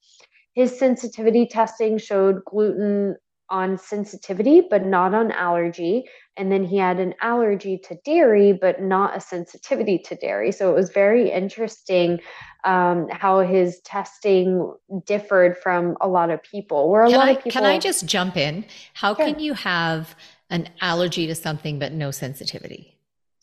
His 0.53 0.79
sensitivity 0.79 1.45
testing 1.47 1.97
showed 1.97 2.45
gluten 2.45 3.17
on 3.49 3.77
sensitivity, 3.77 4.61
but 4.61 4.85
not 4.85 5.13
on 5.13 5.31
allergy. 5.31 6.05
And 6.37 6.51
then 6.51 6.63
he 6.63 6.77
had 6.77 6.99
an 6.99 7.13
allergy 7.21 7.77
to 7.79 7.97
dairy, 8.03 8.53
but 8.53 8.81
not 8.81 9.15
a 9.15 9.21
sensitivity 9.21 9.99
to 9.99 10.15
dairy. 10.15 10.51
So 10.51 10.71
it 10.71 10.75
was 10.75 10.89
very 10.89 11.31
interesting 11.31 12.19
um, 12.63 13.07
how 13.09 13.39
his 13.41 13.79
testing 13.81 14.73
differed 15.05 15.57
from 15.57 15.95
a 16.01 16.07
lot 16.07 16.29
of 16.31 16.41
people. 16.43 16.89
Where 16.89 17.03
a 17.03 17.09
can 17.09 17.17
lot 17.17 17.27
I, 17.27 17.31
of 17.31 17.37
people. 17.37 17.51
Can 17.51 17.65
I 17.65 17.79
just 17.79 18.05
jump 18.05 18.35
in? 18.35 18.65
How 18.93 19.13
can 19.13 19.39
you 19.39 19.53
have 19.53 20.15
an 20.49 20.69
allergy 20.81 21.27
to 21.27 21.35
something 21.35 21.79
but 21.79 21.93
no 21.93 22.11
sensitivity? 22.11 22.94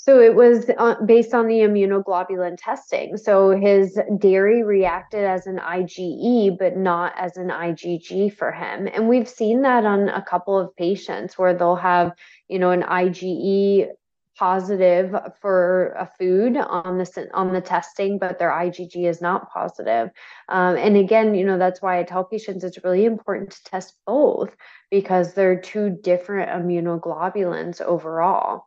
So 0.04 0.20
it 0.20 0.34
was 0.34 0.68
uh, 0.78 0.96
based 1.06 1.32
on 1.32 1.46
the 1.46 1.60
immunoglobulin 1.60 2.56
testing. 2.58 3.16
So 3.16 3.50
his 3.50 3.96
dairy 4.18 4.64
reacted 4.64 5.24
as 5.24 5.46
an 5.46 5.58
IgE, 5.58 6.58
but 6.58 6.76
not 6.76 7.12
as 7.16 7.36
an 7.36 7.50
IgG 7.50 8.34
for 8.34 8.50
him. 8.50 8.88
And 8.92 9.08
we've 9.08 9.28
seen 9.28 9.62
that 9.62 9.84
on 9.84 10.08
a 10.08 10.20
couple 10.20 10.58
of 10.58 10.74
patients 10.74 11.38
where 11.38 11.54
they'll 11.54 11.76
have, 11.76 12.16
you 12.48 12.58
know, 12.58 12.72
an 12.72 12.82
IgE 12.82 13.90
positive 14.36 15.14
for 15.40 15.94
a 15.96 16.10
food 16.18 16.56
on 16.56 16.98
the 16.98 17.28
on 17.32 17.52
the 17.52 17.60
testing, 17.60 18.18
but 18.18 18.40
their 18.40 18.50
IgG 18.50 19.08
is 19.08 19.20
not 19.20 19.52
positive. 19.52 20.10
Um, 20.48 20.76
and 20.76 20.96
again, 20.96 21.36
you 21.36 21.44
know, 21.44 21.58
that's 21.58 21.80
why 21.80 22.00
I 22.00 22.02
tell 22.02 22.24
patients 22.24 22.64
it's 22.64 22.82
really 22.82 23.04
important 23.04 23.52
to 23.52 23.62
test 23.64 23.94
both 24.04 24.50
because 24.90 25.34
they're 25.34 25.60
two 25.60 25.90
different 25.90 26.50
immunoglobulins 26.50 27.80
overall. 27.80 28.64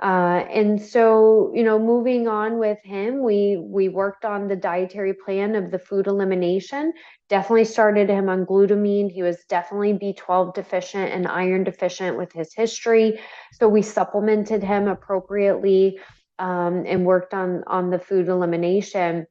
Uh, 0.00 0.46
and 0.50 0.80
so, 0.80 1.52
you 1.54 1.62
know, 1.62 1.78
moving 1.78 2.26
on 2.26 2.58
with 2.58 2.78
him, 2.82 3.22
we 3.22 3.58
we 3.58 3.90
worked 3.90 4.24
on 4.24 4.48
the 4.48 4.56
dietary 4.56 5.12
plan 5.12 5.54
of 5.54 5.70
the 5.70 5.78
food 5.78 6.06
elimination. 6.06 6.94
Definitely 7.28 7.66
started 7.66 8.08
him 8.08 8.30
on 8.30 8.46
glutamine. 8.46 9.10
He 9.10 9.22
was 9.22 9.44
definitely 9.50 9.92
B12 9.92 10.54
deficient 10.54 11.12
and 11.12 11.26
iron 11.26 11.64
deficient 11.64 12.16
with 12.16 12.32
his 12.32 12.54
history. 12.54 13.20
So 13.52 13.68
we 13.68 13.82
supplemented 13.82 14.62
him 14.62 14.88
appropriately 14.88 16.00
um, 16.38 16.84
and 16.86 17.04
worked 17.04 17.34
on 17.34 17.62
on 17.66 17.90
the 17.90 17.98
food 17.98 18.28
elimination. 18.28 19.26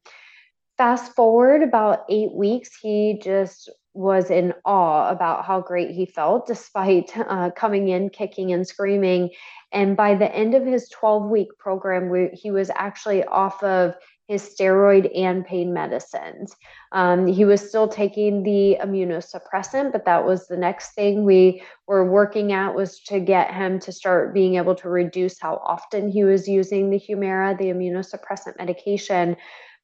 Fast 0.77 1.15
forward 1.15 1.63
about 1.63 2.05
eight 2.09 2.31
weeks, 2.31 2.77
he 2.79 3.19
just 3.23 3.71
was 3.93 4.29
in 4.29 4.53
awe 4.65 5.09
about 5.09 5.45
how 5.45 5.59
great 5.59 5.91
he 5.91 6.05
felt 6.05 6.47
despite 6.47 7.11
uh, 7.17 7.49
coming 7.51 7.89
in 7.89 8.09
kicking 8.09 8.51
and 8.53 8.67
screaming 8.67 9.29
and 9.71 9.95
by 9.95 10.15
the 10.15 10.33
end 10.33 10.55
of 10.55 10.65
his 10.65 10.89
12 10.89 11.29
week 11.29 11.49
program, 11.57 12.09
we, 12.09 12.29
he 12.33 12.51
was 12.51 12.71
actually 12.75 13.23
off 13.25 13.61
of 13.63 13.95
his 14.27 14.43
steroid 14.43 15.09
and 15.17 15.43
pain 15.43 15.73
medicines. 15.73 16.55
Um, 16.91 17.25
he 17.25 17.45
was 17.45 17.67
still 17.67 17.87
taking 17.87 18.43
the 18.43 18.77
immunosuppressant, 18.79 19.91
but 19.91 20.05
that 20.05 20.23
was 20.25 20.47
the 20.47 20.57
next 20.57 20.93
thing 20.93 21.25
we 21.25 21.63
were 21.87 22.09
working 22.09 22.51
at 22.51 22.75
was 22.75 22.99
to 23.05 23.19
get 23.19 23.53
him 23.53 23.79
to 23.79 23.91
start 23.91 24.33
being 24.33 24.55
able 24.55 24.75
to 24.75 24.89
reduce 24.89 25.39
how 25.39 25.55
often 25.65 26.09
he 26.09 26.23
was 26.23 26.47
using 26.47 26.91
the 26.91 26.99
Humira, 26.99 27.57
the 27.57 27.65
immunosuppressant 27.65 28.57
medication. 28.59 29.35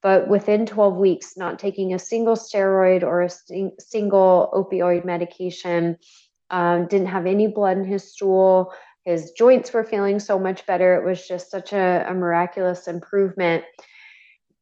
But 0.06 0.28
within 0.28 0.68
12 0.68 0.98
weeks, 0.98 1.36
not 1.36 1.58
taking 1.58 1.92
a 1.92 1.98
single 1.98 2.36
steroid 2.36 3.02
or 3.02 3.24
a 3.24 3.30
sing- 3.30 3.72
single 3.80 4.52
opioid 4.54 5.04
medication, 5.04 5.98
um, 6.52 6.86
didn't 6.86 7.08
have 7.08 7.26
any 7.26 7.48
blood 7.48 7.80
in 7.80 7.86
his 7.86 8.12
stool, 8.14 8.72
his 9.04 9.32
joints 9.32 9.74
were 9.74 9.84
feeling 9.84 10.20
so 10.20 10.38
much 10.38 10.64
better. 10.68 10.94
It 10.94 11.10
was 11.10 11.28
just 11.28 11.50
such 11.50 11.74
a, 11.74 12.06
a 12.08 12.14
miraculous 12.14 12.88
improvement. 12.88 13.64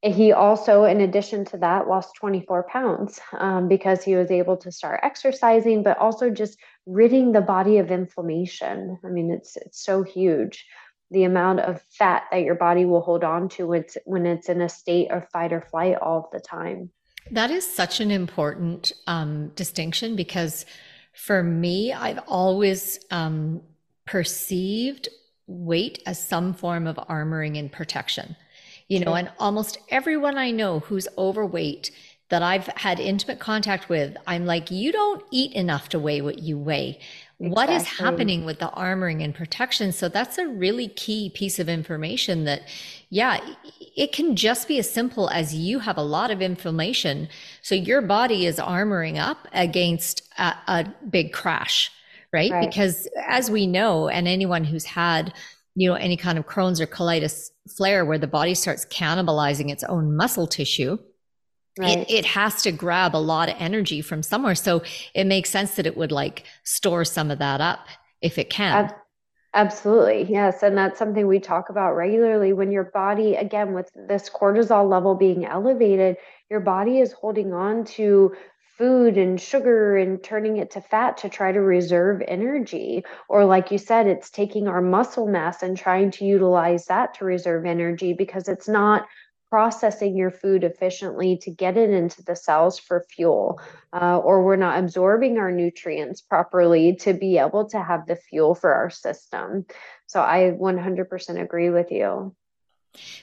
He 0.01 0.31
also, 0.31 0.85
in 0.85 1.01
addition 1.01 1.43
to 1.47 1.57
that, 1.57 1.89
lost 1.89 2.15
24 2.21 2.63
pounds 2.69 3.19
um, 3.37 3.67
because 3.67 4.01
he 4.01 4.15
was 4.15 4.31
able 4.31 4.55
to 4.55 4.71
start 4.71 5.01
exercising, 5.03 5.83
but 5.83 5.97
also 5.97 6.29
just 6.29 6.57
ridding 6.85 7.33
the 7.33 7.41
body 7.41 7.79
of 7.79 7.91
inflammation. 7.91 8.97
I 9.03 9.09
mean, 9.09 9.29
it's 9.29 9.57
it's 9.57 9.83
so 9.83 10.03
huge 10.03 10.65
the 11.13 11.23
amount 11.23 11.61
of 11.61 11.81
fat 11.89 12.23
that 12.31 12.41
your 12.41 12.55
body 12.55 12.85
will 12.85 13.01
hold 13.01 13.23
on 13.23 13.47
to 13.47 13.67
when 13.67 13.81
it's, 13.81 13.97
when 14.05 14.25
it's 14.25 14.49
in 14.49 14.61
a 14.61 14.69
state 14.69 15.09
of 15.11 15.29
fight 15.29 15.53
or 15.53 15.61
flight 15.61 15.95
all 16.01 16.29
the 16.33 16.39
time. 16.39 16.89
That 17.31 17.51
is 17.51 17.65
such 17.71 18.01
an 18.01 18.11
important 18.11 18.91
um, 19.07 19.49
distinction 19.55 20.15
because 20.15 20.65
for 21.13 21.43
me, 21.43 21.93
I've 21.93 22.19
always 22.27 22.99
um, 23.11 23.61
perceived 24.05 25.07
weight 25.47 26.01
as 26.05 26.25
some 26.27 26.53
form 26.53 26.87
of 26.87 26.95
armoring 26.95 27.57
and 27.57 27.71
protection. 27.71 28.35
You 28.89 28.99
know, 28.99 29.13
and 29.13 29.31
almost 29.39 29.77
everyone 29.89 30.37
I 30.37 30.51
know 30.51 30.79
who's 30.79 31.07
overweight 31.17 31.91
that 32.29 32.43
I've 32.43 32.67
had 32.67 32.99
intimate 32.99 33.39
contact 33.39 33.89
with, 33.89 34.17
I'm 34.27 34.45
like, 34.45 34.71
you 34.71 34.91
don't 34.91 35.23
eat 35.31 35.53
enough 35.53 35.89
to 35.89 35.99
weigh 35.99 36.21
what 36.21 36.39
you 36.39 36.57
weigh. 36.57 36.99
What 37.37 37.69
is 37.69 37.83
happening 37.83 38.45
with 38.45 38.59
the 38.59 38.67
armoring 38.69 39.23
and 39.23 39.35
protection? 39.35 39.91
So 39.91 40.07
that's 40.07 40.37
a 40.37 40.47
really 40.47 40.87
key 40.87 41.29
piece 41.29 41.59
of 41.59 41.67
information 41.67 42.45
that 42.45 42.61
yeah 43.09 43.39
it 43.95 44.11
can 44.11 44.35
just 44.35 44.67
be 44.67 44.79
as 44.79 44.89
simple 44.89 45.29
as 45.29 45.53
you 45.53 45.79
have 45.79 45.97
a 45.97 46.01
lot 46.01 46.31
of 46.31 46.41
inflammation 46.41 47.27
so 47.61 47.75
your 47.75 48.01
body 48.01 48.45
is 48.45 48.57
armoring 48.57 49.19
up 49.19 49.47
against 49.53 50.23
a, 50.39 50.55
a 50.67 50.93
big 51.09 51.31
crash 51.31 51.91
right? 52.33 52.51
right. 52.51 52.67
Because 52.67 53.07
as 53.27 53.49
we 53.49 53.67
know 53.67 54.09
and 54.09 54.27
anyone 54.27 54.63
who's 54.63 54.85
had 54.85 55.31
you 55.75 55.89
know 55.89 55.95
any 55.95 56.17
kind 56.17 56.37
of 56.37 56.45
crohn's 56.45 56.81
or 56.81 56.87
colitis 56.87 57.51
flare 57.69 58.03
where 58.03 58.17
the 58.17 58.27
body 58.27 58.55
starts 58.55 58.85
cannibalizing 58.85 59.71
its 59.71 59.83
own 59.85 60.15
muscle 60.15 60.47
tissue 60.47 60.97
Right. 61.77 61.99
It, 61.99 62.11
it 62.11 62.25
has 62.25 62.61
to 62.63 62.71
grab 62.71 63.15
a 63.15 63.17
lot 63.17 63.49
of 63.49 63.55
energy 63.57 64.01
from 64.01 64.21
somewhere. 64.21 64.55
So 64.55 64.83
it 65.15 65.25
makes 65.25 65.49
sense 65.49 65.75
that 65.75 65.87
it 65.87 65.97
would 65.97 66.11
like 66.11 66.43
store 66.63 67.03
some 67.03 67.31
of 67.31 67.39
that 67.39 67.61
up 67.61 67.87
if 68.21 68.37
it 68.37 68.49
can. 68.49 68.93
Absolutely. 69.55 70.25
Yes. 70.31 70.63
And 70.63 70.75
that's 70.77 70.97
something 70.97 71.27
we 71.27 71.39
talk 71.39 71.69
about 71.69 71.93
regularly. 71.93 72.53
When 72.53 72.71
your 72.71 72.85
body, 72.85 73.35
again, 73.35 73.73
with 73.73 73.91
this 74.07 74.29
cortisol 74.29 74.89
level 74.89 75.13
being 75.13 75.45
elevated, 75.45 76.17
your 76.49 76.59
body 76.59 76.99
is 76.99 77.11
holding 77.11 77.53
on 77.53 77.85
to 77.85 78.35
food 78.77 79.17
and 79.17 79.39
sugar 79.39 79.95
and 79.97 80.23
turning 80.23 80.57
it 80.57 80.71
to 80.71 80.81
fat 80.81 81.17
to 81.17 81.29
try 81.29 81.51
to 81.51 81.61
reserve 81.61 82.23
energy. 82.27 83.03
Or, 83.29 83.45
like 83.45 83.71
you 83.71 83.77
said, 83.77 84.07
it's 84.07 84.31
taking 84.31 84.67
our 84.67 84.81
muscle 84.81 85.27
mass 85.27 85.61
and 85.61 85.77
trying 85.77 86.09
to 86.11 86.25
utilize 86.25 86.85
that 86.85 87.13
to 87.15 87.25
reserve 87.25 87.65
energy 87.65 88.13
because 88.13 88.47
it's 88.47 88.67
not 88.67 89.07
processing 89.53 90.17
your 90.17 90.31
food 90.31 90.63
efficiently 90.63 91.37
to 91.37 91.51
get 91.51 91.77
it 91.77 91.91
into 91.91 92.23
the 92.23 92.35
cells 92.35 92.79
for 92.79 93.05
fuel, 93.07 93.61
uh, 93.93 94.17
or 94.17 94.43
we're 94.43 94.55
not 94.55 94.79
absorbing 94.79 95.37
our 95.37 95.51
nutrients 95.51 96.21
properly 96.21 96.95
to 96.95 97.13
be 97.13 97.37
able 97.37 97.63
to 97.69 97.79
have 97.79 98.07
the 98.07 98.15
fuel 98.15 98.55
for 98.55 98.73
our 98.73 98.89
system. 98.89 99.63
So 100.07 100.19
I 100.19 100.57
100% 100.59 101.39
agree 101.39 101.69
with 101.69 101.91
you. 101.91 102.35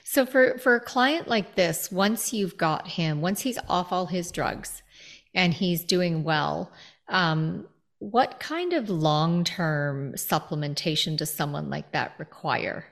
So 0.05 0.25
for 0.25 0.57
for 0.57 0.75
a 0.75 0.79
client 0.79 1.27
like 1.27 1.55
this, 1.55 1.91
once 1.91 2.31
you've 2.31 2.55
got 2.55 2.87
him, 2.87 3.19
once 3.19 3.41
he's 3.41 3.59
off 3.67 3.91
all 3.91 4.05
his 4.05 4.31
drugs 4.31 4.83
and 5.33 5.53
he's 5.53 5.83
doing 5.83 6.23
well, 6.23 6.71
um, 7.09 7.67
what 7.99 8.39
kind 8.39 8.71
of 8.71 8.89
long 8.89 9.43
term 9.43 10.13
supplementation 10.13 11.17
does 11.17 11.33
someone 11.33 11.69
like 11.69 11.91
that 11.91 12.13
require? 12.17 12.85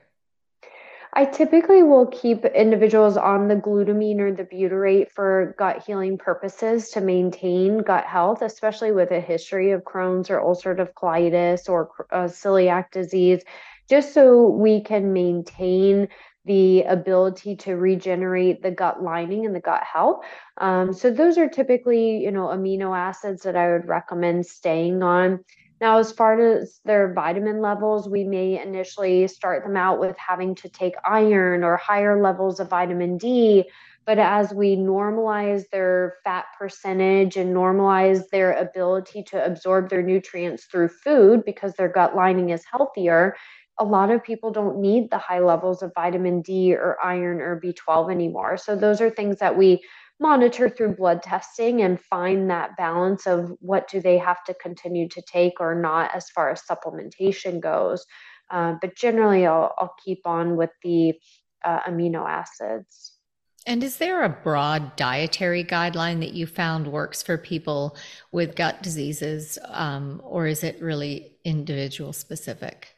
I 1.12 1.24
typically 1.24 1.82
will 1.82 2.06
keep 2.06 2.44
individuals 2.44 3.16
on 3.16 3.48
the 3.48 3.56
glutamine 3.56 4.20
or 4.20 4.32
the 4.32 4.44
butyrate 4.44 5.10
for 5.10 5.56
gut 5.58 5.82
healing 5.84 6.18
purposes 6.18 6.90
to 6.90 7.00
maintain 7.00 7.78
gut 7.78 8.04
health, 8.04 8.42
especially 8.42 8.92
with 8.92 9.10
a 9.10 9.20
history 9.20 9.72
of 9.72 9.82
Crohn's 9.82 10.30
or 10.30 10.38
ulcerative 10.38 10.92
colitis 10.94 11.68
or 11.68 11.90
uh, 12.12 12.24
celiac 12.24 12.92
disease, 12.92 13.42
just 13.88 14.14
so 14.14 14.48
we 14.48 14.82
can 14.82 15.12
maintain 15.12 16.08
the 16.44 16.82
ability 16.84 17.56
to 17.56 17.74
regenerate 17.74 18.62
the 18.62 18.70
gut 18.70 19.02
lining 19.02 19.44
and 19.44 19.54
the 19.54 19.60
gut 19.60 19.82
health. 19.82 20.24
Um, 20.58 20.92
so 20.92 21.10
those 21.10 21.38
are 21.38 21.48
typically, 21.48 22.18
you 22.18 22.30
know, 22.30 22.46
amino 22.46 22.96
acids 22.96 23.42
that 23.42 23.56
I 23.56 23.72
would 23.72 23.88
recommend 23.88 24.46
staying 24.46 25.02
on. 25.02 25.44
Now, 25.80 25.98
as 25.98 26.12
far 26.12 26.38
as 26.38 26.80
their 26.84 27.12
vitamin 27.14 27.62
levels, 27.62 28.08
we 28.08 28.22
may 28.22 28.60
initially 28.60 29.26
start 29.28 29.64
them 29.64 29.76
out 29.76 29.98
with 29.98 30.16
having 30.18 30.54
to 30.56 30.68
take 30.68 30.94
iron 31.04 31.64
or 31.64 31.76
higher 31.78 32.20
levels 32.20 32.60
of 32.60 32.68
vitamin 32.68 33.16
D. 33.16 33.64
But 34.04 34.18
as 34.18 34.52
we 34.52 34.76
normalize 34.76 35.64
their 35.70 36.16
fat 36.24 36.46
percentage 36.58 37.36
and 37.36 37.54
normalize 37.54 38.28
their 38.30 38.52
ability 38.52 39.22
to 39.24 39.44
absorb 39.44 39.88
their 39.88 40.02
nutrients 40.02 40.64
through 40.64 40.88
food 40.88 41.44
because 41.44 41.74
their 41.74 41.88
gut 41.88 42.14
lining 42.14 42.50
is 42.50 42.64
healthier, 42.70 43.36
a 43.78 43.84
lot 43.84 44.10
of 44.10 44.22
people 44.22 44.50
don't 44.50 44.80
need 44.80 45.10
the 45.10 45.18
high 45.18 45.40
levels 45.40 45.82
of 45.82 45.92
vitamin 45.94 46.42
D 46.42 46.74
or 46.74 46.98
iron 47.02 47.40
or 47.40 47.58
B12 47.58 48.10
anymore. 48.10 48.58
So, 48.58 48.76
those 48.76 49.00
are 49.00 49.10
things 49.10 49.38
that 49.38 49.56
we 49.56 49.82
monitor 50.20 50.68
through 50.68 50.94
blood 50.94 51.22
testing 51.22 51.80
and 51.82 52.00
find 52.00 52.50
that 52.50 52.76
balance 52.76 53.26
of 53.26 53.50
what 53.60 53.88
do 53.88 54.00
they 54.00 54.18
have 54.18 54.44
to 54.44 54.54
continue 54.54 55.08
to 55.08 55.22
take 55.22 55.54
or 55.60 55.74
not 55.74 56.14
as 56.14 56.28
far 56.30 56.50
as 56.50 56.62
supplementation 56.62 57.60
goes. 57.60 58.04
Uh, 58.50 58.74
but 58.80 58.94
generally, 58.94 59.46
I'll, 59.46 59.74
I'll 59.78 59.94
keep 60.04 60.20
on 60.26 60.56
with 60.56 60.70
the 60.82 61.14
uh, 61.64 61.80
amino 61.88 62.28
acids. 62.28 63.12
And 63.66 63.84
is 63.84 63.98
there 63.98 64.22
a 64.22 64.28
broad 64.28 64.96
dietary 64.96 65.64
guideline 65.64 66.20
that 66.20 66.32
you 66.32 66.46
found 66.46 66.86
works 66.86 67.22
for 67.22 67.36
people 67.36 67.96
with 68.32 68.56
gut 68.56 68.82
diseases, 68.82 69.58
um, 69.64 70.20
or 70.24 70.46
is 70.46 70.64
it 70.64 70.80
really 70.80 71.36
individual 71.44 72.12
specific? 72.12 72.88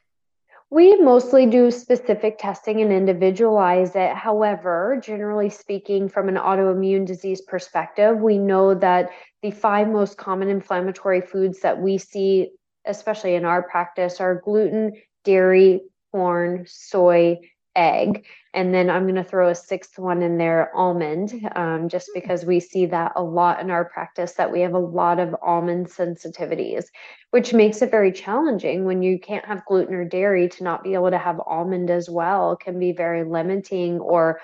We 0.73 0.97
mostly 0.97 1.45
do 1.45 1.71
specific 1.71 2.39
testing 2.39 2.81
and 2.81 2.91
individualize 2.91 3.95
it. 3.95 4.17
However, 4.17 4.99
generally 5.05 5.51
speaking, 5.51 6.09
from 6.09 6.31
an 6.31 6.37
autoimmune 6.37 7.05
disease 7.05 7.43
perspective, 7.43 8.17
we 8.17 8.39
know 8.39 8.73
that 8.77 9.11
the 9.43 9.51
five 9.51 9.87
most 9.89 10.17
common 10.17 10.49
inflammatory 10.49 11.21
foods 11.21 11.61
that 11.61 11.79
we 11.79 11.99
see, 11.99 12.53
especially 12.87 13.35
in 13.35 13.45
our 13.45 13.63
practice, 13.63 14.19
are 14.19 14.41
gluten, 14.43 14.93
dairy, 15.25 15.83
corn, 16.11 16.65
soy, 16.67 17.39
egg. 17.75 18.27
And 18.55 18.75
then 18.75 18.91
I'm 18.91 19.05
going 19.05 19.15
to 19.15 19.25
throw 19.25 19.49
a 19.49 19.55
sixth 19.55 19.99
one 19.99 20.23
in 20.23 20.37
there 20.37 20.75
almond, 20.77 21.49
um, 21.57 21.89
just 21.89 22.09
hmm. 22.13 22.21
because 22.21 22.45
we 22.45 22.61
see 22.61 22.87
that 22.87 23.13
a 23.17 23.23
lot 23.23 23.61
in 23.61 23.71
our 23.71 23.85
practice 23.85 24.33
that 24.35 24.53
we 24.53 24.61
have 24.61 24.75
a 24.75 24.79
lot 24.79 25.19
of 25.19 25.35
almond 25.43 25.87
sensitivities, 25.89 26.85
which 27.31 27.55
makes 27.55 27.83
it 27.83 27.91
very 27.91 28.13
challenging 28.13 28.85
when 28.85 29.03
you 29.03 29.19
can't 29.19 29.45
have 29.47 29.65
gluten 29.65 29.95
or 29.95 30.05
dairy 30.05 30.49
to 30.49 30.65
not 30.65 30.85
be 30.85 30.95
able 30.95 31.11
to 31.11 31.19
have 31.19 31.41
almond 31.47 31.91
as 31.91 32.11
well, 32.11 32.57
can 32.57 32.79
be 32.79 32.93
very 32.93 33.25
limiting 33.25 34.01
or 34.01 34.41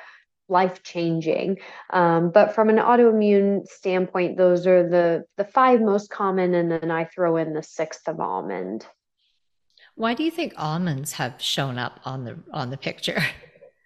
life 0.48 0.82
changing. 0.82 1.58
Um, 1.90 2.30
but 2.30 2.54
from 2.54 2.70
an 2.70 2.76
autoimmune 2.76 3.66
standpoint, 3.66 4.38
those 4.38 4.66
are 4.66 4.88
the 4.88 5.24
the 5.36 5.44
five 5.44 5.80
most 5.80 6.10
common, 6.10 6.54
and 6.54 6.70
then 6.70 6.90
I 6.90 7.04
throw 7.04 7.36
in 7.36 7.52
the 7.52 7.62
sixth 7.62 8.08
of 8.08 8.20
almond. 8.20 8.86
Why 9.98 10.14
do 10.14 10.22
you 10.22 10.30
think 10.30 10.52
almonds 10.56 11.10
have 11.14 11.42
shown 11.42 11.76
up 11.76 11.98
on 12.04 12.22
the 12.22 12.38
on 12.52 12.70
the 12.70 12.78
picture? 12.78 13.20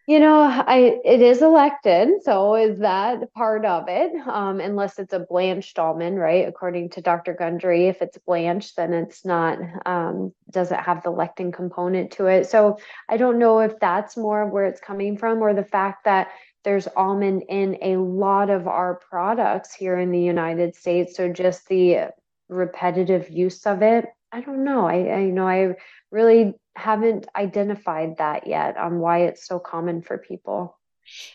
You 0.09 0.19
know, 0.19 0.41
I 0.43 1.01
it 1.05 1.23
is 1.23 1.43
elected, 1.43 2.25
so 2.25 2.57
is 2.57 2.81
that 2.81 3.33
part 3.35 3.65
of 3.65 3.85
it? 3.87 4.11
Um, 4.27 4.59
unless 4.59 4.99
it's 4.99 5.13
a 5.13 5.21
blanched 5.21 5.79
almond, 5.79 6.19
right? 6.19 6.47
According 6.49 6.91
to 6.91 7.01
Dr. 7.01 7.35
Gundry, 7.35 7.87
if 7.87 8.03
it's 8.03 8.19
blanched, 8.19 8.75
then 8.75 8.93
it's 8.93 9.25
not 9.25 9.59
um, 9.87 10.35
doesn't 10.51 10.81
have 10.81 11.05
the 11.05 11.13
lectin 11.13 11.53
component 11.53 12.11
to 12.15 12.27
it. 12.27 12.51
So 12.51 12.79
I 13.09 13.17
don't 13.17 13.39
know 13.39 13.61
if 13.61 13.79
that's 13.79 14.17
more 14.17 14.43
of 14.43 14.51
where 14.51 14.67
it's 14.67 14.81
coming 14.81 15.17
from, 15.17 15.41
or 15.41 15.55
the 15.55 15.65
fact 15.65 16.05
that 16.05 16.33
there's 16.65 16.89
almond 16.97 17.45
in 17.49 17.79
a 17.81 17.97
lot 17.97 18.51
of 18.51 18.67
our 18.67 18.97
products 19.09 19.73
here 19.73 19.97
in 19.97 20.11
the 20.11 20.21
United 20.21 20.75
States. 20.75 21.17
So 21.17 21.33
just 21.33 21.69
the 21.69 22.09
repetitive 22.49 23.31
use 23.31 23.65
of 23.67 23.83
it. 23.83 24.07
I 24.33 24.41
don't 24.41 24.65
know. 24.65 24.87
I, 24.87 24.95
I 24.95 25.19
you 25.21 25.33
know 25.33 25.47
I 25.47 25.75
really 26.11 26.55
haven't 26.75 27.27
identified 27.37 28.17
that 28.19 28.47
yet 28.47 28.77
on 28.77 28.99
why 28.99 29.25
it's 29.25 29.47
so 29.47 29.59
common 29.59 30.03
for 30.03 30.19
people. 30.19 30.79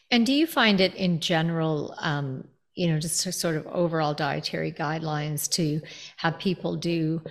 And 0.09 0.25
do 0.25 0.33
you 0.33 0.47
find 0.47 0.79
it 0.81 0.95
in 0.95 1.19
general, 1.19 1.93
um, 1.99 2.47
you 2.73 2.87
know, 2.87 2.99
just 2.99 3.31
sort 3.33 3.55
of 3.55 3.67
overall 3.67 4.13
dietary 4.13 4.71
guidelines 4.71 5.49
to 5.51 5.81
have 6.17 6.39
people 6.39 6.75
do 6.75 7.21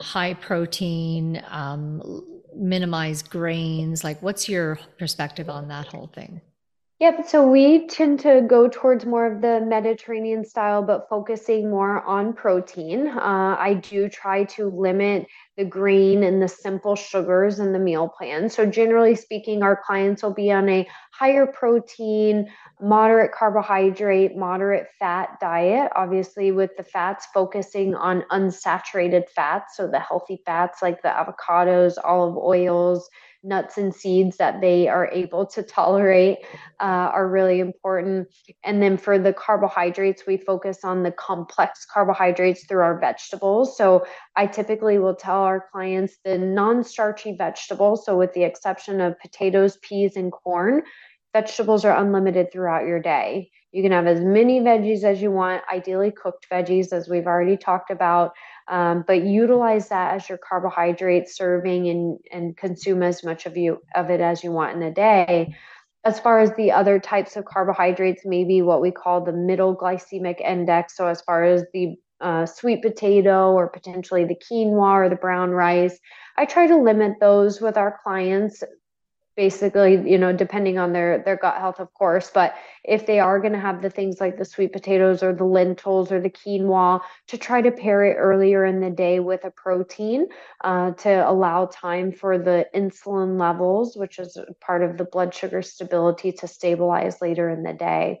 high 0.00 0.34
protein, 0.34 1.42
um, 1.48 2.22
minimize 2.54 3.22
grains? 3.22 4.04
Like, 4.04 4.22
what's 4.22 4.48
your 4.48 4.78
perspective 4.98 5.48
on 5.48 5.68
that 5.68 5.86
whole 5.86 6.08
thing? 6.08 6.40
Yep. 6.98 7.28
So 7.28 7.46
we 7.46 7.86
tend 7.88 8.20
to 8.20 8.40
go 8.48 8.68
towards 8.68 9.04
more 9.04 9.30
of 9.30 9.42
the 9.42 9.60
Mediterranean 9.60 10.46
style, 10.46 10.82
but 10.82 11.10
focusing 11.10 11.68
more 11.68 12.00
on 12.02 12.32
protein. 12.32 13.08
Uh, 13.08 13.54
I 13.58 13.74
do 13.74 14.08
try 14.08 14.44
to 14.44 14.70
limit 14.70 15.26
the 15.58 15.64
green 15.66 16.24
and 16.24 16.40
the 16.40 16.48
simple 16.48 16.96
sugars 16.96 17.58
in 17.58 17.72
the 17.74 17.78
meal 17.78 18.08
plan. 18.08 18.48
So, 18.48 18.64
generally 18.64 19.14
speaking, 19.14 19.62
our 19.62 19.78
clients 19.86 20.22
will 20.22 20.32
be 20.32 20.50
on 20.50 20.70
a 20.70 20.88
higher 21.12 21.46
protein, 21.46 22.48
moderate 22.80 23.32
carbohydrate, 23.32 24.34
moderate 24.34 24.86
fat 24.98 25.38
diet. 25.38 25.92
Obviously, 25.96 26.50
with 26.50 26.70
the 26.78 26.84
fats 26.84 27.26
focusing 27.34 27.94
on 27.94 28.24
unsaturated 28.30 29.28
fats, 29.28 29.76
so 29.76 29.86
the 29.86 30.00
healthy 30.00 30.40
fats 30.46 30.80
like 30.80 31.02
the 31.02 31.08
avocados, 31.08 31.96
olive 32.02 32.38
oils 32.38 33.06
nuts 33.42 33.78
and 33.78 33.94
seeds 33.94 34.36
that 34.36 34.60
they 34.60 34.88
are 34.88 35.08
able 35.12 35.46
to 35.46 35.62
tolerate 35.62 36.38
uh, 36.80 37.10
are 37.12 37.28
really 37.28 37.60
important. 37.60 38.28
And 38.64 38.82
then 38.82 38.96
for 38.96 39.18
the 39.18 39.32
carbohydrates, 39.32 40.26
we 40.26 40.36
focus 40.36 40.78
on 40.84 41.02
the 41.02 41.12
complex 41.12 41.86
carbohydrates 41.92 42.66
through 42.66 42.82
our 42.82 42.98
vegetables. 42.98 43.76
So 43.76 44.06
I 44.36 44.46
typically 44.46 44.98
will 44.98 45.16
tell 45.16 45.42
our 45.42 45.66
clients 45.72 46.16
the 46.24 46.38
non 46.38 46.84
starchy 46.84 47.36
vegetables, 47.36 48.04
so 48.04 48.16
with 48.16 48.32
the 48.32 48.44
exception 48.44 49.00
of 49.00 49.18
potatoes, 49.20 49.78
peas, 49.82 50.16
and 50.16 50.32
corn 50.32 50.82
vegetables 51.36 51.84
are 51.84 51.96
unlimited 51.96 52.50
throughout 52.50 52.86
your 52.86 53.00
day. 53.00 53.50
You 53.70 53.82
can 53.82 53.92
have 53.92 54.06
as 54.06 54.22
many 54.22 54.60
veggies 54.60 55.04
as 55.04 55.20
you 55.20 55.30
want, 55.30 55.62
ideally 55.70 56.10
cooked 56.10 56.46
veggies, 56.50 56.94
as 56.94 57.10
we've 57.10 57.26
already 57.26 57.58
talked 57.58 57.90
about. 57.90 58.32
Um, 58.68 59.04
but 59.06 59.24
utilize 59.24 59.88
that 59.88 60.14
as 60.14 60.28
your 60.28 60.38
carbohydrate 60.38 61.28
serving 61.28 61.88
and, 61.88 62.18
and 62.32 62.56
consume 62.56 63.02
as 63.02 63.22
much 63.22 63.46
of 63.46 63.56
you 63.56 63.80
of 63.94 64.10
it 64.10 64.20
as 64.20 64.42
you 64.42 64.50
want 64.50 64.76
in 64.76 64.82
a 64.82 64.90
day. 64.90 65.54
As 66.04 66.20
far 66.20 66.40
as 66.40 66.52
the 66.54 66.72
other 66.72 66.98
types 66.98 67.36
of 67.36 67.44
carbohydrates, 67.44 68.22
maybe 68.24 68.62
what 68.62 68.80
we 68.80 68.90
call 68.90 69.24
the 69.24 69.32
middle 69.32 69.76
glycemic 69.76 70.40
index. 70.40 70.96
So 70.96 71.06
as 71.06 71.20
far 71.20 71.44
as 71.44 71.64
the 71.72 71.96
uh, 72.20 72.46
sweet 72.46 72.82
potato 72.82 73.52
or 73.52 73.68
potentially 73.68 74.24
the 74.24 74.36
quinoa 74.36 75.04
or 75.04 75.08
the 75.08 75.16
brown 75.16 75.50
rice, 75.50 75.98
I 76.36 76.44
try 76.44 76.66
to 76.66 76.76
limit 76.76 77.14
those 77.20 77.60
with 77.60 77.76
our 77.76 77.98
clients 78.02 78.62
basically 79.36 80.10
you 80.10 80.16
know 80.16 80.32
depending 80.32 80.78
on 80.78 80.92
their 80.92 81.22
their 81.22 81.36
gut 81.36 81.58
health 81.58 81.78
of 81.78 81.92
course 81.92 82.30
but 82.32 82.54
if 82.84 83.06
they 83.06 83.20
are 83.20 83.38
going 83.38 83.52
to 83.52 83.58
have 83.58 83.82
the 83.82 83.90
things 83.90 84.20
like 84.20 84.38
the 84.38 84.44
sweet 84.44 84.72
potatoes 84.72 85.22
or 85.22 85.34
the 85.34 85.44
lentils 85.44 86.10
or 86.10 86.20
the 86.20 86.30
quinoa 86.30 87.00
to 87.26 87.36
try 87.36 87.60
to 87.60 87.70
pair 87.70 88.04
it 88.04 88.14
earlier 88.14 88.64
in 88.64 88.80
the 88.80 88.90
day 88.90 89.20
with 89.20 89.44
a 89.44 89.50
protein 89.50 90.26
uh, 90.64 90.90
to 90.92 91.28
allow 91.28 91.66
time 91.66 92.10
for 92.10 92.38
the 92.38 92.66
insulin 92.74 93.38
levels 93.38 93.96
which 93.96 94.18
is 94.18 94.38
part 94.60 94.82
of 94.82 94.96
the 94.96 95.04
blood 95.04 95.34
sugar 95.34 95.60
stability 95.60 96.32
to 96.32 96.48
stabilize 96.48 97.20
later 97.20 97.50
in 97.50 97.62
the 97.62 97.74
day. 97.74 98.20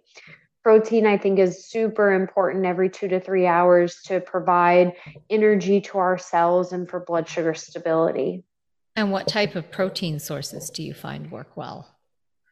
Protein 0.62 1.06
i 1.06 1.16
think 1.16 1.38
is 1.38 1.66
super 1.66 2.12
important 2.12 2.66
every 2.66 2.90
two 2.90 3.08
to 3.08 3.20
three 3.20 3.46
hours 3.46 4.02
to 4.02 4.20
provide 4.20 4.92
energy 5.30 5.80
to 5.80 5.98
our 5.98 6.18
cells 6.18 6.72
and 6.72 6.90
for 6.90 7.00
blood 7.00 7.28
sugar 7.28 7.54
stability 7.54 8.42
and 8.96 9.12
what 9.12 9.28
type 9.28 9.54
of 9.54 9.70
protein 9.70 10.18
sources 10.18 10.70
do 10.70 10.82
you 10.82 10.94
find 10.94 11.30
work 11.30 11.56
well? 11.56 11.96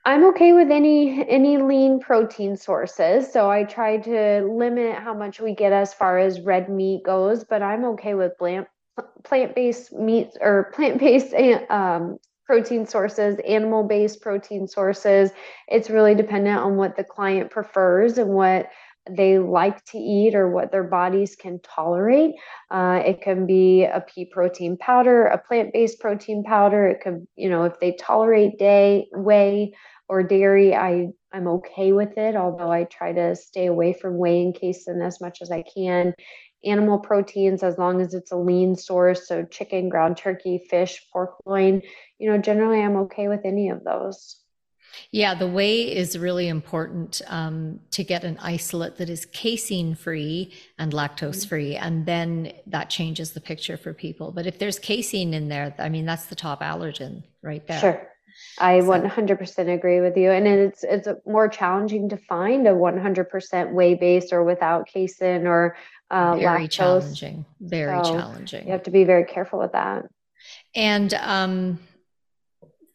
I'm 0.06 0.24
okay 0.26 0.52
with 0.52 0.70
any 0.70 1.26
any 1.28 1.56
lean 1.56 1.98
protein 1.98 2.56
sources. 2.56 3.32
So 3.32 3.50
I 3.50 3.64
try 3.64 3.96
to 3.96 4.42
limit 4.42 4.96
how 4.96 5.14
much 5.14 5.40
we 5.40 5.54
get 5.54 5.72
as 5.72 5.94
far 5.94 6.18
as 6.18 6.40
red 6.40 6.68
meat 6.68 7.04
goes, 7.04 7.44
but 7.44 7.62
I'm 7.62 7.84
okay 7.86 8.14
with 8.14 8.36
plant 8.36 8.68
plant-based 9.24 9.92
meats 9.92 10.36
or 10.40 10.70
plant-based 10.74 11.34
um, 11.70 12.18
protein 12.46 12.86
sources, 12.86 13.36
animal-based 13.46 14.20
protein 14.20 14.68
sources. 14.68 15.30
It's 15.68 15.88
really 15.88 16.14
dependent 16.14 16.58
on 16.58 16.76
what 16.76 16.96
the 16.96 17.04
client 17.04 17.50
prefers 17.50 18.18
and 18.18 18.28
what 18.30 18.68
they 19.10 19.38
like 19.38 19.84
to 19.86 19.98
eat 19.98 20.34
or 20.34 20.50
what 20.50 20.72
their 20.72 20.84
bodies 20.84 21.36
can 21.36 21.60
tolerate. 21.60 22.34
Uh, 22.70 23.02
it 23.04 23.20
can 23.20 23.46
be 23.46 23.84
a 23.84 24.00
pea 24.00 24.24
protein 24.24 24.76
powder, 24.76 25.26
a 25.26 25.38
plant 25.38 25.72
based 25.72 26.00
protein 26.00 26.42
powder. 26.42 26.86
It 26.86 27.00
could, 27.02 27.26
you 27.36 27.50
know, 27.50 27.64
if 27.64 27.78
they 27.80 27.92
tolerate 27.92 28.58
day, 28.58 29.08
whey 29.12 29.74
or 30.08 30.22
dairy, 30.22 30.74
I, 30.74 31.08
I'm 31.32 31.48
okay 31.48 31.92
with 31.92 32.16
it, 32.16 32.36
although 32.36 32.70
I 32.70 32.84
try 32.84 33.12
to 33.12 33.36
stay 33.36 33.66
away 33.66 33.92
from 33.92 34.18
whey 34.18 34.42
and 34.42 34.54
casein 34.54 35.02
as 35.02 35.20
much 35.20 35.42
as 35.42 35.50
I 35.50 35.62
can. 35.62 36.14
Animal 36.64 36.98
proteins, 36.98 37.62
as 37.62 37.76
long 37.76 38.00
as 38.00 38.14
it's 38.14 38.32
a 38.32 38.36
lean 38.36 38.74
source, 38.74 39.28
so 39.28 39.44
chicken, 39.44 39.90
ground 39.90 40.16
turkey, 40.16 40.64
fish, 40.70 41.06
pork 41.12 41.34
loin, 41.44 41.82
you 42.18 42.30
know, 42.30 42.38
generally 42.38 42.80
I'm 42.80 42.96
okay 42.96 43.28
with 43.28 43.40
any 43.44 43.68
of 43.68 43.84
those. 43.84 44.43
Yeah, 45.10 45.34
the 45.34 45.46
whey 45.46 45.82
is 45.94 46.18
really 46.18 46.48
important 46.48 47.22
um, 47.28 47.80
to 47.92 48.04
get 48.04 48.24
an 48.24 48.38
isolate 48.40 48.96
that 48.96 49.08
is 49.08 49.26
casein 49.26 49.94
free 49.94 50.52
and 50.78 50.92
lactose 50.92 51.46
free. 51.46 51.76
And 51.76 52.06
then 52.06 52.52
that 52.66 52.90
changes 52.90 53.32
the 53.32 53.40
picture 53.40 53.76
for 53.76 53.92
people. 53.92 54.32
But 54.32 54.46
if 54.46 54.58
there's 54.58 54.78
casein 54.78 55.34
in 55.34 55.48
there, 55.48 55.74
I 55.78 55.88
mean, 55.88 56.06
that's 56.06 56.26
the 56.26 56.34
top 56.34 56.60
allergen 56.62 57.22
right 57.42 57.66
there. 57.66 57.80
Sure. 57.80 58.10
I 58.58 58.80
so. 58.80 58.86
100% 58.86 59.74
agree 59.74 60.00
with 60.00 60.16
you. 60.16 60.30
And 60.30 60.46
it's, 60.46 60.84
it's 60.84 61.08
more 61.26 61.48
challenging 61.48 62.08
to 62.08 62.16
find 62.16 62.66
a 62.66 62.72
100% 62.72 63.72
whey 63.72 63.94
based 63.94 64.32
or 64.32 64.42
without 64.42 64.86
casein 64.86 65.46
or 65.46 65.76
uh, 66.10 66.36
very 66.36 66.66
lactose. 66.66 66.70
challenging. 66.70 67.44
Very 67.60 68.04
so 68.04 68.12
challenging. 68.12 68.66
You 68.66 68.72
have 68.72 68.82
to 68.84 68.90
be 68.90 69.04
very 69.04 69.24
careful 69.24 69.58
with 69.58 69.72
that. 69.72 70.04
And, 70.74 71.14
um, 71.14 71.78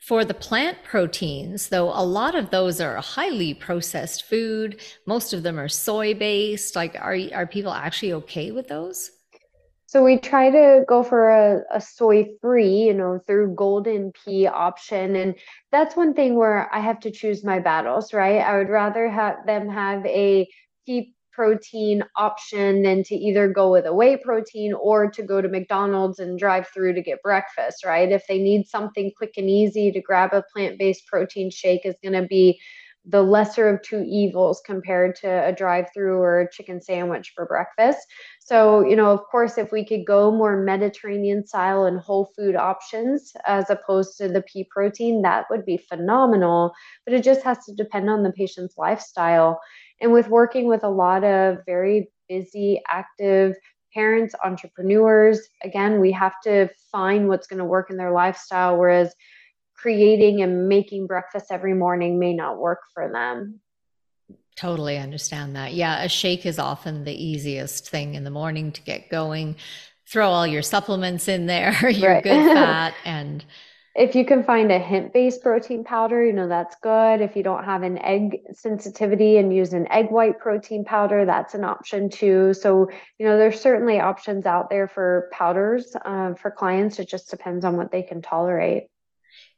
for 0.10 0.26
the 0.26 0.34
plant 0.34 0.76
proteins, 0.84 1.70
though, 1.70 1.90
a 1.90 2.02
lot 2.04 2.34
of 2.34 2.50
those 2.50 2.82
are 2.82 2.96
highly 2.96 3.54
processed 3.54 4.24
food. 4.24 4.82
Most 5.06 5.34
of 5.34 5.44
them 5.44 5.60
are 5.60 5.70
soy 5.70 6.16
based. 6.16 6.76
Like, 6.76 6.96
are, 7.00 7.16
are 7.32 7.46
people 7.46 7.72
actually 7.72 8.14
okay 8.14 8.50
with 8.50 8.68
those? 8.68 9.12
So 9.86 10.04
we 10.04 10.18
try 10.18 10.50
to 10.50 10.84
go 10.88 11.04
for 11.04 11.30
a, 11.30 11.62
a 11.72 11.80
soy 11.80 12.26
free, 12.42 12.86
you 12.88 12.94
know, 12.96 13.20
through 13.28 13.54
golden 13.54 14.12
pea 14.12 14.48
option. 14.48 15.16
And 15.16 15.36
that's 15.72 15.96
one 15.96 16.16
thing 16.16 16.34
where 16.34 16.74
I 16.74 16.80
have 16.80 17.00
to 17.02 17.12
choose 17.12 17.44
my 17.44 17.60
battles, 17.60 18.12
right? 18.12 18.40
I 18.40 18.58
would 18.58 18.70
rather 18.70 19.08
have 19.10 19.46
them 19.46 19.70
have 19.70 20.04
a 20.08 20.50
pea 20.88 21.14
protein 21.40 22.04
option 22.18 22.84
than 22.84 23.02
to 23.02 23.16
either 23.16 23.48
go 23.48 23.72
with 23.72 23.86
a 23.86 23.94
whey 23.94 24.18
protein 24.18 24.74
or 24.74 25.10
to 25.10 25.24
go 25.24 25.40
to 25.40 25.48
McDonald's 25.48 26.20
and 26.20 26.38
drive 26.38 26.68
through 26.68 26.94
to 26.94 27.02
get 27.02 27.24
breakfast, 27.24 27.86
right? 27.86 28.12
If 28.12 28.28
they 28.28 28.40
need 28.40 28.68
something 28.68 29.10
quick 29.16 29.36
and 29.38 29.50
easy 29.50 29.90
to 29.90 30.02
grab 30.02 30.34
a 30.34 30.44
plant 30.54 30.78
based 30.78 31.08
protein 31.08 31.50
shake, 31.50 31.86
is 31.86 31.96
going 32.04 32.22
to 32.22 32.28
be 32.28 32.60
the 33.06 33.22
lesser 33.24 33.70
of 33.70 33.82
two 33.82 34.04
evils 34.06 34.62
compared 34.66 35.16
to 35.16 35.48
a 35.48 35.54
drive 35.54 35.86
through 35.94 36.18
or 36.18 36.42
a 36.42 36.52
chicken 36.52 36.82
sandwich 36.82 37.32
for 37.34 37.46
breakfast. 37.46 38.00
So, 38.42 38.86
you 38.86 38.98
know, 38.98 39.12
of 39.12 39.22
course, 39.32 39.58
if 39.58 39.72
we 39.72 39.86
could 39.86 40.06
go 40.06 40.32
more 40.32 40.62
Mediterranean 40.62 41.48
style 41.48 41.86
and 41.86 42.02
whole 42.02 42.34
food 42.36 42.58
options 42.58 43.32
as 43.48 43.70
opposed 43.70 44.18
to 44.18 44.28
the 44.28 44.42
pea 44.42 44.68
protein, 44.70 45.22
that 45.22 45.46
would 45.50 45.66
be 45.66 45.78
phenomenal. 45.78 46.74
But 47.06 47.14
it 47.14 47.24
just 47.24 47.44
has 47.44 47.60
to 47.66 47.74
depend 47.74 48.10
on 48.10 48.24
the 48.24 48.34
patient's 48.34 48.78
lifestyle. 48.78 49.62
And 50.02 50.12
with 50.14 50.28
working 50.28 50.68
with 50.68 50.84
a 50.84 50.90
lot 50.90 51.24
of 51.24 51.60
very 51.66 52.10
busy, 52.28 52.82
active 52.88 53.56
parents, 53.94 54.36
entrepreneurs, 54.44 55.42
again, 55.64 56.00
we 56.00 56.12
have 56.12 56.34
to 56.44 56.70
find 56.92 57.28
what's 57.28 57.48
going 57.48 57.60
to 57.60 57.66
work 57.66 57.90
in 57.90 57.98
their 57.98 58.12
lifestyle, 58.12 58.78
whereas 58.78 59.14
creating 59.76 60.42
and 60.42 60.68
making 60.68 61.08
breakfast 61.08 61.48
every 61.52 61.74
morning 61.74 62.20
may 62.20 62.34
not 62.34 62.58
work 62.58 62.80
for 62.94 63.12
them. 63.12 63.60
Totally 64.56 64.98
understand 64.98 65.56
that. 65.56 65.74
Yeah, 65.74 66.04
a 66.04 66.10
shake 66.10 66.46
is 66.46 66.60
often 66.60 67.06
the 67.06 67.14
easiest 67.14 67.90
thing 67.90 68.16
in 68.16 68.26
the 68.26 68.30
morning 68.30 68.74
to 68.74 68.82
get 68.82 69.10
going. 69.10 69.56
Throw 70.06 70.30
all 70.30 70.46
your 70.46 70.62
supplements 70.62 71.28
in 71.30 71.46
there, 71.46 71.90
your 71.90 72.16
right. 72.16 72.24
good 72.24 72.46
fat, 72.54 72.94
and 73.06 73.46
if 73.96 74.16
you 74.16 74.24
can 74.26 74.44
find 74.44 74.72
a 74.72 74.80
hemp 74.80 75.14
based 75.14 75.42
protein 75.42 75.84
powder, 75.84 76.24
you 76.24 76.34
know, 76.34 76.48
that's 76.48 76.76
good. 76.82 77.22
If 77.22 77.36
you 77.36 77.44
don't 77.44 77.64
have 77.64 77.84
an 77.84 77.98
egg 78.00 78.40
sensitivity 78.54 79.38
and 79.38 79.54
use 79.54 79.74
an 79.74 79.92
egg 79.92 80.12
white 80.12 80.40
protein 80.40 80.86
powder, 80.86 81.26
that's 81.26 81.56
an 81.56 81.64
option 81.64 82.10
too. 82.10 82.54
So, 82.54 82.90
you 83.18 83.26
know, 83.26 83.38
there's 83.38 83.60
certainly 83.60 84.00
options 84.00 84.46
out 84.46 84.70
there 84.70 84.88
for 84.88 85.30
powders 85.32 85.96
uh, 86.06 86.36
for 86.36 86.52
clients. 86.52 87.00
It 87.00 87.10
just 87.10 87.30
depends 87.30 87.66
on 87.66 87.78
what 87.78 87.92
they 87.92 88.04
can 88.04 88.22
tolerate. 88.22 88.88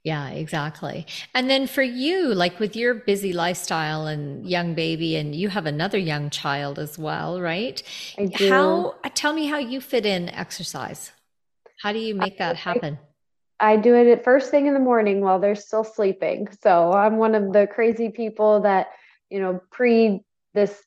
Yeah, 0.04 0.30
exactly. 0.30 1.06
And 1.36 1.48
then 1.48 1.68
for 1.68 1.84
you, 1.84 2.34
like 2.34 2.60
with 2.60 2.76
your 2.76 2.96
busy 2.96 3.34
lifestyle 3.34 4.08
and 4.08 4.50
young 4.50 4.74
baby, 4.74 5.16
and 5.16 5.36
you 5.36 5.50
have 5.50 5.68
another 5.68 6.00
young 6.00 6.32
child 6.32 6.80
as 6.80 6.98
well, 6.98 7.40
right? 7.40 7.84
I 8.18 8.26
do. 8.26 8.50
How, 8.50 8.96
tell 9.14 9.34
me 9.34 9.46
how 9.46 9.60
you 9.60 9.80
fit 9.80 10.08
in 10.08 10.30
exercise. 10.30 11.12
How 11.84 11.94
do 11.94 12.00
you 12.00 12.16
make 12.16 12.40
that 12.40 12.56
happen? 12.56 12.98
I 13.62 13.78
do 13.78 13.96
it 13.96 14.08
at 14.08 14.24
first 14.24 14.50
thing 14.50 14.66
in 14.66 14.74
the 14.74 14.80
morning 14.80 15.22
while 15.22 15.40
they're 15.40 15.56
still 15.56 15.84
sleeping. 15.84 16.48
So 16.62 16.92
I'm 16.92 17.18
one 17.18 17.36
of 17.36 17.54
the 17.54 17.68
crazy 17.68 18.10
people 18.10 18.62
that, 18.62 18.88
you 19.30 19.40
know, 19.40 19.62
pre 19.72 20.22
this 20.54 20.82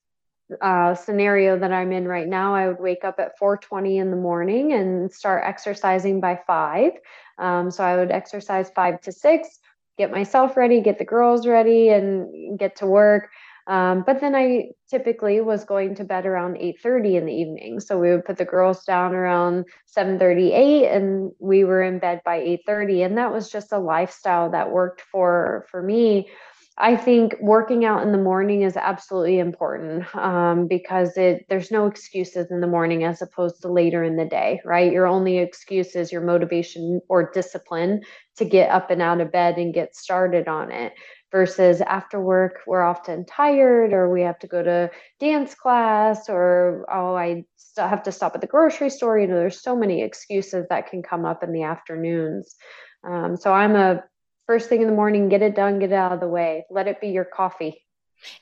uh, 0.60 0.94
scenario 0.94 1.58
that 1.58 1.72
I'm 1.72 1.92
in 1.92 2.06
right 2.06 2.28
now, 2.28 2.54
I 2.54 2.68
would 2.68 2.80
wake 2.80 3.04
up 3.04 3.18
at 3.18 3.38
4:20 3.38 3.98
in 3.98 4.10
the 4.10 4.16
morning 4.16 4.72
and 4.72 5.10
start 5.12 5.44
exercising 5.46 6.20
by 6.20 6.40
five. 6.46 6.92
Um, 7.38 7.70
so 7.70 7.82
I 7.82 7.96
would 7.96 8.10
exercise 8.10 8.70
five 8.70 9.00
to 9.02 9.12
six, 9.12 9.58
get 9.96 10.10
myself 10.10 10.56
ready, 10.56 10.80
get 10.80 10.98
the 10.98 11.04
girls 11.04 11.46
ready, 11.46 11.88
and 11.88 12.58
get 12.58 12.76
to 12.76 12.86
work. 12.86 13.30
Um, 13.66 14.04
but 14.06 14.20
then 14.20 14.34
I 14.34 14.70
typically 14.90 15.40
was 15.40 15.64
going 15.64 15.94
to 15.96 16.04
bed 16.04 16.26
around 16.26 16.56
8:30 16.56 17.16
in 17.16 17.26
the 17.26 17.32
evening. 17.32 17.80
So 17.80 17.98
we 17.98 18.10
would 18.10 18.24
put 18.24 18.36
the 18.36 18.44
girls 18.44 18.84
down 18.84 19.14
around 19.14 19.64
7:38 19.86 20.94
and 20.94 21.32
we 21.40 21.64
were 21.64 21.82
in 21.82 21.98
bed 21.98 22.20
by 22.24 22.36
8:30 22.36 23.04
and 23.04 23.18
that 23.18 23.32
was 23.32 23.50
just 23.50 23.72
a 23.72 23.78
lifestyle 23.78 24.50
that 24.50 24.70
worked 24.70 25.00
for 25.00 25.66
for 25.70 25.82
me. 25.82 26.28
I 26.76 26.96
think 26.96 27.36
working 27.40 27.84
out 27.84 28.02
in 28.02 28.10
the 28.10 28.18
morning 28.18 28.62
is 28.62 28.76
absolutely 28.76 29.38
important 29.38 30.12
um, 30.16 30.66
because 30.66 31.16
it 31.16 31.46
there's 31.48 31.70
no 31.70 31.86
excuses 31.86 32.50
in 32.50 32.60
the 32.60 32.66
morning 32.66 33.04
as 33.04 33.22
opposed 33.22 33.62
to 33.62 33.68
later 33.72 34.02
in 34.02 34.16
the 34.16 34.24
day, 34.24 34.60
right? 34.64 34.92
Your 34.92 35.06
only 35.06 35.38
excuse 35.38 35.94
is 35.94 36.10
your 36.10 36.22
motivation 36.22 37.00
or 37.08 37.30
discipline 37.30 38.02
to 38.36 38.44
get 38.44 38.70
up 38.70 38.90
and 38.90 39.00
out 39.00 39.20
of 39.20 39.30
bed 39.30 39.56
and 39.56 39.72
get 39.72 39.94
started 39.94 40.48
on 40.48 40.72
it 40.72 40.92
versus 41.35 41.80
after 41.80 42.20
work 42.20 42.61
we're 42.64 42.82
often 42.82 43.24
tired 43.24 43.93
or 43.93 44.09
we 44.09 44.22
have 44.22 44.39
to 44.39 44.47
go 44.47 44.62
to 44.62 44.89
dance 45.18 45.55
class 45.55 46.28
or 46.28 46.87
oh 46.89 47.16
i 47.16 47.43
still 47.57 47.89
have 47.89 48.05
to 48.05 48.12
stop 48.12 48.37
at 48.37 48.41
the 48.41 48.47
grocery 48.47 48.89
store 48.89 49.18
you 49.18 49.26
know 49.26 49.35
there's 49.35 49.61
so 49.61 49.74
many 49.74 50.03
excuses 50.03 50.64
that 50.70 50.89
can 50.89 51.03
come 51.03 51.24
up 51.24 51.43
in 51.43 51.53
the 51.53 51.64
afternoons 51.64 52.55
um, 53.03 53.37
so 53.37 53.53
i'm 53.53 53.74
a 53.74 54.05
first 54.47 54.68
thing 54.68 54.82
in 54.82 54.89
the 54.89 54.95
morning, 54.95 55.28
get 55.28 55.43
it 55.43 55.55
done, 55.55 55.78
get 55.78 55.91
it 55.91 55.95
out 55.95 56.12
of 56.12 56.20
the 56.20 56.28
way. 56.28 56.64
Let 56.70 56.87
it 56.87 57.01
be 57.01 57.09
your 57.09 57.24
coffee. 57.24 57.80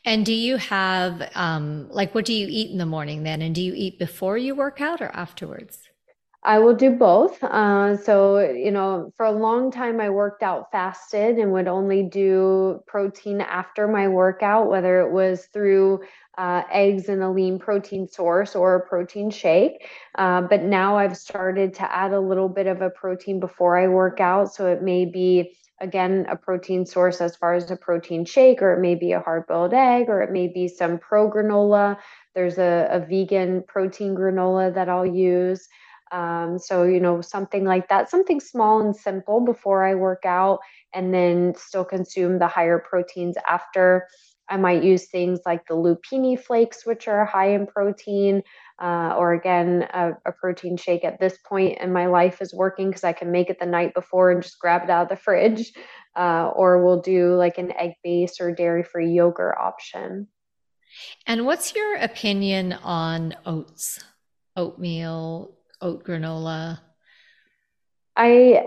And 0.04 0.24
do 0.24 0.32
you 0.32 0.56
have, 0.58 1.28
um, 1.34 1.88
like, 1.90 2.14
what 2.14 2.24
do 2.24 2.32
you 2.32 2.46
eat 2.48 2.70
in 2.70 2.78
the 2.78 2.86
morning 2.86 3.24
then? 3.24 3.42
And 3.42 3.54
do 3.54 3.62
you 3.62 3.72
eat 3.74 3.98
before 3.98 4.38
you 4.38 4.54
work 4.54 4.80
out 4.80 5.00
or 5.00 5.08
afterwards? 5.08 5.78
I 6.44 6.58
will 6.58 6.74
do 6.74 6.90
both. 6.90 7.42
Uh, 7.44 7.96
so, 7.96 8.40
you 8.40 8.72
know, 8.72 9.12
for 9.16 9.26
a 9.26 9.30
long 9.30 9.70
time, 9.70 10.00
I 10.00 10.10
worked 10.10 10.42
out 10.42 10.72
fasted 10.72 11.38
and 11.38 11.52
would 11.52 11.68
only 11.68 12.02
do 12.02 12.82
protein 12.86 13.40
after 13.40 13.86
my 13.86 14.08
workout, 14.08 14.68
whether 14.68 15.00
it 15.00 15.12
was 15.12 15.46
through 15.52 16.00
uh, 16.36 16.62
eggs 16.72 17.08
and 17.08 17.22
a 17.22 17.30
lean 17.30 17.60
protein 17.60 18.08
source 18.08 18.56
or 18.56 18.74
a 18.74 18.88
protein 18.88 19.30
shake. 19.30 19.86
Uh, 20.16 20.40
but 20.42 20.62
now 20.64 20.96
I've 20.96 21.16
started 21.16 21.74
to 21.74 21.92
add 21.92 22.12
a 22.12 22.18
little 22.20 22.48
bit 22.48 22.66
of 22.66 22.82
a 22.82 22.90
protein 22.90 23.38
before 23.38 23.78
I 23.78 23.86
work 23.86 24.18
out. 24.18 24.52
So 24.52 24.66
it 24.66 24.82
may 24.82 25.04
be, 25.04 25.56
again, 25.80 26.26
a 26.28 26.34
protein 26.34 26.86
source 26.86 27.20
as 27.20 27.36
far 27.36 27.54
as 27.54 27.70
a 27.70 27.76
protein 27.76 28.24
shake, 28.24 28.62
or 28.62 28.72
it 28.72 28.80
may 28.80 28.96
be 28.96 29.12
a 29.12 29.20
hard 29.20 29.46
boiled 29.46 29.74
egg, 29.74 30.08
or 30.08 30.22
it 30.22 30.32
may 30.32 30.48
be 30.48 30.66
some 30.66 30.98
pro 30.98 31.30
granola. 31.30 31.98
There's 32.34 32.58
a, 32.58 32.88
a 32.90 32.98
vegan 32.98 33.62
protein 33.68 34.16
granola 34.16 34.74
that 34.74 34.88
I'll 34.88 35.06
use. 35.06 35.68
Um, 36.12 36.58
so, 36.58 36.84
you 36.84 37.00
know, 37.00 37.22
something 37.22 37.64
like 37.64 37.88
that, 37.88 38.10
something 38.10 38.38
small 38.38 38.80
and 38.80 38.94
simple 38.94 39.40
before 39.40 39.84
I 39.84 39.94
work 39.94 40.24
out, 40.24 40.60
and 40.92 41.12
then 41.12 41.54
still 41.56 41.84
consume 41.84 42.38
the 42.38 42.46
higher 42.46 42.78
proteins 42.78 43.36
after. 43.48 44.06
I 44.48 44.58
might 44.58 44.84
use 44.84 45.06
things 45.06 45.40
like 45.46 45.66
the 45.66 45.74
lupini 45.74 46.38
flakes, 46.38 46.84
which 46.84 47.08
are 47.08 47.24
high 47.24 47.54
in 47.54 47.66
protein, 47.66 48.42
uh, 48.80 49.14
or 49.16 49.32
again, 49.32 49.88
a, 49.94 50.12
a, 50.26 50.32
protein 50.32 50.76
shake 50.76 51.04
at 51.04 51.18
this 51.18 51.38
point 51.46 51.78
in 51.78 51.92
my 51.92 52.06
life 52.06 52.42
is 52.42 52.52
working 52.52 52.88
because 52.88 53.04
I 53.04 53.12
can 53.14 53.30
make 53.30 53.48
it 53.48 53.58
the 53.58 53.66
night 53.66 53.94
before 53.94 54.30
and 54.30 54.42
just 54.42 54.58
grab 54.58 54.82
it 54.84 54.90
out 54.90 55.04
of 55.04 55.08
the 55.08 55.16
fridge. 55.16 55.72
Uh, 56.14 56.52
or 56.54 56.84
we'll 56.84 57.00
do 57.00 57.34
like 57.36 57.56
an 57.56 57.72
egg 57.72 57.92
base 58.04 58.40
or 58.40 58.54
dairy 58.54 58.82
free 58.82 59.12
yogurt 59.12 59.56
option. 59.58 60.28
And 61.26 61.46
what's 61.46 61.74
your 61.74 61.96
opinion 61.96 62.74
on 62.74 63.34
oats, 63.46 64.04
oatmeal, 64.54 65.54
oat 65.82 66.04
granola? 66.04 66.78
I, 68.16 68.66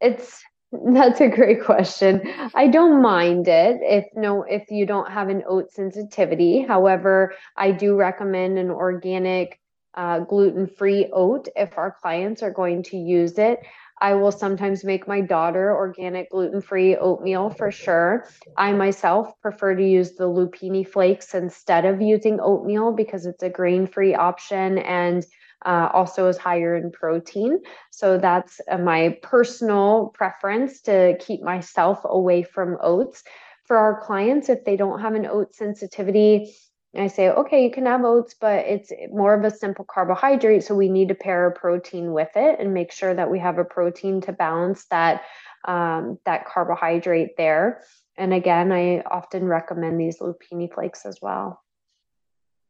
it's, 0.00 0.42
that's 0.70 1.20
a 1.20 1.28
great 1.28 1.64
question. 1.64 2.20
I 2.54 2.68
don't 2.68 3.00
mind 3.00 3.48
it 3.48 3.80
if 3.82 4.04
no 4.14 4.42
if 4.42 4.70
you 4.70 4.84
don't 4.84 5.10
have 5.10 5.30
an 5.30 5.42
oat 5.48 5.72
sensitivity. 5.72 6.60
However, 6.60 7.32
I 7.56 7.72
do 7.72 7.96
recommend 7.96 8.58
an 8.58 8.70
organic 8.70 9.58
uh, 9.94 10.20
gluten-free 10.20 11.08
oat 11.12 11.48
if 11.56 11.78
our 11.78 11.96
clients 12.02 12.42
are 12.42 12.50
going 12.50 12.82
to 12.84 12.98
use 12.98 13.38
it. 13.38 13.60
I 14.00 14.14
will 14.14 14.30
sometimes 14.30 14.84
make 14.84 15.08
my 15.08 15.22
daughter 15.22 15.74
organic 15.74 16.30
gluten-free 16.30 16.96
oatmeal 16.96 17.50
for 17.50 17.72
sure. 17.72 18.28
I 18.56 18.72
myself 18.72 19.32
prefer 19.40 19.74
to 19.74 19.82
use 19.82 20.12
the 20.12 20.28
lupini 20.28 20.86
flakes 20.86 21.34
instead 21.34 21.86
of 21.86 22.00
using 22.02 22.40
oatmeal 22.40 22.92
because 22.92 23.26
it's 23.26 23.42
a 23.42 23.48
grain-free 23.48 24.14
option 24.14 24.78
and 24.78 25.24
uh, 25.64 25.88
also 25.92 26.28
is 26.28 26.36
higher 26.36 26.76
in 26.76 26.90
protein. 26.90 27.58
So 27.90 28.18
that's 28.18 28.60
uh, 28.70 28.78
my 28.78 29.18
personal 29.22 30.12
preference 30.14 30.80
to 30.82 31.16
keep 31.20 31.42
myself 31.42 32.00
away 32.04 32.42
from 32.42 32.76
oats. 32.80 33.22
For 33.64 33.76
our 33.76 34.00
clients, 34.00 34.48
if 34.48 34.64
they 34.64 34.76
don't 34.76 35.00
have 35.00 35.14
an 35.14 35.26
oat 35.26 35.54
sensitivity, 35.54 36.54
I 36.96 37.08
say, 37.08 37.28
okay, 37.28 37.64
you 37.64 37.70
can 37.70 37.84
have 37.86 38.04
oats, 38.04 38.34
but 38.40 38.64
it's 38.66 38.90
more 39.10 39.34
of 39.34 39.44
a 39.44 39.50
simple 39.50 39.84
carbohydrate. 39.84 40.64
So 40.64 40.74
we 40.74 40.88
need 40.88 41.08
to 41.08 41.14
pair 41.14 41.46
a 41.46 41.52
protein 41.52 42.12
with 42.12 42.30
it 42.34 42.58
and 42.58 42.72
make 42.72 42.92
sure 42.92 43.12
that 43.12 43.30
we 43.30 43.38
have 43.40 43.58
a 43.58 43.64
protein 43.64 44.22
to 44.22 44.32
balance 44.32 44.86
that 44.90 45.22
um, 45.66 46.18
that 46.24 46.46
carbohydrate 46.46 47.36
there. 47.36 47.82
And 48.16 48.32
again, 48.32 48.72
I 48.72 49.00
often 49.00 49.44
recommend 49.44 50.00
these 50.00 50.18
lupini 50.18 50.72
flakes 50.72 51.04
as 51.04 51.18
well. 51.20 51.60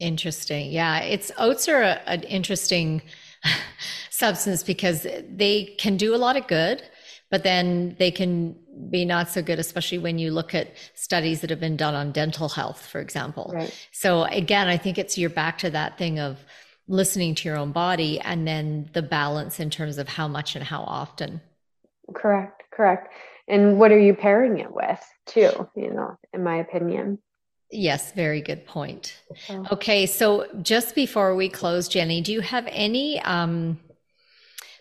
Interesting. 0.01 0.71
Yeah, 0.71 1.01
it's 1.01 1.33
oats 1.39 1.69
are 1.69 1.83
a, 1.83 2.01
an 2.07 2.23
interesting 2.23 3.03
substance 4.11 4.63
because 4.63 5.03
they 5.03 5.75
can 5.79 5.97
do 5.97 6.15
a 6.15 6.17
lot 6.17 6.37
of 6.37 6.47
good, 6.47 6.83
but 7.31 7.43
then 7.43 7.97
they 7.99 8.11
can 8.11 8.57
be 8.91 9.05
not 9.05 9.29
so 9.29 9.43
good, 9.43 9.59
especially 9.59 9.99
when 9.99 10.19
you 10.19 10.31
look 10.31 10.55
at 10.55 10.73
studies 10.95 11.41
that 11.41 11.51
have 11.51 11.61
been 11.61 11.77
done 11.77 11.95
on 11.95 12.13
dental 12.13 12.49
health, 12.49 12.87
for 12.87 13.01
example. 13.01 13.51
Right. 13.55 13.89
So 13.93 14.25
again, 14.25 14.69
I 14.69 14.77
think 14.77 14.99
it's 14.99 15.19
you're 15.19 15.31
back 15.31 15.59
to 15.59 15.71
that 15.71 15.99
thing 15.99 16.21
of 16.21 16.39
listening 16.87 17.35
to 17.35 17.49
your 17.49 17.59
own 17.59 17.73
body 17.73 18.19
and 18.21 18.47
then 18.47 18.89
the 18.95 19.03
balance 19.03 19.61
in 19.61 19.69
terms 19.69 19.99
of 19.99 20.09
how 20.09 20.27
much 20.29 20.55
and 20.57 20.65
how 20.65 20.83
often. 20.83 21.41
Correct. 22.15 22.63
Correct. 22.73 23.13
And 23.49 23.79
what 23.79 23.93
are 23.93 23.99
you 23.99 24.15
pairing 24.15 24.59
it 24.59 24.73
with, 24.73 25.01
too? 25.27 25.69
You 25.75 25.93
know, 25.93 26.17
in 26.33 26.45
my 26.45 26.57
opinion. 26.57 27.19
Yes, 27.71 28.13
very 28.13 28.41
good 28.41 28.67
point. 28.67 29.21
Okay, 29.73 30.07
so 30.07 30.47
just 30.63 30.95
before 30.95 31.35
we 31.35 31.49
close, 31.49 31.89
Jenni, 31.89 32.23
do 32.23 32.33
you 32.33 32.41
have 32.41 32.67
any 32.71 33.21
um 33.21 33.79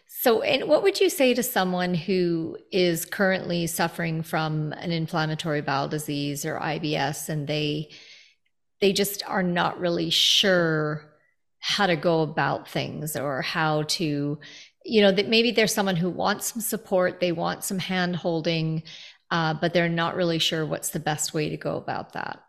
so 0.07 0.41
and 0.41 0.67
what 0.69 0.83
would 0.83 0.99
you 0.99 1.09
say 1.09 1.33
to 1.33 1.43
someone 1.43 1.93
who 1.93 2.57
is 2.71 3.05
currently 3.05 3.67
suffering 3.67 4.23
from 4.23 4.73
an 4.73 4.91
inflammatory 4.91 5.61
bowel 5.61 5.87
disease 5.87 6.45
or 6.45 6.59
IBS 6.59 7.29
and 7.29 7.47
they 7.47 7.89
they 8.79 8.93
just 8.93 9.23
are 9.27 9.43
not 9.43 9.79
really 9.79 10.09
sure 10.09 11.05
how 11.59 11.87
to 11.87 11.95
go 11.95 12.21
about 12.21 12.67
things 12.69 13.15
or 13.15 13.41
how 13.41 13.83
to 13.83 14.39
you 14.85 15.01
know 15.01 15.11
that 15.11 15.27
maybe 15.27 15.51
there's 15.51 15.73
someone 15.73 15.97
who 15.97 16.09
wants 16.09 16.53
some 16.53 16.61
support, 16.61 17.19
they 17.19 17.33
want 17.33 17.63
some 17.63 17.79
hand 17.79 18.15
holding, 18.15 18.83
uh, 19.29 19.53
but 19.53 19.73
they're 19.73 19.89
not 19.89 20.15
really 20.15 20.39
sure 20.39 20.65
what's 20.65 20.89
the 20.89 20.99
best 20.99 21.33
way 21.33 21.49
to 21.49 21.57
go 21.57 21.75
about 21.75 22.13
that. 22.13 22.41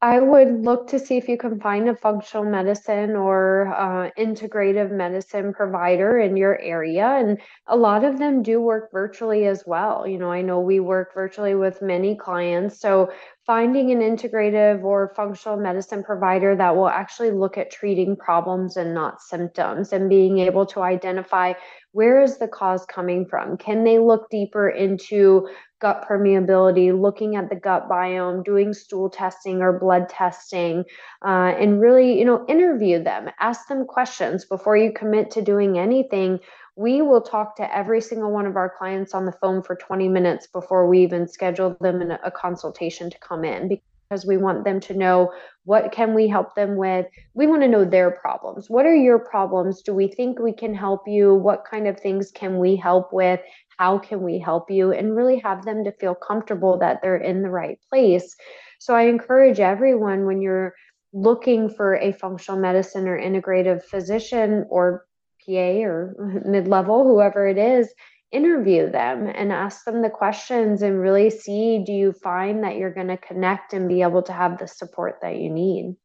I 0.00 0.20
would 0.20 0.64
look 0.64 0.86
to 0.88 0.98
see 0.98 1.16
if 1.16 1.28
you 1.28 1.36
can 1.36 1.58
find 1.58 1.88
a 1.88 1.96
functional 1.96 2.44
medicine 2.44 3.16
or 3.16 3.74
uh, 3.74 4.10
integrative 4.16 4.92
medicine 4.92 5.52
provider 5.52 6.20
in 6.20 6.36
your 6.36 6.56
area. 6.60 7.04
And 7.04 7.40
a 7.66 7.76
lot 7.76 8.04
of 8.04 8.18
them 8.18 8.42
do 8.42 8.60
work 8.60 8.92
virtually 8.92 9.46
as 9.46 9.64
well. 9.66 10.06
You 10.06 10.18
know, 10.18 10.30
I 10.30 10.42
know 10.42 10.60
we 10.60 10.78
work 10.78 11.14
virtually 11.14 11.56
with 11.56 11.82
many 11.82 12.16
clients. 12.16 12.78
So 12.80 13.10
finding 13.48 13.90
an 13.90 14.00
integrative 14.00 14.84
or 14.84 15.14
functional 15.16 15.56
medicine 15.56 16.04
provider 16.04 16.54
that 16.54 16.76
will 16.76 16.90
actually 16.90 17.30
look 17.30 17.56
at 17.56 17.70
treating 17.70 18.14
problems 18.14 18.76
and 18.76 18.92
not 18.92 19.22
symptoms 19.22 19.90
and 19.90 20.10
being 20.10 20.38
able 20.38 20.66
to 20.66 20.82
identify 20.82 21.54
where 21.92 22.22
is 22.22 22.36
the 22.36 22.46
cause 22.46 22.84
coming 22.84 23.24
from? 23.24 23.56
Can 23.56 23.84
they 23.84 23.98
look 23.98 24.28
deeper 24.28 24.68
into 24.68 25.48
gut 25.80 26.04
permeability, 26.06 26.92
looking 27.00 27.36
at 27.36 27.48
the 27.48 27.56
gut 27.56 27.88
biome, 27.88 28.44
doing 28.44 28.74
stool 28.74 29.08
testing 29.08 29.62
or 29.62 29.78
blood 29.78 30.10
testing, 30.10 30.84
uh, 31.24 31.54
and 31.58 31.80
really, 31.80 32.18
you 32.18 32.26
know, 32.26 32.44
interview 32.48 33.02
them, 33.02 33.30
ask 33.40 33.66
them 33.68 33.86
questions 33.86 34.44
before 34.44 34.76
you 34.76 34.92
commit 34.92 35.30
to 35.30 35.40
doing 35.40 35.78
anything. 35.78 36.38
We 36.78 37.02
will 37.02 37.20
talk 37.20 37.56
to 37.56 37.76
every 37.76 38.00
single 38.00 38.30
one 38.30 38.46
of 38.46 38.54
our 38.54 38.72
clients 38.78 39.12
on 39.12 39.26
the 39.26 39.32
phone 39.32 39.64
for 39.64 39.74
20 39.74 40.08
minutes 40.08 40.46
before 40.46 40.86
we 40.88 41.00
even 41.00 41.26
schedule 41.26 41.76
them 41.80 42.00
in 42.00 42.12
a 42.12 42.30
consultation 42.30 43.10
to 43.10 43.18
come 43.18 43.44
in 43.44 43.80
because 44.08 44.24
we 44.24 44.36
want 44.36 44.62
them 44.62 44.78
to 44.82 44.94
know 44.94 45.32
what 45.64 45.90
can 45.90 46.14
we 46.14 46.28
help 46.28 46.54
them 46.54 46.76
with. 46.76 47.04
We 47.34 47.48
want 47.48 47.62
to 47.62 47.68
know 47.68 47.84
their 47.84 48.12
problems. 48.12 48.70
What 48.70 48.86
are 48.86 48.94
your 48.94 49.18
problems? 49.18 49.82
Do 49.82 49.92
we 49.92 50.06
think 50.06 50.38
we 50.38 50.52
can 50.52 50.72
help 50.72 51.02
you? 51.08 51.34
What 51.34 51.64
kind 51.68 51.88
of 51.88 51.98
things 51.98 52.30
can 52.30 52.60
we 52.60 52.76
help 52.76 53.12
with? 53.12 53.40
How 53.76 53.98
can 53.98 54.22
we 54.22 54.38
help 54.38 54.70
you? 54.70 54.92
And 54.92 55.16
really 55.16 55.40
have 55.40 55.64
them 55.64 55.82
to 55.82 55.90
feel 55.90 56.14
comfortable 56.14 56.78
that 56.78 57.00
they're 57.02 57.16
in 57.16 57.42
the 57.42 57.50
right 57.50 57.80
place. 57.90 58.36
So 58.78 58.94
i 58.94 59.02
encourage 59.02 59.58
everyone 59.58 60.26
when 60.26 60.40
you're 60.40 60.74
looking 61.12 61.70
for 61.70 61.96
a 61.96 62.12
functional 62.12 62.60
medicine 62.60 63.08
or 63.08 63.20
integrative 63.20 63.82
physician 63.82 64.64
or 64.70 65.07
pa 65.48 65.82
or 65.82 66.42
mid-level 66.44 67.04
whoever 67.04 67.46
it 67.46 67.58
is 67.58 67.88
interview 68.30 68.90
them 68.90 69.26
and 69.26 69.50
ask 69.50 69.84
them 69.84 70.02
the 70.02 70.10
questions 70.10 70.82
and 70.82 71.00
really 71.00 71.30
see 71.30 71.82
do 71.84 71.92
you 71.92 72.12
find 72.12 72.62
that 72.62 72.76
you're 72.76 72.92
going 72.92 73.08
to 73.08 73.16
connect 73.16 73.72
and 73.72 73.88
be 73.88 74.02
able 74.02 74.22
to 74.22 74.32
have 74.32 74.58
the 74.58 74.68
support 74.68 75.18
that 75.22 75.36
you 75.36 75.48
need 75.48 75.96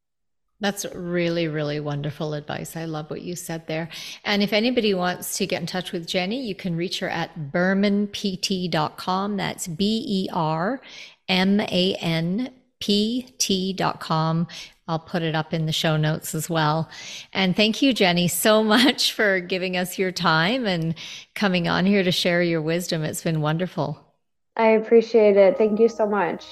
that's 0.64 0.86
really, 0.96 1.50
really 1.50 1.82
wonderful 1.82 2.34
advice. 2.34 2.78
I 2.78 2.86
love 2.86 3.10
what 3.10 3.22
you 3.22 3.36
said 3.36 3.68
there. 3.68 3.90
And 4.24 4.42
if 4.42 4.54
anybody 4.54 4.94
wants 4.94 5.38
to 5.38 5.46
get 5.46 5.60
in 5.60 5.68
touch 5.68 5.92
with 5.92 6.08
Jenni, 6.08 6.42
you 6.42 6.56
can 6.56 6.78
reach 6.78 7.00
her 7.00 7.10
at 7.10 7.52
bermanpt.com. 7.52 9.36
That's 9.36 9.68
B 9.68 10.06
E 10.08 10.30
R 10.32 10.80
M 11.28 11.60
A 11.60 11.98
N 12.00 12.50
P 12.84 13.34
T.com. 13.38 14.46
I'll 14.90 15.00
put 15.00 15.22
it 15.22 15.36
up 15.36 15.54
in 15.54 15.66
the 15.66 15.72
show 15.72 15.96
notes 15.96 16.36
as 16.36 16.50
well. 16.50 16.90
And 17.32 17.56
thank 17.56 17.82
you, 17.82 17.94
Jenni, 17.94 18.30
so 18.30 18.62
much 18.76 19.14
for 19.14 19.40
giving 19.40 19.78
us 19.78 19.98
your 19.98 20.12
time 20.12 20.66
and 20.66 20.94
coming 21.34 21.70
on 21.70 21.86
here 21.86 22.04
to 22.04 22.12
share 22.12 22.44
your 22.44 22.62
wisdom. 22.62 23.04
It's 23.06 23.24
been 23.24 23.40
wonderful. 23.40 24.06
I 24.58 24.72
appreciate 24.72 25.38
it. 25.38 25.58
Thank 25.58 25.80
you 25.80 25.88
so 25.88 26.06
much. 26.06 26.46